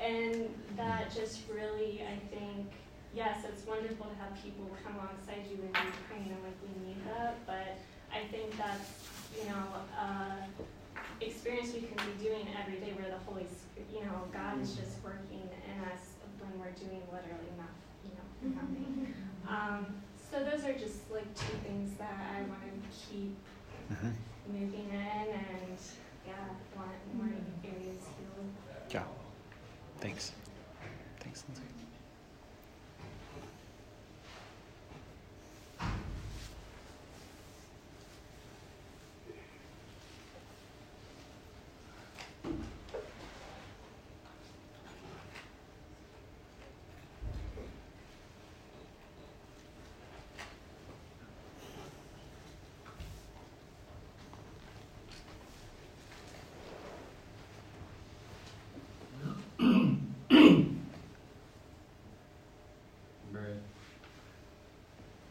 and 0.00 0.48
that 0.76 1.14
just 1.14 1.42
really, 1.48 2.02
I 2.02 2.18
think, 2.34 2.66
yes, 3.14 3.44
it's 3.48 3.66
wonderful 3.66 4.06
to 4.06 4.16
have 4.16 4.34
people 4.42 4.68
come 4.84 4.96
alongside 4.96 5.46
you 5.48 5.58
and 5.62 5.72
be 5.72 5.90
praying, 6.08 6.28
and 6.34 6.42
like 6.42 6.58
we 6.60 6.72
need 6.86 6.98
that, 7.06 7.38
but 7.46 7.78
I 8.12 8.26
think 8.30 8.56
that's, 8.58 8.90
you 9.38 9.48
know, 9.48 9.64
uh, 9.96 10.42
experience 11.20 11.72
we 11.72 11.86
can 11.86 11.96
be 12.10 12.24
doing 12.24 12.46
every 12.58 12.80
day 12.80 12.92
where 12.98 13.08
the 13.08 13.22
Holy 13.24 13.46
Spirit, 13.46 13.88
you 13.94 14.00
know, 14.02 14.26
God 14.32 14.60
is 14.60 14.74
just 14.74 15.02
working 15.02 15.40
in 15.46 15.76
us 15.88 16.18
when 16.42 16.58
we're 16.58 16.74
doing 16.76 17.00
literally 17.08 17.50
nothing 17.56 17.83
nothing. 18.44 19.14
Um, 19.46 19.86
so 20.30 20.42
those 20.42 20.64
are 20.64 20.72
just 20.72 21.10
like 21.12 21.32
two 21.34 21.58
things 21.66 21.98
that 21.98 22.14
I 22.34 22.40
want 22.48 22.62
to 22.62 22.88
keep 22.98 23.36
mm-hmm. 23.92 24.08
moving 24.50 24.88
in 24.90 24.98
and 24.98 25.78
yeah, 26.26 26.32
want 26.74 26.90
more 27.14 27.28
areas 27.62 27.98
healed. 28.16 28.50
Yeah. 28.88 29.02
Thanks. 30.00 30.30
Thanks, 30.30 30.32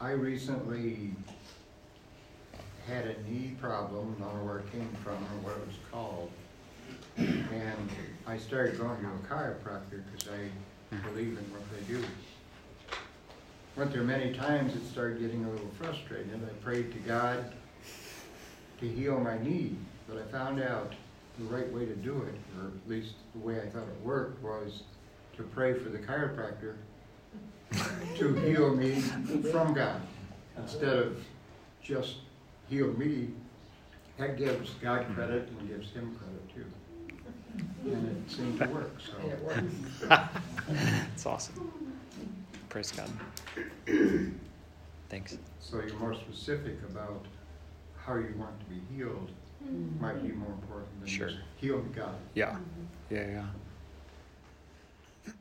I 0.04 0.12
recently 0.12 1.12
had 2.86 3.08
a 3.08 3.24
knee 3.24 3.56
problem, 3.62 4.18
I 4.20 4.26
don't 4.26 4.38
know 4.38 4.44
where 4.44 4.60
it 4.60 4.70
came 4.70 4.90
from 5.02 5.14
or 5.14 5.40
what 5.44 5.56
it 5.56 5.66
was 5.66 5.78
called. 5.90 6.30
And 7.16 7.90
I 8.28 8.38
started 8.38 8.78
going 8.78 9.00
to 9.00 9.08
a 9.08 9.34
chiropractor 9.34 10.04
because 10.12 10.28
I 10.28 10.98
believe 11.08 11.38
in 11.38 11.46
what 11.54 11.62
they 11.72 11.94
do. 11.94 12.04
Went 13.78 13.94
there 13.94 14.04
many 14.04 14.34
times, 14.34 14.76
it 14.76 14.86
started 14.92 15.22
getting 15.22 15.46
a 15.46 15.50
little 15.50 15.72
frustrated. 15.80 16.36
I 16.36 16.54
prayed 16.62 16.92
to 16.92 17.00
God 17.00 17.54
to 18.82 18.86
heal 18.90 19.22
my 19.22 19.38
knee, 19.42 19.78
but 20.10 20.18
I 20.18 20.30
found 20.34 20.62
out 20.62 20.92
the 21.40 21.46
right 21.46 21.72
way 21.72 21.86
to 21.86 21.96
do 21.96 22.24
it, 22.24 22.36
or 22.60 22.68
at 22.68 22.90
least 22.90 23.14
the 23.34 23.40
way 23.40 23.62
I 23.62 23.70
thought 23.70 23.84
it 23.84 24.06
worked, 24.06 24.44
was 24.44 24.84
to 25.38 25.44
pray 25.44 25.80
for 25.80 25.88
the 25.88 26.00
chiropractor 26.00 26.76
to 28.18 28.34
heal 28.36 28.76
me 28.76 29.00
from 29.52 29.74
God 29.74 30.02
instead 30.58 30.98
of 30.98 31.18
just 31.82 32.18
heal 32.70 32.94
me. 32.94 33.30
That 34.18 34.38
gives 34.38 34.72
God 34.82 35.06
credit 35.16 35.50
and 35.50 35.68
gives 35.68 35.92
Him 35.92 36.16
credit 36.16 36.56
too. 36.56 37.92
And 37.92 38.26
it 38.26 38.32
seemed 38.32 38.60
to 38.60 38.68
work. 38.68 38.94
So 39.00 39.28
it 39.28 39.40
works. 39.44 40.30
it's 41.14 41.26
awesome. 41.26 41.72
Praise 42.70 42.92
God. 42.92 43.10
Thanks. 45.10 45.38
So 45.60 45.82
you're 45.86 45.98
more 45.98 46.16
specific 46.16 46.78
about 46.90 47.26
how 47.98 48.16
you 48.16 48.34
want 48.38 48.60
to 48.60 48.66
be 48.66 48.82
healed 48.96 49.30
mm-hmm. 49.64 50.02
might 50.02 50.22
be 50.22 50.30
more 50.30 50.52
important 50.52 51.00
than 51.00 51.10
sure. 51.10 51.28
just 51.28 51.40
heal 51.58 51.80
God. 51.96 52.16
Yeah. 52.34 52.58
Yeah, 53.10 53.46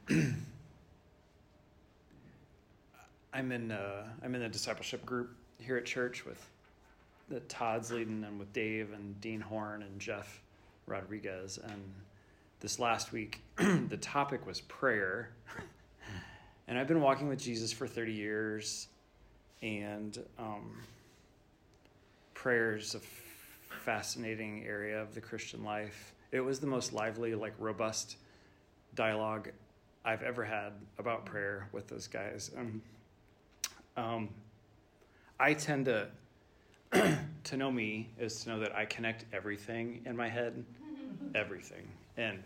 yeah. 0.09 0.22
I'm 3.33 3.51
in 3.53 3.70
uh, 3.70 4.05
I'm 4.22 4.35
in 4.35 4.43
a 4.43 4.49
discipleship 4.49 5.07
group 5.07 5.35
here 5.59 5.76
at 5.76 5.87
church 5.87 6.24
with 6.26 6.45
the 7.28 7.41
Todd's 7.41 7.91
leading 7.91 8.24
and 8.24 8.39
with 8.39 8.53
Dave 8.53 8.93
and 8.93 9.18
Dean 9.20 9.41
Horn 9.41 9.83
and 9.83 9.99
Jeff 9.99 10.43
Rodriguez. 10.87 11.59
And 11.62 11.83
this 12.61 12.78
last 12.78 13.12
week, 13.12 13.41
the 13.57 13.97
topic 14.01 14.47
was 14.47 14.61
prayer. 14.62 15.30
and 16.68 16.78
I've 16.78 16.89
been 16.89 17.01
walking 17.01 17.28
with 17.28 17.41
Jesus 17.41 17.72
for 17.72 17.87
30 17.87 18.12
years, 18.12 18.89
and 19.62 20.18
um, 20.39 20.78
prayer 22.35 22.76
is 22.76 22.95
a 22.95 23.01
fascinating 23.85 24.64
area 24.66 25.01
of 25.01 25.14
the 25.14 25.20
Christian 25.20 25.64
life. 25.64 26.12
It 26.33 26.41
was 26.41 26.61
the 26.61 26.66
most 26.66 26.93
lively, 26.93 27.35
like 27.35 27.55
robust 27.59 28.16
dialogue 28.95 29.51
I've 30.05 30.22
ever 30.22 30.45
had 30.45 30.72
about 30.99 31.24
prayer 31.24 31.68
with 31.72 31.89
those 31.89 32.07
guys. 32.07 32.51
And 32.57 32.66
um, 32.66 32.83
I 35.43 35.55
tend 35.55 35.86
to 35.86 36.09
to 37.45 37.57
know 37.57 37.70
me 37.72 38.09
is 38.16 38.45
to 38.45 38.51
know 38.51 38.61
that 38.61 38.76
I 38.76 38.84
connect 38.84 39.24
everything 39.32 40.03
in 40.07 40.16
my 40.16 40.28
head, 40.28 40.64
everything, 41.34 41.88
and 42.16 42.43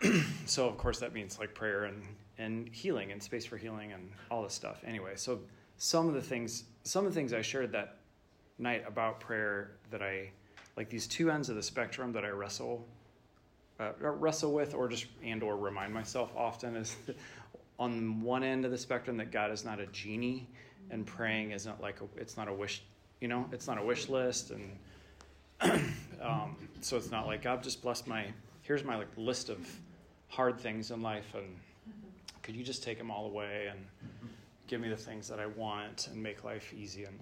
so 0.46 0.66
of 0.66 0.78
course 0.78 1.00
that 1.00 1.12
means 1.12 1.38
like 1.38 1.54
prayer 1.54 1.84
and 1.84 2.02
and 2.38 2.68
healing 2.70 3.12
and 3.12 3.22
space 3.22 3.44
for 3.44 3.58
healing 3.58 3.92
and 3.92 4.10
all 4.30 4.42
this 4.42 4.54
stuff. 4.54 4.80
Anyway, 4.86 5.12
so 5.16 5.40
some 5.76 6.08
of 6.08 6.14
the 6.14 6.22
things 6.22 6.64
some 6.84 7.04
of 7.04 7.12
the 7.12 7.14
things 7.14 7.34
I 7.34 7.42
shared 7.42 7.72
that 7.72 7.98
night 8.58 8.84
about 8.86 9.20
prayer 9.20 9.72
that 9.90 10.02
I 10.02 10.30
like 10.76 10.88
these 10.88 11.06
two 11.06 11.30
ends 11.30 11.50
of 11.50 11.56
the 11.56 11.62
spectrum 11.62 12.12
that 12.12 12.24
I 12.24 12.30
wrestle 12.30 12.86
uh, 13.78 13.90
wrestle 13.98 14.54
with 14.54 14.74
or 14.74 14.88
just 14.88 15.06
and 15.22 15.42
or 15.42 15.58
remind 15.58 15.92
myself 15.92 16.32
often 16.34 16.76
is 16.76 16.96
on 17.78 18.20
one 18.22 18.42
end 18.42 18.64
of 18.64 18.70
the 18.70 18.78
spectrum 18.78 19.16
that 19.16 19.30
God 19.30 19.50
is 19.50 19.64
not 19.64 19.80
a 19.80 19.86
genie 19.86 20.48
and 20.90 21.06
praying 21.06 21.52
isn't 21.52 21.80
like 21.80 22.00
a, 22.00 22.04
it's 22.16 22.36
not 22.36 22.48
a 22.48 22.52
wish, 22.52 22.82
you 23.20 23.28
know, 23.28 23.48
it's 23.52 23.66
not 23.66 23.78
a 23.78 23.84
wish 23.84 24.08
list 24.08 24.50
and 24.52 24.78
um, 26.22 26.56
so 26.80 26.96
it's 26.96 27.10
not 27.10 27.26
like 27.26 27.42
God 27.42 27.62
just 27.62 27.82
bless 27.82 28.06
my 28.06 28.26
here's 28.62 28.84
my 28.84 28.96
like 28.96 29.08
list 29.16 29.48
of 29.48 29.58
hard 30.28 30.58
things 30.60 30.90
in 30.90 31.02
life 31.02 31.34
and 31.34 31.46
could 32.42 32.56
you 32.56 32.64
just 32.64 32.82
take 32.82 32.98
them 32.98 33.10
all 33.10 33.26
away 33.26 33.68
and 33.70 33.78
give 34.66 34.80
me 34.80 34.88
the 34.88 34.96
things 34.96 35.28
that 35.28 35.38
I 35.38 35.46
want 35.46 36.08
and 36.08 36.20
make 36.20 36.42
life 36.42 36.72
easy 36.74 37.04
and 37.04 37.18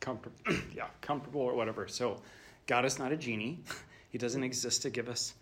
comfortable 0.00 0.36
yeah 0.74 0.88
comfortable 1.00 1.40
or 1.40 1.54
whatever 1.54 1.88
so 1.88 2.20
God 2.66 2.84
is 2.84 2.98
not 2.98 3.12
a 3.12 3.16
genie 3.16 3.60
he 4.14 4.18
doesn't 4.18 4.44
exist 4.44 4.82
to 4.82 4.90
give 4.90 5.08
us 5.08 5.34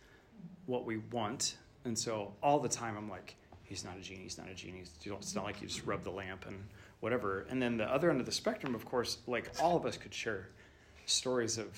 what 0.65 0.87
we 0.87 0.97
want. 0.97 1.57
And 1.85 1.99
so 1.99 2.33
all 2.43 2.59
the 2.61 2.69
time 2.69 2.97
I'm 2.97 3.11
like, 3.11 3.37
he's 3.65 3.85
not 3.85 3.97
a 3.97 4.01
genie, 4.01 4.23
he's 4.23 4.39
not 4.39 4.49
a 4.49 4.55
genie. 4.55 4.85
It's 5.05 5.35
not 5.35 5.45
like 5.45 5.61
you 5.61 5.69
just 5.69 5.85
rub 5.87 6.05
the 6.05 6.11
lamp 6.11 6.47
and 6.47 6.63
whatever. 7.01 7.47
And 7.51 7.61
then 7.61 7.77
the 7.77 7.85
other 7.85 8.11
end 8.11 8.21
of 8.21 8.27
the 8.27 8.33
spectrum, 8.33 8.75
of 8.75 8.85
course, 8.85 9.19
like 9.27 9.51
all 9.61 9.77
of 9.77 9.87
us 9.87 9.97
could 9.97 10.15
share 10.15 10.49
stories 11.07 11.59
of 11.59 11.69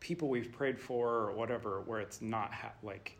people 0.00 0.28
we've 0.28 0.52
prayed 0.52 0.78
for 0.78 1.08
or 1.08 1.32
whatever, 1.32 1.80
where 1.82 2.00
it's 2.00 2.20
not 2.20 2.52
ha- 2.52 2.72
like 2.82 3.16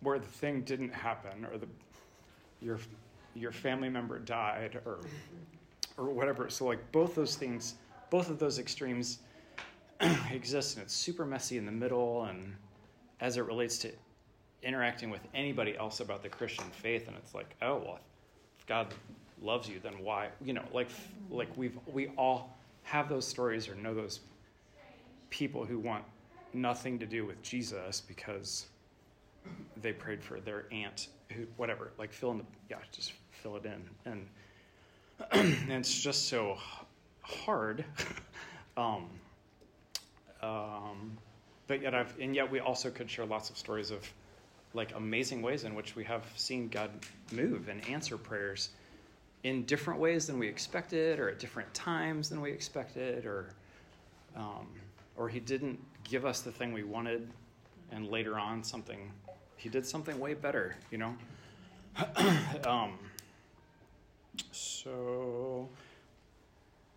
where 0.00 0.18
the 0.18 0.26
thing 0.26 0.62
didn't 0.62 0.92
happen 0.92 1.46
or 1.50 1.58
the 1.58 1.68
your 2.60 2.78
your 3.34 3.52
family 3.52 3.88
member 3.88 4.18
died 4.18 4.80
or 4.84 5.00
or 5.96 6.10
whatever. 6.10 6.48
So 6.50 6.66
like 6.66 6.92
both 6.92 7.14
those 7.14 7.36
things, 7.36 7.74
both 8.10 8.30
of 8.30 8.38
those 8.38 8.58
extremes 8.58 9.18
exist, 10.32 10.76
and 10.76 10.84
it's 10.84 10.94
super 10.94 11.24
messy 11.24 11.58
in 11.58 11.66
the 11.66 11.72
middle. 11.72 12.24
And 12.24 12.54
as 13.20 13.36
it 13.36 13.42
relates 13.42 13.78
to 13.78 13.90
interacting 14.62 15.10
with 15.10 15.22
anybody 15.34 15.76
else 15.76 16.00
about 16.00 16.22
the 16.22 16.28
Christian 16.28 16.64
faith, 16.70 17.08
and 17.08 17.16
it's 17.16 17.34
like, 17.34 17.54
oh 17.62 17.78
well, 17.78 18.00
if 18.58 18.66
God 18.66 18.94
loves 19.40 19.68
you, 19.68 19.80
then 19.82 19.94
why? 20.02 20.28
You 20.44 20.54
know, 20.54 20.64
like 20.72 20.88
like 21.30 21.48
we've 21.56 21.78
we 21.92 22.08
all 22.18 22.56
have 22.84 23.08
those 23.08 23.26
stories 23.26 23.68
or 23.68 23.74
know 23.76 23.94
those 23.94 24.20
people 25.30 25.64
who 25.64 25.78
want 25.78 26.04
nothing 26.52 26.98
to 26.98 27.06
do 27.06 27.24
with 27.24 27.40
Jesus 27.42 28.00
because 28.00 28.66
they 29.80 29.92
prayed 29.92 30.22
for 30.22 30.40
their 30.40 30.66
aunt 30.70 31.08
who 31.32 31.46
whatever 31.56 31.92
like 31.98 32.12
fill 32.12 32.30
in 32.32 32.38
the 32.38 32.44
yeah 32.70 32.76
just 32.92 33.12
fill 33.30 33.56
it 33.56 33.64
in 33.64 33.82
and, 34.04 34.26
and 35.32 35.72
it's 35.72 36.00
just 36.00 36.28
so 36.28 36.56
hard 37.22 37.84
um, 38.76 39.08
um, 40.42 41.16
but 41.66 41.82
yet 41.82 41.94
I've 41.94 42.14
and 42.18 42.34
yet 42.34 42.50
we 42.50 42.60
also 42.60 42.90
could 42.90 43.10
share 43.10 43.26
lots 43.26 43.50
of 43.50 43.56
stories 43.56 43.90
of 43.90 44.08
like 44.74 44.94
amazing 44.94 45.42
ways 45.42 45.64
in 45.64 45.74
which 45.74 45.96
we 45.96 46.04
have 46.04 46.24
seen 46.36 46.68
God 46.68 46.90
move 47.30 47.68
and 47.68 47.86
answer 47.88 48.16
prayers 48.16 48.70
in 49.44 49.64
different 49.64 50.00
ways 50.00 50.26
than 50.26 50.38
we 50.38 50.48
expected 50.48 51.18
or 51.18 51.28
at 51.28 51.38
different 51.38 51.72
times 51.74 52.28
than 52.28 52.40
we 52.40 52.50
expected 52.50 53.26
or 53.26 53.48
um, 54.36 54.66
or 55.16 55.28
he 55.28 55.40
didn't 55.40 55.78
give 56.04 56.24
us 56.24 56.40
the 56.40 56.50
thing 56.50 56.72
we 56.72 56.84
wanted 56.84 57.28
and 57.90 58.08
later 58.08 58.38
on 58.38 58.64
something 58.64 59.10
he 59.62 59.68
did 59.68 59.86
something 59.86 60.18
way 60.18 60.34
better, 60.34 60.74
you 60.90 60.98
know? 60.98 61.14
um, 62.66 62.98
so 64.50 65.68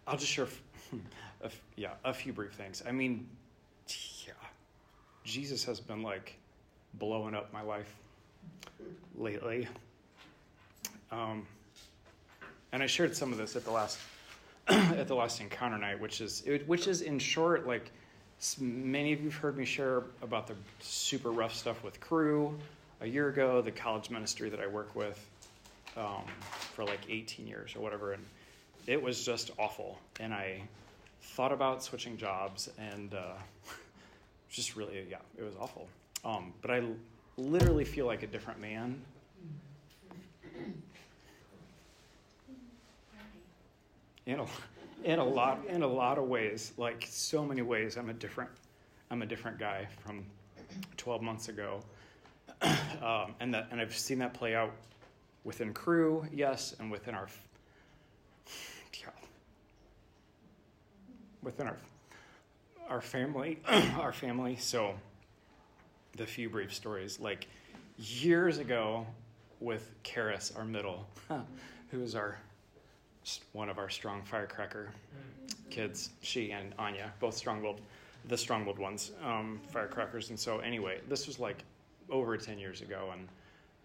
I'll 0.07 0.17
just 0.17 0.31
share, 0.31 0.47
yeah, 1.75 1.91
a 2.03 2.13
few 2.13 2.33
brief 2.33 2.53
things. 2.53 2.83
I 2.87 2.91
mean, 2.91 3.27
yeah, 4.25 4.33
Jesus 5.23 5.63
has 5.65 5.79
been 5.79 6.01
like 6.01 6.37
blowing 6.95 7.35
up 7.35 7.51
my 7.53 7.61
life 7.61 7.93
lately. 9.17 9.67
Um, 11.11 11.45
and 12.71 12.83
I 12.83 12.87
shared 12.87 13.15
some 13.15 13.31
of 13.31 13.37
this 13.37 13.55
at 13.55 13.63
the 13.63 13.71
last 13.71 13.99
at 14.67 15.07
the 15.07 15.15
last 15.15 15.41
encounter 15.41 15.77
night, 15.77 15.99
which 15.99 16.21
is 16.21 16.43
which 16.65 16.87
is 16.87 17.01
in 17.01 17.19
short 17.19 17.67
like 17.67 17.91
Many 18.59 19.13
of 19.13 19.21
you 19.21 19.29
have 19.29 19.39
heard 19.39 19.57
me 19.57 19.65
share 19.65 20.03
about 20.21 20.47
the 20.47 20.55
super 20.79 21.31
rough 21.31 21.55
stuff 21.55 21.83
with 21.83 21.99
Cru 21.99 22.57
a 23.01 23.07
year 23.07 23.29
ago, 23.29 23.61
the 23.61 23.71
college 23.71 24.09
ministry 24.09 24.49
that 24.49 24.59
I 24.59 24.67
work 24.67 24.93
with 24.95 25.25
um, 25.97 26.23
for 26.73 26.83
like 26.83 26.99
18 27.09 27.47
years 27.47 27.75
or 27.75 27.79
whatever. 27.79 28.13
And 28.13 28.23
it 28.87 29.01
was 29.01 29.25
just 29.25 29.51
awful. 29.57 29.99
And 30.19 30.33
I 30.33 30.61
thought 31.33 31.51
about 31.51 31.83
switching 31.83 32.17
jobs 32.17 32.69
and 32.77 33.13
uh, 33.13 33.33
just 34.49 34.75
really, 34.75 35.05
yeah, 35.09 35.17
it 35.37 35.43
was 35.43 35.55
awful. 35.59 35.87
Um, 36.23 36.53
but 36.61 36.71
I 36.71 36.83
literally 37.37 37.83
feel 37.83 38.05
like 38.05 38.23
a 38.23 38.27
different 38.27 38.59
man. 38.59 39.01
In 44.25 44.39
a, 44.39 44.45
in 45.03 45.19
a 45.19 45.23
lot 45.23 45.59
in 45.67 45.83
a 45.83 45.87
lot 45.87 46.17
of 46.17 46.23
ways, 46.23 46.73
like 46.77 47.05
so 47.07 47.45
many 47.45 47.61
ways, 47.61 47.95
I'm 47.95 48.09
a 48.09 48.13
different 48.13 48.49
I'm 49.11 49.21
a 49.21 49.25
different 49.25 49.59
guy 49.59 49.87
from 49.99 50.25
12 50.97 51.21
months 51.21 51.47
ago, 51.47 51.81
um, 53.03 53.35
and 53.39 53.53
that 53.53 53.67
and 53.69 53.79
I've 53.79 53.95
seen 53.95 54.17
that 54.19 54.33
play 54.33 54.55
out 54.55 54.71
within 55.43 55.73
Cru, 55.73 56.25
yes, 56.33 56.75
and 56.79 56.89
within 56.89 57.13
our 57.13 57.27
yeah, 58.99 59.09
within 61.45 61.67
our 61.67 61.77
our 62.89 63.01
family, 63.01 63.59
our 63.99 64.13
family. 64.13 64.57
So 64.57 64.95
the 66.17 66.25
few 66.25 66.49
brief 66.49 66.73
stories, 66.73 67.19
like 67.19 67.47
years 67.97 68.57
ago 68.57 69.05
with 69.59 69.91
Karis, 70.03 70.55
our 70.57 70.65
middle, 70.65 71.07
who 71.91 72.03
is 72.03 72.15
our 72.15 72.37
one 73.53 73.69
of 73.69 73.77
our 73.77 73.89
strong 73.89 74.21
firecracker 74.23 74.91
kids, 75.71 76.11
she 76.21 76.51
and 76.51 76.73
Anya, 76.77 77.11
both 77.19 77.33
strong-willed, 77.33 77.81
the 78.27 78.37
strong-willed 78.37 78.77
ones, 78.77 79.11
um, 79.23 79.59
firecrackers. 79.71 80.29
And 80.29 80.39
so, 80.39 80.59
anyway, 80.59 80.99
this 81.09 81.25
was 81.25 81.39
like 81.39 81.63
over 82.09 82.37
ten 82.37 82.59
years 82.59 82.81
ago, 82.81 83.11
and 83.13 83.27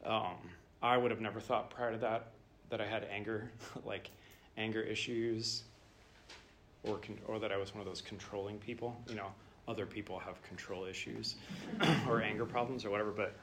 um, 0.05 0.37
I 0.83 0.97
would 0.97 1.11
have 1.11 1.21
never 1.21 1.41
thought 1.41 1.71
prior 1.71 1.93
to 1.93 1.99
that 1.99 2.33
that 2.69 2.81
I 2.81 2.87
had 2.87 3.07
anger, 3.11 3.51
like 3.85 4.11
anger 4.57 4.83
issues, 4.83 5.65
or 6.85 6.99
con- 6.99 7.19
or 7.27 7.39
that 7.39 7.53
I 7.53 7.57
was 7.57 7.75
one 7.75 7.81
of 7.81 7.87
those 7.87 8.01
controlling 8.01 8.59
people. 8.59 8.97
You 9.09 9.17
know, 9.17 9.33
other 9.69 9.87
people 9.87 10.19
have 10.19 10.43
control 10.43 10.85
issues 10.85 11.37
or 12.09 12.23
anger 12.23 12.47
problems 12.47 12.85
or 12.85 12.91
whatever, 12.91 13.11
but 13.11 13.37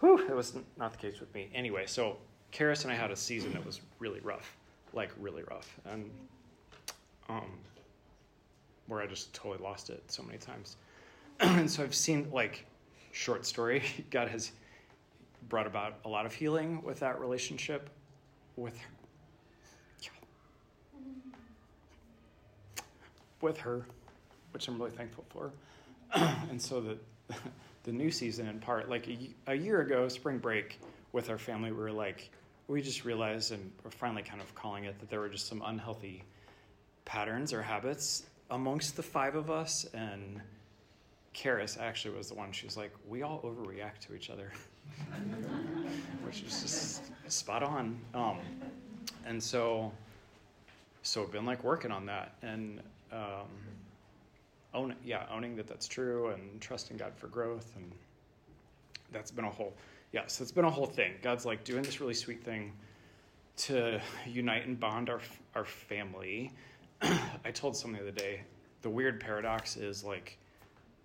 whew, 0.00 0.18
it 0.28 0.34
was 0.34 0.54
not 0.78 0.92
the 0.92 0.98
case 0.98 1.20
with 1.20 1.32
me. 1.34 1.48
Anyway, 1.54 1.86
so 1.86 2.16
Karis 2.52 2.84
and 2.84 2.92
I 2.92 2.96
had 2.96 3.10
a 3.10 3.16
season 3.16 3.52
that 3.52 3.64
was 3.64 3.80
really 3.98 4.20
rough 4.20 4.56
like 4.92 5.10
really 5.18 5.42
rough, 5.44 5.78
and 5.86 6.10
um, 7.28 7.50
where 8.86 9.00
I 9.00 9.06
just 9.06 9.32
totally 9.34 9.62
lost 9.62 9.90
it 9.90 10.02
so 10.08 10.22
many 10.22 10.38
times. 10.38 10.76
and 11.40 11.70
so 11.70 11.82
I've 11.82 11.94
seen 11.94 12.28
like 12.32 12.66
short 13.12 13.46
story. 13.46 13.82
God 14.10 14.28
has 14.28 14.52
brought 15.48 15.66
about 15.66 15.98
a 16.04 16.08
lot 16.08 16.26
of 16.26 16.34
healing 16.34 16.82
with 16.82 17.00
that 17.00 17.20
relationship 17.20 17.90
with 18.56 18.78
with 23.42 23.58
her, 23.58 23.86
which 24.52 24.68
I'm 24.68 24.78
really 24.78 24.92
thankful 24.92 25.24
for. 25.28 25.52
and 26.50 26.60
so 26.60 26.80
the 26.80 26.98
the 27.84 27.92
new 27.92 28.10
season 28.10 28.48
in 28.48 28.60
part, 28.60 28.88
like 28.88 29.08
a, 29.08 29.30
a 29.48 29.54
year 29.54 29.80
ago, 29.80 30.08
spring 30.08 30.38
break 30.38 30.80
with 31.12 31.30
our 31.30 31.38
family, 31.38 31.72
we 31.72 31.78
were 31.78 31.92
like, 31.92 32.30
we 32.68 32.80
just 32.80 33.04
realized, 33.04 33.52
and 33.52 33.72
we're 33.84 33.90
finally 33.90 34.22
kind 34.22 34.40
of 34.40 34.54
calling 34.54 34.84
it, 34.84 34.98
that 35.00 35.10
there 35.10 35.20
were 35.20 35.28
just 35.28 35.46
some 35.46 35.62
unhealthy 35.66 36.22
patterns 37.04 37.52
or 37.52 37.60
habits 37.60 38.24
amongst 38.50 38.96
the 38.96 39.02
five 39.02 39.34
of 39.34 39.50
us. 39.50 39.84
And 39.94 40.40
Karis 41.34 41.78
actually 41.80 42.16
was 42.16 42.28
the 42.28 42.34
one, 42.34 42.52
she 42.52 42.66
was 42.66 42.76
like, 42.76 42.92
we 43.08 43.22
all 43.22 43.40
overreact 43.42 44.06
to 44.06 44.14
each 44.14 44.30
other, 44.30 44.52
which 46.22 46.42
is 46.42 46.62
just 46.62 47.02
spot 47.30 47.62
on. 47.62 47.98
Um, 48.14 48.38
and 49.26 49.42
so, 49.42 49.90
so 51.02 51.26
been 51.26 51.46
like 51.46 51.64
working 51.64 51.90
on 51.90 52.06
that 52.06 52.36
and 52.42 52.80
um, 53.12 53.48
own, 54.74 54.94
yeah, 55.04 55.26
owning 55.30 55.56
that 55.56 55.66
that's 55.66 55.86
true 55.86 56.28
and 56.28 56.60
trusting 56.60 56.96
God 56.96 57.12
for 57.16 57.26
growth. 57.28 57.72
And 57.76 57.92
that's 59.12 59.30
been 59.30 59.44
a 59.44 59.50
whole 59.50 59.74
yeah, 60.12 60.26
so 60.26 60.42
it's 60.42 60.52
been 60.52 60.66
a 60.66 60.70
whole 60.70 60.86
thing. 60.86 61.14
God's 61.22 61.46
like 61.46 61.64
doing 61.64 61.82
this 61.82 62.00
really 62.00 62.14
sweet 62.14 62.44
thing 62.44 62.72
to 63.56 64.00
unite 64.26 64.66
and 64.66 64.78
bond 64.78 65.08
our 65.08 65.20
our 65.54 65.64
family. 65.64 66.52
I 67.02 67.50
told 67.50 67.76
someone 67.76 68.00
the 68.00 68.08
other 68.08 68.18
day, 68.18 68.42
the 68.82 68.90
weird 68.90 69.20
paradox 69.20 69.76
is 69.76 70.04
like, 70.04 70.38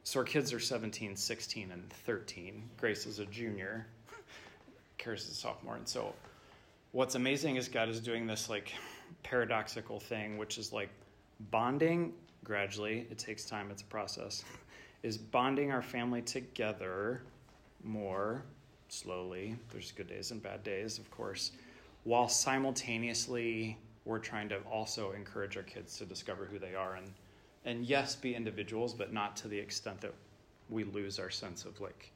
so 0.04 0.20
our 0.20 0.26
kids 0.26 0.54
are 0.54 0.60
17, 0.60 1.16
16, 1.16 1.72
and 1.72 1.90
13. 1.90 2.64
Grace 2.78 3.06
is 3.06 3.20
a 3.20 3.26
junior. 3.26 3.88
Karis 5.00 5.20
is 5.20 5.30
a 5.30 5.36
sophomore. 5.36 5.76
And 5.76 5.88
so 5.88 6.14
what's 6.92 7.16
amazing 7.16 7.56
is 7.56 7.68
God 7.68 7.90
is 7.90 8.00
doing 8.00 8.28
this 8.28 8.50
like 8.50 8.74
paradoxical 9.24 10.00
thing, 10.00 10.38
which 10.38 10.58
is 10.58 10.72
like 10.72 10.90
bonding 11.52 12.14
gradually, 12.44 13.08
it 13.12 13.18
takes 13.18 13.46
time, 13.46 13.70
it's 13.72 13.82
a 13.82 13.86
process, 13.86 14.44
is 15.04 15.18
bonding 15.18 15.72
our 15.72 15.82
family 15.82 16.22
together 16.22 17.22
more 17.84 18.44
slowly. 18.90 19.58
There's 19.72 19.92
good 19.92 20.08
days 20.08 20.32
and 20.32 20.42
bad 20.42 20.64
days, 20.64 20.98
of 20.98 21.10
course, 21.12 21.52
while 22.04 22.28
simultaneously 22.28 23.78
we're 24.06 24.20
trying 24.20 24.48
to 24.50 24.60
also 24.72 25.12
encourage 25.12 25.58
our 25.58 25.64
kids 25.64 25.98
to 25.98 26.06
discover 26.06 26.46
who 26.46 26.58
they 26.60 26.74
are 26.74 26.96
and 26.96 27.12
and 27.66 27.86
yes, 27.86 28.16
be 28.16 28.34
individuals, 28.34 28.94
but 28.94 29.12
not 29.12 29.36
to 29.38 29.50
the 29.50 29.60
extent 29.60 30.00
that 30.00 30.14
we 30.70 30.86
lose 30.86 31.20
our 31.20 31.30
sense 31.30 31.66
of 31.66 31.82
like 31.82 32.12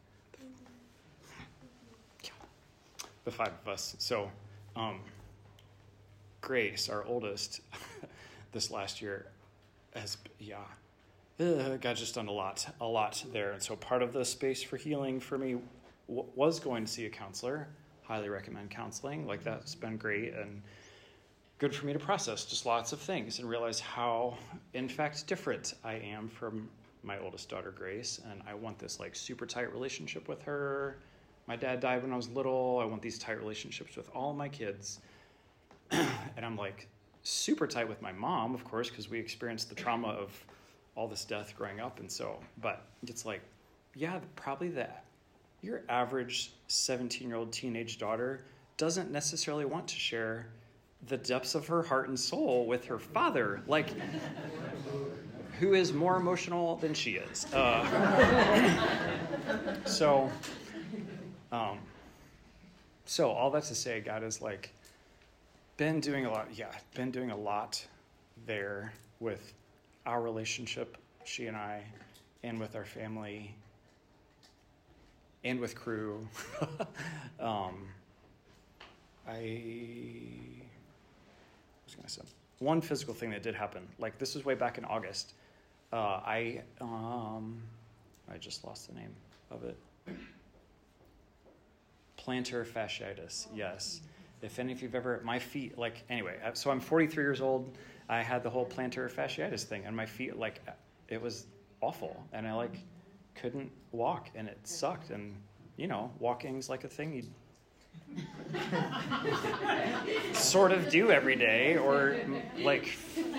the 3.25 3.31
five 3.31 3.51
of 3.61 3.67
us. 3.67 3.95
So, 3.99 4.31
um, 4.77 5.01
Grace, 6.39 6.87
our 6.87 7.03
oldest, 7.03 7.61
this 8.51 8.71
last 8.71 9.01
year 9.01 9.27
has 9.93 10.17
yeah 10.39 10.57
uh, 11.41 11.77
God 11.77 11.95
just 11.95 12.15
done 12.15 12.27
a 12.27 12.31
lot, 12.31 12.67
a 12.79 12.85
lot 12.85 13.23
there. 13.33 13.51
And 13.51 13.61
so 13.61 13.75
part 13.75 14.03
of 14.03 14.13
the 14.13 14.23
space 14.23 14.61
for 14.61 14.77
healing 14.77 15.19
for 15.19 15.37
me 15.37 15.57
w- 16.07 16.27
was 16.35 16.59
going 16.59 16.85
to 16.85 16.91
see 16.91 17.05
a 17.05 17.09
counselor. 17.09 17.67
Highly 18.03 18.29
recommend 18.29 18.69
counseling. 18.69 19.25
Like 19.25 19.43
that's 19.43 19.73
been 19.73 19.97
great 19.97 20.33
and 20.33 20.61
good 21.57 21.73
for 21.73 21.85
me 21.85 21.93
to 21.93 21.99
process 21.99 22.45
just 22.45 22.65
lots 22.65 22.91
of 22.91 22.99
things 22.99 23.39
and 23.39 23.49
realize 23.49 23.79
how, 23.79 24.37
in 24.73 24.87
fact, 24.87 25.25
different 25.27 25.73
I 25.83 25.93
am 25.93 26.27
from 26.27 26.69
my 27.03 27.17
oldest 27.19 27.49
daughter, 27.49 27.71
Grace. 27.71 28.21
And 28.29 28.41
I 28.47 28.53
want 28.53 28.77
this 28.77 28.99
like 28.99 29.15
super 29.15 29.45
tight 29.45 29.71
relationship 29.73 30.27
with 30.27 30.41
her. 30.43 30.97
My 31.47 31.55
dad 31.55 31.79
died 31.79 32.03
when 32.03 32.13
I 32.13 32.17
was 32.17 32.29
little. 32.29 32.79
I 32.79 32.85
want 32.85 33.01
these 33.01 33.17
tight 33.17 33.39
relationships 33.39 33.95
with 33.95 34.09
all 34.13 34.33
my 34.33 34.49
kids. 34.49 34.99
and 35.91 36.45
I'm 36.45 36.55
like 36.55 36.87
super 37.23 37.67
tight 37.67 37.87
with 37.87 38.01
my 38.01 38.11
mom, 38.11 38.53
of 38.55 38.63
course, 38.63 38.89
because 38.89 39.09
we 39.09 39.19
experienced 39.19 39.69
the 39.69 39.75
trauma 39.75 40.09
of 40.09 40.31
all 40.95 41.07
this 41.07 41.25
death 41.25 41.53
growing 41.57 41.79
up. 41.79 41.99
And 41.99 42.11
so, 42.11 42.39
but 42.61 42.83
it's 43.07 43.25
like, 43.25 43.41
yeah, 43.95 44.19
probably 44.35 44.69
that. 44.69 45.05
Your 45.61 45.83
average 45.89 46.53
17 46.67 47.27
year 47.27 47.37
old 47.37 47.51
teenage 47.51 47.97
daughter 47.97 48.41
doesn't 48.77 49.11
necessarily 49.11 49.65
want 49.65 49.87
to 49.87 49.95
share 49.95 50.47
the 51.07 51.17
depths 51.17 51.55
of 51.55 51.67
her 51.67 51.83
heart 51.83 52.09
and 52.09 52.19
soul 52.19 52.65
with 52.65 52.85
her 52.85 52.99
father. 52.99 53.61
Like, 53.67 53.89
who 55.59 55.73
is 55.73 55.93
more 55.93 56.17
emotional 56.17 56.77
than 56.77 56.93
she 56.93 57.15
is? 57.15 57.51
Uh, 57.53 58.75
so, 59.85 60.31
um, 61.51 61.77
so 63.05 63.29
all 63.29 63.51
that 63.51 63.63
to 63.65 63.75
say, 63.75 63.99
God 63.99 64.23
is 64.23 64.41
like, 64.41 64.73
been 65.81 65.99
doing 65.99 66.27
a 66.27 66.31
lot. 66.31 66.47
Yeah, 66.53 66.67
been 66.93 67.09
doing 67.09 67.31
a 67.31 67.35
lot 67.35 67.83
there 68.45 68.93
with 69.19 69.51
our 70.05 70.21
relationship, 70.21 70.95
she 71.23 71.47
and 71.47 71.57
I, 71.57 71.81
and 72.43 72.59
with 72.59 72.75
our 72.75 72.85
family, 72.85 73.55
and 75.43 75.59
with 75.59 75.73
Cru. 75.73 76.27
um, 77.39 77.87
I 79.27 80.27
was 81.83 81.95
going 81.95 82.05
to 82.05 82.09
say 82.11 82.21
one 82.59 82.79
physical 82.79 83.15
thing 83.15 83.31
that 83.31 83.41
did 83.41 83.55
happen. 83.55 83.81
Like 83.97 84.19
this 84.19 84.35
was 84.35 84.45
way 84.45 84.53
back 84.53 84.77
in 84.77 84.85
August. 84.85 85.33
Uh, 85.91 86.21
I 86.23 86.61
um, 86.79 87.59
I 88.31 88.37
just 88.37 88.63
lost 88.63 88.87
the 88.87 88.93
name 88.93 89.15
of 89.49 89.63
it. 89.63 89.79
Plantar 92.19 92.67
fasciitis. 92.67 93.47
Yes. 93.55 94.01
If 94.41 94.59
any 94.59 94.71
of 94.71 94.81
you've 94.81 94.95
ever, 94.95 95.21
my 95.23 95.39
feet, 95.39 95.77
like, 95.77 96.03
anyway, 96.09 96.37
uh, 96.43 96.53
so 96.53 96.71
I'm 96.71 96.79
43 96.79 97.23
years 97.23 97.41
old. 97.41 97.77
I 98.09 98.21
had 98.21 98.43
the 98.43 98.49
whole 98.49 98.65
plantar 98.65 99.11
fasciitis 99.11 99.63
thing, 99.63 99.83
and 99.85 99.95
my 99.95 100.05
feet, 100.05 100.37
like, 100.37 100.61
it 101.07 101.21
was 101.21 101.45
awful. 101.81 102.23
And 102.33 102.47
I, 102.47 102.53
like, 102.53 102.77
couldn't 103.35 103.71
walk, 103.91 104.29
and 104.35 104.47
it 104.47 104.59
sucked. 104.63 105.11
And, 105.11 105.35
you 105.77 105.87
know, 105.87 106.11
walking's 106.19 106.69
like 106.69 106.83
a 106.83 106.87
thing 106.87 107.13
you 107.13 107.23
sort 110.33 110.71
of 110.71 110.89
do 110.89 111.11
every 111.11 111.35
day, 111.35 111.77
or, 111.77 112.17
like, 112.59 112.87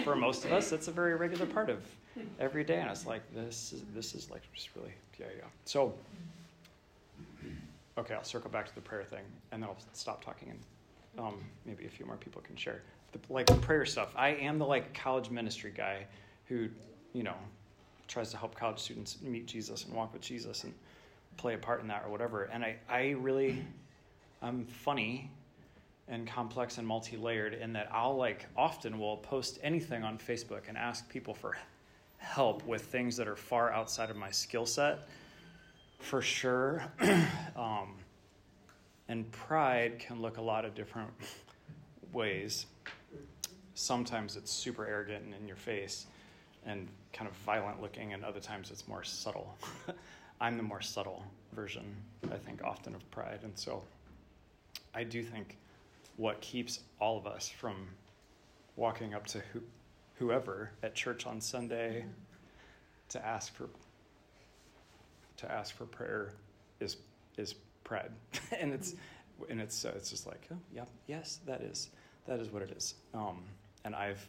for 0.04 0.14
most 0.14 0.44
of 0.44 0.52
us, 0.52 0.72
it's 0.72 0.88
a 0.88 0.92
very 0.92 1.16
regular 1.16 1.46
part 1.46 1.68
of 1.68 1.82
every 2.38 2.64
day. 2.64 2.80
And 2.80 2.90
it's 2.90 3.06
like, 3.06 3.22
this 3.34 3.72
is, 3.72 3.82
this 3.94 4.14
is 4.14 4.30
like, 4.30 4.42
just 4.54 4.70
really, 4.76 4.92
yeah, 5.18 5.26
yeah. 5.36 5.44
So, 5.64 5.94
okay, 7.98 8.14
I'll 8.14 8.24
circle 8.24 8.50
back 8.50 8.68
to 8.68 8.74
the 8.74 8.80
prayer 8.80 9.04
thing, 9.04 9.24
and 9.50 9.62
then 9.62 9.68
I'll 9.68 9.76
stop 9.92 10.24
talking 10.24 10.50
and 10.50 10.58
um, 11.18 11.44
maybe 11.64 11.86
a 11.86 11.88
few 11.88 12.06
more 12.06 12.16
people 12.16 12.42
can 12.42 12.56
share. 12.56 12.82
The, 13.12 13.18
like 13.28 13.46
prayer 13.62 13.84
stuff. 13.84 14.12
I 14.16 14.30
am 14.30 14.58
the 14.58 14.66
like 14.66 14.94
college 14.94 15.30
ministry 15.30 15.72
guy 15.74 16.06
who, 16.46 16.68
you 17.12 17.22
know, 17.22 17.36
tries 18.08 18.30
to 18.30 18.36
help 18.36 18.54
college 18.54 18.78
students 18.78 19.18
meet 19.22 19.46
Jesus 19.46 19.84
and 19.84 19.94
walk 19.94 20.12
with 20.12 20.22
Jesus 20.22 20.64
and 20.64 20.72
play 21.36 21.54
a 21.54 21.58
part 21.58 21.80
in 21.80 21.88
that 21.88 22.04
or 22.06 22.10
whatever. 22.10 22.44
And 22.44 22.64
I, 22.64 22.76
I 22.88 23.10
really, 23.10 23.64
I'm 24.40 24.64
funny 24.64 25.30
and 26.08 26.26
complex 26.26 26.78
and 26.78 26.86
multi-layered 26.86 27.54
in 27.54 27.72
that 27.72 27.88
I'll 27.92 28.16
like 28.16 28.46
often 28.56 28.98
will 28.98 29.16
post 29.18 29.58
anything 29.62 30.02
on 30.02 30.18
Facebook 30.18 30.68
and 30.68 30.76
ask 30.76 31.08
people 31.08 31.34
for 31.34 31.56
help 32.18 32.64
with 32.66 32.82
things 32.82 33.16
that 33.16 33.28
are 33.28 33.36
far 33.36 33.72
outside 33.72 34.10
of 34.10 34.16
my 34.16 34.30
skill 34.30 34.66
set. 34.66 35.08
For 35.98 36.20
sure. 36.20 36.84
um, 37.56 37.94
and 39.12 39.30
pride 39.30 39.98
can 39.98 40.22
look 40.22 40.38
a 40.38 40.40
lot 40.40 40.64
of 40.64 40.74
different 40.74 41.10
ways. 42.14 42.64
Sometimes 43.74 44.36
it's 44.36 44.50
super 44.50 44.86
arrogant 44.86 45.22
and 45.26 45.34
in 45.34 45.46
your 45.46 45.58
face 45.58 46.06
and 46.64 46.88
kind 47.12 47.28
of 47.28 47.36
violent 47.44 47.82
looking, 47.82 48.14
and 48.14 48.24
other 48.24 48.40
times 48.40 48.70
it's 48.70 48.88
more 48.88 49.04
subtle. 49.04 49.54
I'm 50.40 50.56
the 50.56 50.62
more 50.62 50.80
subtle 50.80 51.22
version, 51.52 51.94
I 52.32 52.38
think, 52.38 52.64
often 52.64 52.94
of 52.94 53.08
pride. 53.10 53.40
And 53.42 53.52
so 53.54 53.82
I 54.94 55.04
do 55.04 55.22
think 55.22 55.58
what 56.16 56.40
keeps 56.40 56.80
all 56.98 57.18
of 57.18 57.26
us 57.26 57.50
from 57.50 57.88
walking 58.76 59.12
up 59.12 59.26
to 59.26 59.42
who, 59.52 59.60
whoever 60.14 60.70
at 60.82 60.94
church 60.94 61.26
on 61.26 61.38
Sunday 61.38 62.06
to 63.10 63.26
ask 63.26 63.54
for 63.54 63.68
to 65.36 65.52
ask 65.52 65.76
for 65.76 65.84
prayer 65.84 66.32
is 66.80 66.96
is 67.36 67.56
and 68.60 68.72
it's 68.72 68.94
and 69.48 69.60
it's 69.60 69.84
uh, 69.84 69.92
it's 69.96 70.10
just 70.10 70.26
like 70.26 70.46
oh 70.52 70.58
yeah 70.74 70.84
yes 71.06 71.40
that 71.46 71.60
is 71.60 71.90
that 72.26 72.38
is 72.40 72.52
what 72.52 72.62
it 72.62 72.70
is. 72.76 72.94
Um, 73.14 73.42
and 73.84 73.94
I've 73.94 74.26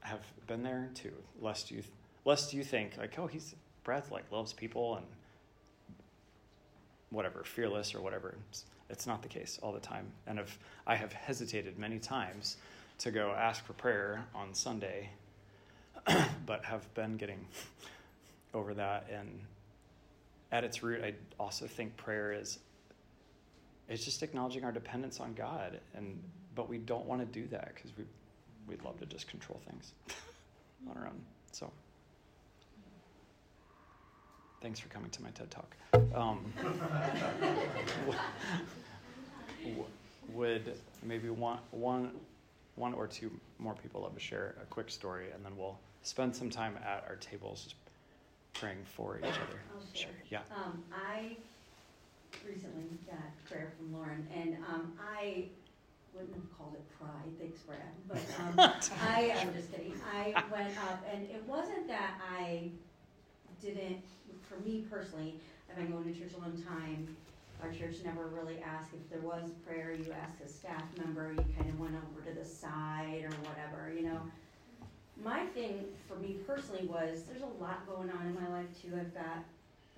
have 0.00 0.24
been 0.46 0.62
there 0.62 0.90
too. 0.94 1.12
Lest 1.40 1.70
you 1.70 1.82
lest 2.24 2.52
you 2.52 2.64
think 2.64 2.96
like 2.98 3.18
oh 3.18 3.26
he's 3.26 3.54
Brad's 3.84 4.10
like 4.10 4.30
loves 4.32 4.52
people 4.52 4.96
and 4.96 5.06
whatever 7.10 7.44
fearless 7.44 7.94
or 7.94 8.00
whatever. 8.00 8.34
It's, 8.50 8.64
it's 8.90 9.06
not 9.06 9.22
the 9.22 9.28
case 9.28 9.58
all 9.62 9.72
the 9.72 9.80
time. 9.80 10.06
And 10.26 10.38
if 10.38 10.58
I 10.86 10.96
have 10.96 11.12
hesitated 11.12 11.78
many 11.78 11.98
times 11.98 12.56
to 12.98 13.10
go 13.10 13.30
ask 13.30 13.64
for 13.64 13.72
prayer 13.74 14.24
on 14.34 14.54
Sunday, 14.54 15.10
but 16.46 16.64
have 16.64 16.92
been 16.94 17.16
getting 17.16 17.46
over 18.52 18.74
that 18.74 19.06
and 19.12 19.40
at 20.52 20.62
its 20.64 20.82
root, 20.82 21.02
I 21.02 21.14
also 21.38 21.66
think 21.66 21.96
prayer 21.96 22.32
is 22.32 22.58
it's 23.88 24.04
just 24.04 24.22
acknowledging 24.22 24.64
our 24.64 24.72
dependence 24.72 25.20
on 25.20 25.34
God, 25.34 25.80
and 25.94 26.20
but 26.54 26.68
we 26.68 26.78
don't 26.78 27.06
want 27.06 27.20
to 27.20 27.26
do 27.26 27.46
that 27.48 27.72
because 27.74 27.90
we 27.96 28.04
we'd 28.66 28.82
love 28.84 28.98
to 29.00 29.06
just 29.06 29.28
control 29.28 29.60
things 29.68 29.92
on 30.90 30.96
our 30.96 31.06
own. 31.06 31.20
So. 31.52 31.70
Thanks 34.60 34.80
for 34.80 34.88
coming 34.88 35.10
to 35.10 35.22
my 35.22 35.28
TED 35.28 35.50
Talk. 35.50 35.76
Um, 36.14 36.50
would 40.32 40.74
maybe 41.02 41.28
one, 41.28 41.58
one, 41.70 42.12
one 42.76 42.94
or 42.94 43.06
two 43.06 43.30
more 43.58 43.74
people 43.74 44.02
love 44.02 44.14
to 44.14 44.20
share 44.20 44.54
a 44.62 44.66
quick 44.66 44.90
story, 44.90 45.26
and 45.34 45.44
then 45.44 45.56
we'll 45.56 45.78
spend 46.02 46.34
some 46.34 46.50
time 46.50 46.78
at 46.82 47.04
our 47.08 47.16
tables 47.16 47.74
praying 48.54 48.84
for 48.84 49.18
each 49.18 49.24
other. 49.24 49.60
Sure. 49.92 50.10
Yeah. 50.30 50.40
Um, 50.56 50.82
I 50.92 51.36
recently 52.46 52.84
got 53.06 53.18
prayer 53.48 53.72
from 53.76 53.92
Lauren, 53.92 54.26
and 54.34 54.56
um, 54.68 54.92
I 55.00 55.46
wouldn't 56.12 56.34
have 56.34 56.58
called 56.58 56.74
it 56.74 56.84
pride, 56.98 57.38
thanks, 57.38 57.60
Brad. 57.60 57.80
But 58.08 58.22
um, 58.40 58.54
I, 59.08 59.34
I'm 59.38 59.52
just 59.54 59.70
kidding. 59.72 59.94
I 60.12 60.42
went 60.52 60.76
up, 60.88 61.04
and 61.12 61.24
it 61.24 61.42
wasn't 61.46 61.88
that 61.88 62.20
I 62.38 62.70
didn't. 63.60 64.04
For 64.48 64.58
me 64.60 64.84
personally, 64.90 65.34
I've 65.70 65.76
been 65.76 65.90
going 65.90 66.12
to 66.12 66.18
church 66.18 66.32
a 66.36 66.40
long 66.40 66.60
time. 66.62 67.16
Our 67.62 67.72
church 67.72 67.96
never 68.04 68.26
really 68.26 68.58
asked 68.60 68.90
if 68.92 69.08
there 69.10 69.20
was 69.20 69.50
prayer. 69.66 69.92
You 69.92 70.12
asked 70.12 70.40
a 70.44 70.48
staff 70.48 70.84
member. 70.98 71.32
You 71.32 71.44
kind 71.56 71.70
of 71.70 71.78
went 71.80 71.94
over 71.94 72.28
to 72.28 72.38
the 72.38 72.44
side 72.44 73.24
or 73.24 73.30
whatever, 73.48 73.92
you 73.94 74.02
know 74.02 74.20
my 75.22 75.46
thing 75.46 75.84
for 76.08 76.16
me 76.16 76.36
personally 76.46 76.86
was 76.86 77.22
there's 77.24 77.42
a 77.42 77.62
lot 77.62 77.86
going 77.86 78.10
on 78.10 78.26
in 78.26 78.34
my 78.34 78.48
life 78.48 78.66
too. 78.80 78.92
I've 78.98 79.14
got, 79.14 79.44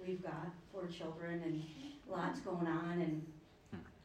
we've 0.05 0.23
got 0.23 0.49
four 0.73 0.87
children 0.87 1.43
and 1.45 1.63
lots 2.11 2.41
going 2.41 2.67
on, 2.67 3.01
and 3.01 3.27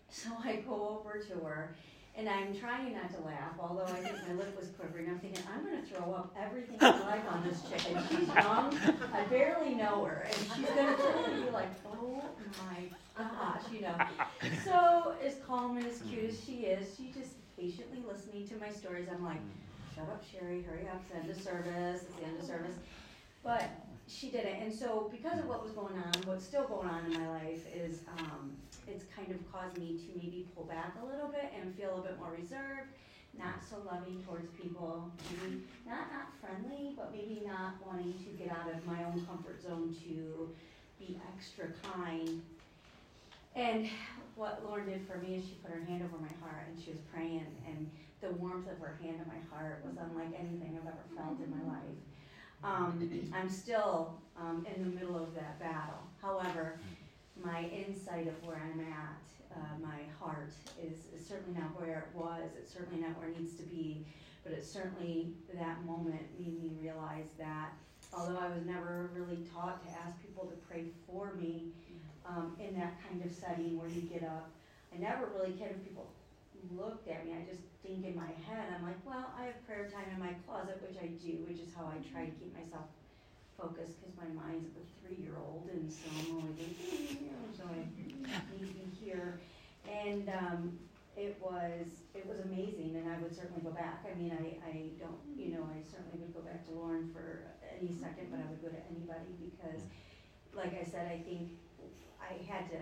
so 0.10 0.30
I 0.44 0.58
go 0.58 1.00
over 1.00 1.20
to 1.20 1.34
her. 1.46 1.76
And 2.14 2.28
I'm 2.28 2.54
trying 2.54 2.94
not 2.94 3.10
to 3.16 3.22
laugh, 3.22 3.54
although 3.58 3.86
I 3.86 4.02
think 4.02 4.16
my 4.28 4.34
lip 4.34 4.60
was 4.60 4.68
quivering. 4.78 5.10
I'm 5.10 5.20
thinking, 5.20 5.42
I'm 5.56 5.64
going 5.64 5.82
to 5.82 5.88
throw 5.88 6.14
up 6.14 6.36
everything 6.38 6.76
I 6.82 6.90
like 7.08 7.32
on 7.32 7.42
this 7.48 7.62
chick. 7.70 7.96
And 7.96 8.06
she's 8.10 8.28
young, 8.28 8.78
I 9.14 9.24
barely 9.30 9.76
know 9.76 10.04
her, 10.04 10.28
and 10.28 10.36
she's 10.36 10.68
going 10.76 10.88
to 10.88 11.02
totally 11.02 11.44
be 11.44 11.50
like, 11.52 11.70
oh 11.90 12.22
my 12.66 12.90
gosh, 13.18 13.62
you 13.72 13.82
know. 13.82 13.96
So, 14.66 15.16
as 15.26 15.36
calm 15.48 15.78
and 15.78 15.88
as 15.88 16.02
cute 16.02 16.26
as 16.26 16.44
she 16.44 16.66
is, 16.66 16.96
she 16.98 17.14
just 17.18 17.36
patiently 17.58 18.04
listening 18.06 18.46
to 18.50 18.58
my 18.58 18.70
stories. 18.70 19.08
I'm 19.10 19.24
like, 19.24 19.40
shut 19.96 20.04
up, 20.04 20.22
Sherry, 20.30 20.64
hurry 20.64 20.90
up, 20.90 21.02
it's 21.02 21.12
the 21.12 21.18
end 21.18 21.30
of 21.30 21.42
service, 21.42 22.02
it's 22.02 22.16
the 22.16 22.26
end 22.26 22.38
of 22.40 22.46
service. 22.46 22.76
But 23.42 23.70
she 24.12 24.30
didn't. 24.30 24.62
And 24.62 24.74
so, 24.74 25.10
because 25.12 25.40
of 25.40 25.48
what 25.48 25.64
was 25.64 25.72
going 25.72 25.96
on, 25.96 26.14
what's 26.26 26.46
still 26.46 26.68
going 26.68 26.88
on 26.88 27.06
in 27.06 27.14
my 27.14 27.30
life 27.30 27.66
is 27.74 28.02
um, 28.18 28.52
it's 28.88 29.06
kind 29.16 29.32
of 29.32 29.52
caused 29.52 29.78
me 29.78 29.98
to 29.98 30.18
maybe 30.18 30.48
pull 30.54 30.66
back 30.66 30.96
a 31.02 31.06
little 31.06 31.30
bit 31.30 31.52
and 31.60 31.74
feel 31.76 32.00
a 32.00 32.02
bit 32.02 32.20
more 32.20 32.32
reserved 32.38 32.92
not 33.38 33.64
so 33.68 33.78
loving 33.86 34.22
towards 34.24 34.50
people, 34.52 35.12
maybe 35.32 35.64
not 35.86 36.12
not 36.12 36.28
friendly, 36.42 36.94
but 36.98 37.14
maybe 37.14 37.44
not 37.46 37.76
wanting 37.86 38.14
to 38.14 38.30
get 38.38 38.52
out 38.52 38.70
of 38.74 38.86
my 38.86 39.04
own 39.04 39.26
comfort 39.26 39.62
zone 39.62 39.96
to 40.06 40.50
be 41.00 41.20
extra 41.34 41.68
kind. 41.94 42.42
And 43.56 43.90
what 44.36 44.64
Lauren 44.66 44.88
did 44.88 45.08
for 45.08 45.18
me 45.18 45.36
is 45.36 45.44
she 45.46 45.56
put 45.64 45.72
her 45.72 45.84
hand 45.84 46.04
over 46.04 46.18
my 46.22 46.32
heart 46.40 46.68
and 46.70 46.82
she 46.82 46.92
was 46.92 47.00
praying, 47.14 47.48
and 47.68 47.90
the 48.22 48.32
warmth 48.32 48.70
of 48.70 48.80
her 48.80 48.98
hand 49.02 49.18
on 49.20 49.28
my 49.28 49.42
heart 49.50 49.84
was 49.86 49.96
unlike 49.98 50.38
anything 50.38 50.78
I've 50.80 50.88
ever 50.88 51.06
felt 51.16 51.40
in 51.40 51.50
my 51.50 51.74
life. 51.74 51.98
Um, 52.64 53.10
I'm 53.34 53.50
still 53.50 54.20
um, 54.40 54.66
in 54.76 54.84
the 54.84 54.90
middle 54.90 55.18
of 55.18 55.34
that 55.36 55.60
battle. 55.60 56.00
However, 56.22 56.80
my 57.44 57.64
insight 57.66 58.28
of 58.28 58.36
where 58.46 58.62
I'm 58.62 58.80
at, 58.82 59.58
uh, 59.58 59.80
my 59.82 60.02
heart, 60.20 60.54
is, 60.82 61.06
is 61.20 61.28
certainly 61.28 61.60
not 61.60 61.80
where 61.80 62.08
it 62.10 62.18
was. 62.18 62.52
It's 62.58 62.72
certainly 62.72 63.02
not 63.02 63.18
where 63.18 63.30
it 63.30 63.40
needs 63.40 63.56
to 63.56 63.64
be. 63.64 64.06
But 64.44 64.54
it 64.54 64.66
certainly, 64.66 65.34
that 65.54 65.84
moment 65.86 66.22
made 66.40 66.62
me 66.62 66.72
realize 66.82 67.30
that 67.40 67.74
although 68.14 68.38
I 68.38 68.48
was 68.48 68.66
never 68.66 69.10
really 69.14 69.44
taught 69.54 69.84
to 69.86 69.90
ask 70.06 70.22
people 70.22 70.46
to 70.46 70.56
pray 70.68 70.86
for 71.08 71.34
me 71.34 71.70
um, 72.28 72.56
in 72.60 72.78
that 72.80 72.94
kind 73.08 73.24
of 73.24 73.32
setting 73.32 73.78
where 73.80 73.90
you 73.90 74.02
get 74.02 74.24
up, 74.24 74.50
I 74.94 75.00
never 75.00 75.30
really 75.36 75.54
cared 75.54 75.72
if 75.72 75.84
people 75.84 76.12
looked 76.70 77.08
at 77.08 77.26
me. 77.26 77.34
I 77.34 77.44
just 77.50 77.64
think 77.82 78.06
in 78.06 78.16
my 78.16 78.32
head, 78.46 78.70
I'm 78.76 78.84
like, 78.86 79.00
well, 79.06 79.32
I 79.38 79.52
have 79.52 79.60
prayer 79.66 79.90
time 79.90 80.06
in 80.14 80.20
my 80.20 80.34
closet, 80.46 80.82
which 80.82 80.98
I 81.02 81.08
do, 81.18 81.44
which 81.48 81.60
is 81.60 81.74
how 81.76 81.90
I 81.90 81.98
try 82.12 82.26
to 82.26 82.34
keep 82.38 82.54
myself 82.54 82.86
focused 83.58 84.02
because 84.02 84.16
my 84.18 84.30
mind's 84.30 84.74
a 84.78 84.84
three-year-old, 85.02 85.70
and 85.72 85.92
so 85.92 86.10
I'm 86.18 86.56
you 86.58 87.30
know, 87.30 87.46
so 87.56 87.64
I 87.70 87.86
need 87.98 88.68
to 88.68 88.74
be 88.74 88.88
here. 88.98 89.40
And 89.90 90.30
um, 90.30 90.80
it 91.18 91.38
was 91.42 92.06
it 92.16 92.26
was 92.26 92.40
amazing, 92.46 92.96
and 92.96 93.10
I 93.10 93.18
would 93.20 93.36
certainly 93.36 93.62
go 93.62 93.72
back. 93.72 94.06
I 94.10 94.18
mean, 94.18 94.32
I, 94.32 94.58
I 94.66 94.74
don't, 95.00 95.20
you 95.36 95.54
know, 95.54 95.68
I 95.68 95.82
certainly 95.84 96.18
would 96.22 96.34
go 96.34 96.42
back 96.42 96.66
to 96.68 96.72
Lauren 96.74 97.10
for 97.14 97.52
any 97.80 97.92
second, 97.94 98.32
but 98.32 98.40
I 98.40 98.48
would 98.50 98.62
go 98.62 98.70
to 98.70 98.82
anybody 98.90 99.34
because, 99.42 99.82
like 100.54 100.74
I 100.80 100.86
said, 100.86 101.12
I 101.12 101.20
think 101.22 101.50
I 102.22 102.40
had 102.50 102.70
to 102.72 102.80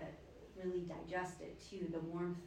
really 0.60 0.86
digest 0.86 1.42
it 1.42 1.58
too, 1.70 1.88
the 1.92 2.00
warmth 2.00 2.38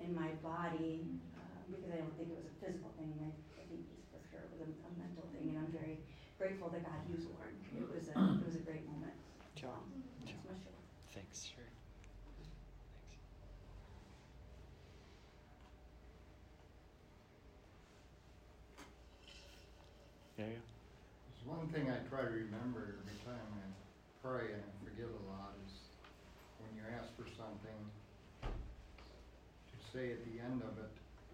in 0.00 0.14
my 0.16 0.32
body, 0.42 1.04
uh, 1.36 1.40
because 1.70 1.92
I 1.92 2.00
don't 2.00 2.14
think 2.16 2.32
it 2.32 2.36
was 2.36 2.48
a 2.48 2.56
physical 2.60 2.90
thing. 2.96 3.12
I, 3.20 3.30
I 3.60 3.64
think 3.68 3.84
for 4.10 4.20
sure 4.28 4.40
it 4.40 4.50
was 4.52 4.60
a, 4.64 4.68
a 4.68 4.90
mental 4.96 5.24
thing, 5.36 5.52
and 5.52 5.56
I'm 5.60 5.72
very 5.72 6.00
grateful 6.40 6.68
that 6.72 6.82
God 6.84 7.00
used 7.08 7.28
Lauren. 7.36 7.54
It 7.76 7.86
was 7.88 8.08
a 8.08 8.16
it 8.40 8.46
was 8.46 8.56
a 8.56 8.64
great 8.64 8.84
moment. 8.88 9.14
Sure. 9.54 9.68
Um, 9.68 10.02
that's 10.24 10.40
my 10.44 10.56
share. 10.56 10.72
Thanks, 11.12 11.44
sure. 11.44 11.68
Yeah, 20.38 20.46
yeah. 20.56 20.64
There's 21.28 21.44
one 21.44 21.68
thing 21.68 21.92
I 21.92 22.00
try 22.08 22.24
to 22.24 22.32
remember 22.32 22.96
every 23.04 23.18
time 23.28 23.44
I 23.52 23.66
pray 24.24 24.56
and 24.56 24.62
I 24.64 24.72
forget 24.80 25.08
a 25.12 25.22
lot 25.28 25.52
is 25.68 25.72
when 26.60 26.72
you 26.72 26.80
ask 26.96 27.12
for 27.16 27.28
something, 27.36 27.80
to 28.40 29.76
say 29.92 30.12
at 30.12 30.22
the 30.24 30.38
end 30.38 30.62
of 30.62 30.78
it, 30.78 30.90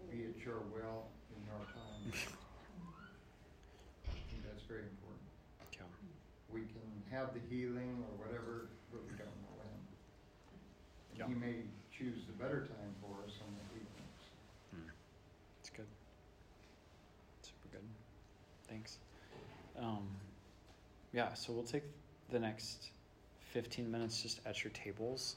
be 0.09 0.25
it 0.25 0.35
your 0.43 0.65
will 0.73 1.05
in 1.29 1.41
your 1.45 1.61
time. 1.69 2.01
I 4.09 4.17
think 4.29 4.41
that's 4.49 4.63
very 4.65 4.81
important. 4.89 5.29
Yeah. 5.73 5.85
We 6.49 6.61
can 6.61 6.89
have 7.11 7.33
the 7.33 7.41
healing 7.53 8.01
or 8.01 8.25
whatever, 8.25 8.69
but 8.91 9.01
we 9.05 9.13
don't 9.13 9.37
know 9.45 9.53
when. 9.61 9.77
And 11.21 11.29
He 11.29 11.35
may 11.37 11.61
choose 11.93 12.25
the 12.25 12.33
better 12.33 12.65
time 12.65 12.93
for 13.01 13.13
us 13.25 13.37
on 13.45 13.53
the 13.53 13.63
healings. 13.77 14.21
It's 15.59 15.69
good. 15.69 15.85
Super 17.41 17.69
good. 17.77 17.85
Thanks. 18.67 18.97
Um, 19.77 20.07
yeah, 21.13 21.33
so 21.33 21.53
we'll 21.53 21.63
take 21.63 21.83
the 22.31 22.39
next 22.39 22.89
15 23.51 23.89
minutes 23.89 24.21
just 24.21 24.41
at 24.45 24.63
your 24.63 24.71
tables. 24.71 25.35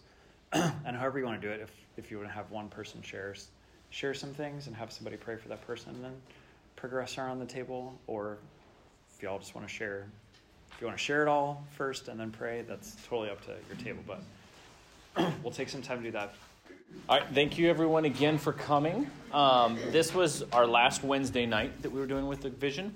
and 0.53 0.97
however 0.97 1.19
you 1.19 1.25
want 1.25 1.41
to 1.41 1.47
do 1.47 1.53
it, 1.53 1.61
if, 1.61 1.71
if 1.97 2.11
you 2.11 2.19
want 2.19 2.29
to 2.29 2.35
have 2.35 2.51
one 2.51 2.69
person 2.69 3.01
share, 3.03 3.35
share 3.91 4.15
some 4.15 4.35
things 4.35 4.67
and 4.67 4.75
have 4.75 4.91
somebody 4.91 5.17
pray 5.17 5.37
for 5.37 5.49
that 5.49 5.65
person 5.67 5.95
and 5.95 6.05
then 6.05 6.15
progress 6.77 7.19
around 7.19 7.39
the 7.39 7.47
table, 7.47 7.99
or 8.07 8.39
if 9.15 9.23
y'all 9.23 9.39
just 9.39 9.55
want 9.55 9.67
to 9.67 9.73
share, 9.73 10.07
if 10.73 10.81
you 10.81 10.87
want 10.87 10.99
to 10.99 11.05
share 11.05 11.23
it 11.23 11.29
all 11.29 11.65
first 11.77 12.09
and 12.09 12.19
then 12.19 12.31
pray, 12.31 12.65
that's 12.67 12.97
totally 13.09 13.31
up 13.31 13.45
to 13.45 13.53
your 13.69 13.77
table. 13.85 14.03
But 14.07 15.33
we'll 15.43 15.53
take 15.53 15.69
some 15.69 15.83
time 15.83 15.99
to 15.99 16.05
do 16.05 16.11
that. 16.13 16.35
All 17.09 17.19
right, 17.19 17.27
thank 17.33 17.57
you 17.57 17.71
everyone 17.71 18.05
again 18.05 18.37
for 18.37 18.53
coming. 18.53 19.09
Um, 19.33 19.79
this 19.91 20.13
was 20.13 20.43
our 20.53 20.67
last 20.67 21.05
Wednesday 21.05 21.47
night 21.47 21.83
that 21.83 21.91
we 21.91 22.01
were 22.01 22.07
doing 22.07 22.27
with 22.27 22.41
the 22.41 22.51
vision. 22.51 22.95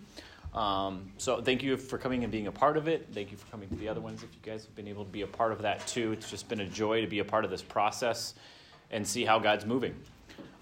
Um, 0.55 1.11
so 1.19 1.43
thank 1.43 1.63
you 1.63 1.77
for 1.77 1.99
coming 1.99 2.23
and 2.23 2.31
being 2.31 2.47
a 2.47 2.53
part 2.53 2.77
of 2.77 2.87
it. 2.87 3.09
Thank 3.13 3.33
you 3.33 3.37
for 3.37 3.47
coming 3.51 3.69
to 3.69 3.75
the 3.75 3.89
other 3.89 4.01
ones 4.01 4.23
if 4.23 4.29
you 4.33 4.41
guys 4.43 4.65
have 4.65 4.75
been 4.77 4.87
able 4.87 5.05
to 5.05 5.11
be 5.11 5.23
a 5.23 5.27
part 5.27 5.51
of 5.53 5.63
that 5.63 5.85
too. 5.87 6.13
It's 6.13 6.31
just 6.31 6.49
been 6.49 6.61
a 6.61 6.67
joy 6.67 7.01
to 7.01 7.09
be 7.09 7.19
a 7.19 7.25
part 7.25 7.45
of 7.45 7.51
this 7.51 7.63
process 7.63 8.35
and 8.91 9.07
see 9.07 9.25
how 9.25 9.41
God's 9.41 9.67
moving. 9.67 9.95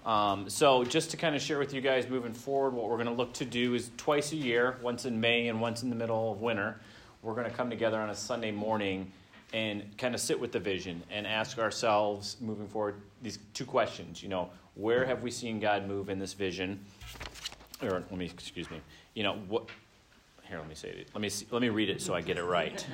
Um, 0.05 0.49
so 0.49 0.83
just 0.83 1.11
to 1.11 1.17
kind 1.17 1.35
of 1.35 1.41
share 1.41 1.59
with 1.59 1.73
you 1.73 1.79
guys 1.79 2.09
moving 2.09 2.33
forward, 2.33 2.73
what 2.73 2.89
we're 2.89 2.97
going 2.97 3.07
to 3.07 3.13
look 3.13 3.33
to 3.33 3.45
do 3.45 3.75
is 3.75 3.91
twice 3.95 4.31
a 4.31 4.35
year, 4.35 4.77
once 4.81 5.05
in 5.05 5.19
May 5.19 5.47
and 5.47 5.61
once 5.61 5.83
in 5.83 5.89
the 5.89 5.95
middle 5.95 6.31
of 6.31 6.41
winter, 6.41 6.79
we're 7.21 7.35
going 7.35 7.49
to 7.49 7.55
come 7.55 7.69
together 7.69 7.99
on 7.99 8.09
a 8.09 8.15
Sunday 8.15 8.51
morning 8.51 9.11
and 9.53 9.95
kind 9.97 10.15
of 10.15 10.19
sit 10.19 10.37
with 10.37 10.51
the 10.51 10.59
vision 10.59 11.03
and 11.11 11.27
ask 11.27 11.59
ourselves 11.59 12.37
moving 12.41 12.67
forward 12.67 12.95
these 13.21 13.37
two 13.53 13.65
questions. 13.65 14.21
You 14.23 14.29
know, 14.29 14.49
where 14.75 15.05
have 15.05 15.21
we 15.21 15.29
seen 15.29 15.59
God 15.59 15.87
move 15.87 16.09
in 16.09 16.17
this 16.17 16.33
vision? 16.33 16.83
Or 17.81 18.03
let 18.09 18.11
me 18.11 18.25
excuse 18.25 18.69
me. 18.71 18.81
You 19.13 19.23
know 19.23 19.35
what? 19.47 19.69
Here, 20.47 20.57
let 20.59 20.67
me 20.67 20.75
say 20.75 20.89
it. 20.89 21.09
Let 21.13 21.21
me 21.21 21.29
see, 21.29 21.47
let 21.51 21.61
me 21.61 21.69
read 21.69 21.89
it 21.89 22.01
so 22.01 22.13
I 22.13 22.21
get 22.21 22.37
it 22.37 22.43
right. 22.43 22.85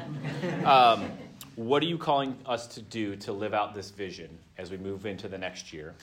Um, 0.66 1.12
what 1.56 1.84
are 1.84 1.88
you 1.88 1.98
calling 1.98 2.38
us 2.46 2.68
to 2.68 2.82
do 2.82 3.16
to 3.18 3.34
live 3.34 3.54
out 3.54 3.76
this 3.76 3.92
vision 3.92 4.30
as 4.58 4.72
we 4.72 4.78
move 4.78 5.06
into 5.06 5.28
the 5.28 5.38
next 5.38 5.74
year, 5.74 5.94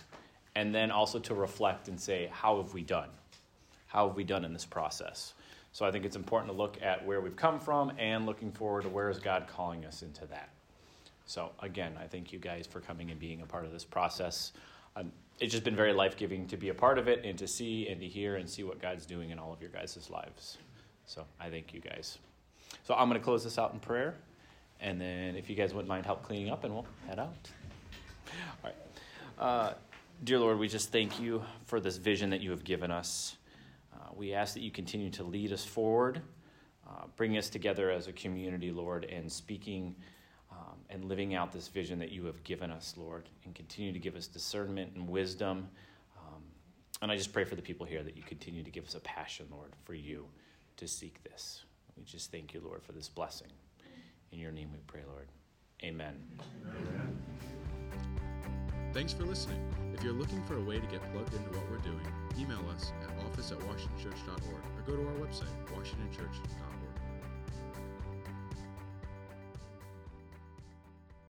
and 0.54 0.74
then 0.74 0.90
also 0.90 1.18
to 1.20 1.34
reflect 1.34 1.88
and 1.88 1.98
say, 1.98 2.28
how 2.32 2.60
have 2.60 2.74
we 2.74 2.82
done? 2.82 3.08
How 3.86 4.08
have 4.08 4.16
we 4.16 4.24
done 4.24 4.44
in 4.44 4.52
this 4.52 4.66
process? 4.66 5.34
So 5.72 5.86
I 5.86 5.90
think 5.90 6.04
it's 6.04 6.16
important 6.16 6.50
to 6.50 6.56
look 6.56 6.80
at 6.82 7.04
where 7.06 7.20
we've 7.20 7.36
come 7.36 7.60
from 7.60 7.92
and 7.98 8.26
looking 8.26 8.50
forward 8.50 8.82
to 8.82 8.88
where 8.88 9.08
is 9.08 9.18
God 9.18 9.46
calling 9.46 9.84
us 9.84 10.02
into 10.02 10.26
that. 10.26 10.48
So 11.26 11.50
again, 11.60 11.92
I 12.00 12.06
thank 12.06 12.32
you 12.32 12.38
guys 12.38 12.66
for 12.66 12.80
coming 12.80 13.10
and 13.10 13.20
being 13.20 13.42
a 13.42 13.46
part 13.46 13.64
of 13.64 13.72
this 13.72 13.84
process. 13.84 14.52
Um, 14.96 15.12
it's 15.38 15.52
just 15.52 15.64
been 15.64 15.76
very 15.76 15.92
life 15.92 16.16
giving 16.16 16.46
to 16.48 16.56
be 16.56 16.70
a 16.70 16.74
part 16.74 16.98
of 16.98 17.08
it 17.08 17.24
and 17.24 17.38
to 17.38 17.46
see 17.46 17.88
and 17.88 18.00
to 18.00 18.06
hear 18.06 18.36
and 18.36 18.48
see 18.48 18.62
what 18.62 18.80
God's 18.80 19.04
doing 19.04 19.30
in 19.30 19.38
all 19.38 19.52
of 19.52 19.60
your 19.60 19.70
guys' 19.70 20.08
lives. 20.08 20.56
So 21.06 21.24
I 21.40 21.48
thank 21.48 21.72
you 21.72 21.80
guys. 21.80 22.18
So 22.82 22.94
I'm 22.94 23.08
going 23.08 23.18
to 23.18 23.24
close 23.24 23.44
this 23.44 23.58
out 23.58 23.72
in 23.72 23.78
prayer, 23.78 24.16
and 24.80 25.00
then 25.00 25.36
if 25.36 25.48
you 25.48 25.54
guys 25.54 25.72
wouldn't 25.72 25.88
mind 25.88 26.04
help 26.04 26.24
cleaning 26.24 26.50
up, 26.50 26.64
and 26.64 26.74
we'll 26.74 26.86
head 27.06 27.20
out. 27.20 27.48
All 28.64 28.70
right. 28.70 28.74
Uh, 29.38 29.74
dear 30.24 30.40
Lord, 30.40 30.58
we 30.58 30.66
just 30.66 30.90
thank 30.90 31.20
you 31.20 31.44
for 31.64 31.78
this 31.78 31.96
vision 31.96 32.30
that 32.30 32.40
you 32.40 32.50
have 32.50 32.64
given 32.64 32.90
us. 32.90 33.36
Uh, 33.94 34.08
we 34.16 34.34
ask 34.34 34.54
that 34.54 34.62
you 34.62 34.72
continue 34.72 35.10
to 35.10 35.22
lead 35.22 35.52
us 35.52 35.64
forward, 35.64 36.20
uh, 36.88 37.04
bring 37.14 37.38
us 37.38 37.48
together 37.48 37.90
as 37.90 38.08
a 38.08 38.12
community, 38.12 38.72
Lord, 38.72 39.04
and 39.04 39.30
speaking 39.30 39.94
um, 40.50 40.76
and 40.90 41.04
living 41.04 41.36
out 41.36 41.52
this 41.52 41.68
vision 41.68 42.00
that 42.00 42.10
you 42.10 42.24
have 42.24 42.42
given 42.42 42.72
us, 42.72 42.94
Lord, 42.96 43.28
and 43.44 43.54
continue 43.54 43.92
to 43.92 43.98
give 44.00 44.16
us 44.16 44.26
discernment 44.26 44.92
and 44.96 45.08
wisdom. 45.08 45.68
Um, 46.18 46.42
and 47.00 47.12
I 47.12 47.16
just 47.16 47.32
pray 47.32 47.44
for 47.44 47.54
the 47.54 47.62
people 47.62 47.86
here 47.86 48.02
that 48.02 48.16
you 48.16 48.24
continue 48.24 48.64
to 48.64 48.70
give 48.70 48.84
us 48.86 48.96
a 48.96 49.00
passion, 49.00 49.46
Lord, 49.52 49.72
for 49.84 49.94
you 49.94 50.26
to 50.76 50.88
seek 50.88 51.22
this. 51.24 51.64
We 51.96 52.04
just 52.04 52.30
thank 52.30 52.52
you, 52.54 52.60
Lord, 52.64 52.82
for 52.82 52.92
this 52.92 53.08
blessing. 53.08 53.48
In 54.32 54.38
your 54.38 54.52
name 54.52 54.70
we 54.72 54.78
pray, 54.86 55.02
Lord. 55.10 55.28
Amen. 55.82 56.16
Amen. 56.62 57.18
Thanks 58.92 59.12
for 59.12 59.24
listening. 59.24 59.60
If 59.94 60.02
you're 60.02 60.12
looking 60.12 60.42
for 60.44 60.56
a 60.56 60.62
way 60.62 60.80
to 60.80 60.86
get 60.86 61.00
plugged 61.12 61.34
into 61.34 61.50
what 61.50 61.70
we're 61.70 61.78
doing, 61.78 62.00
email 62.38 62.62
us 62.74 62.92
at 63.02 63.24
office 63.26 63.52
at 63.52 63.58
washingtonchurch.org 63.58 64.40
or 64.40 64.82
go 64.86 64.96
to 64.96 65.06
our 65.06 65.14
website, 65.14 65.52
washingtonchurch.org. 65.74 66.75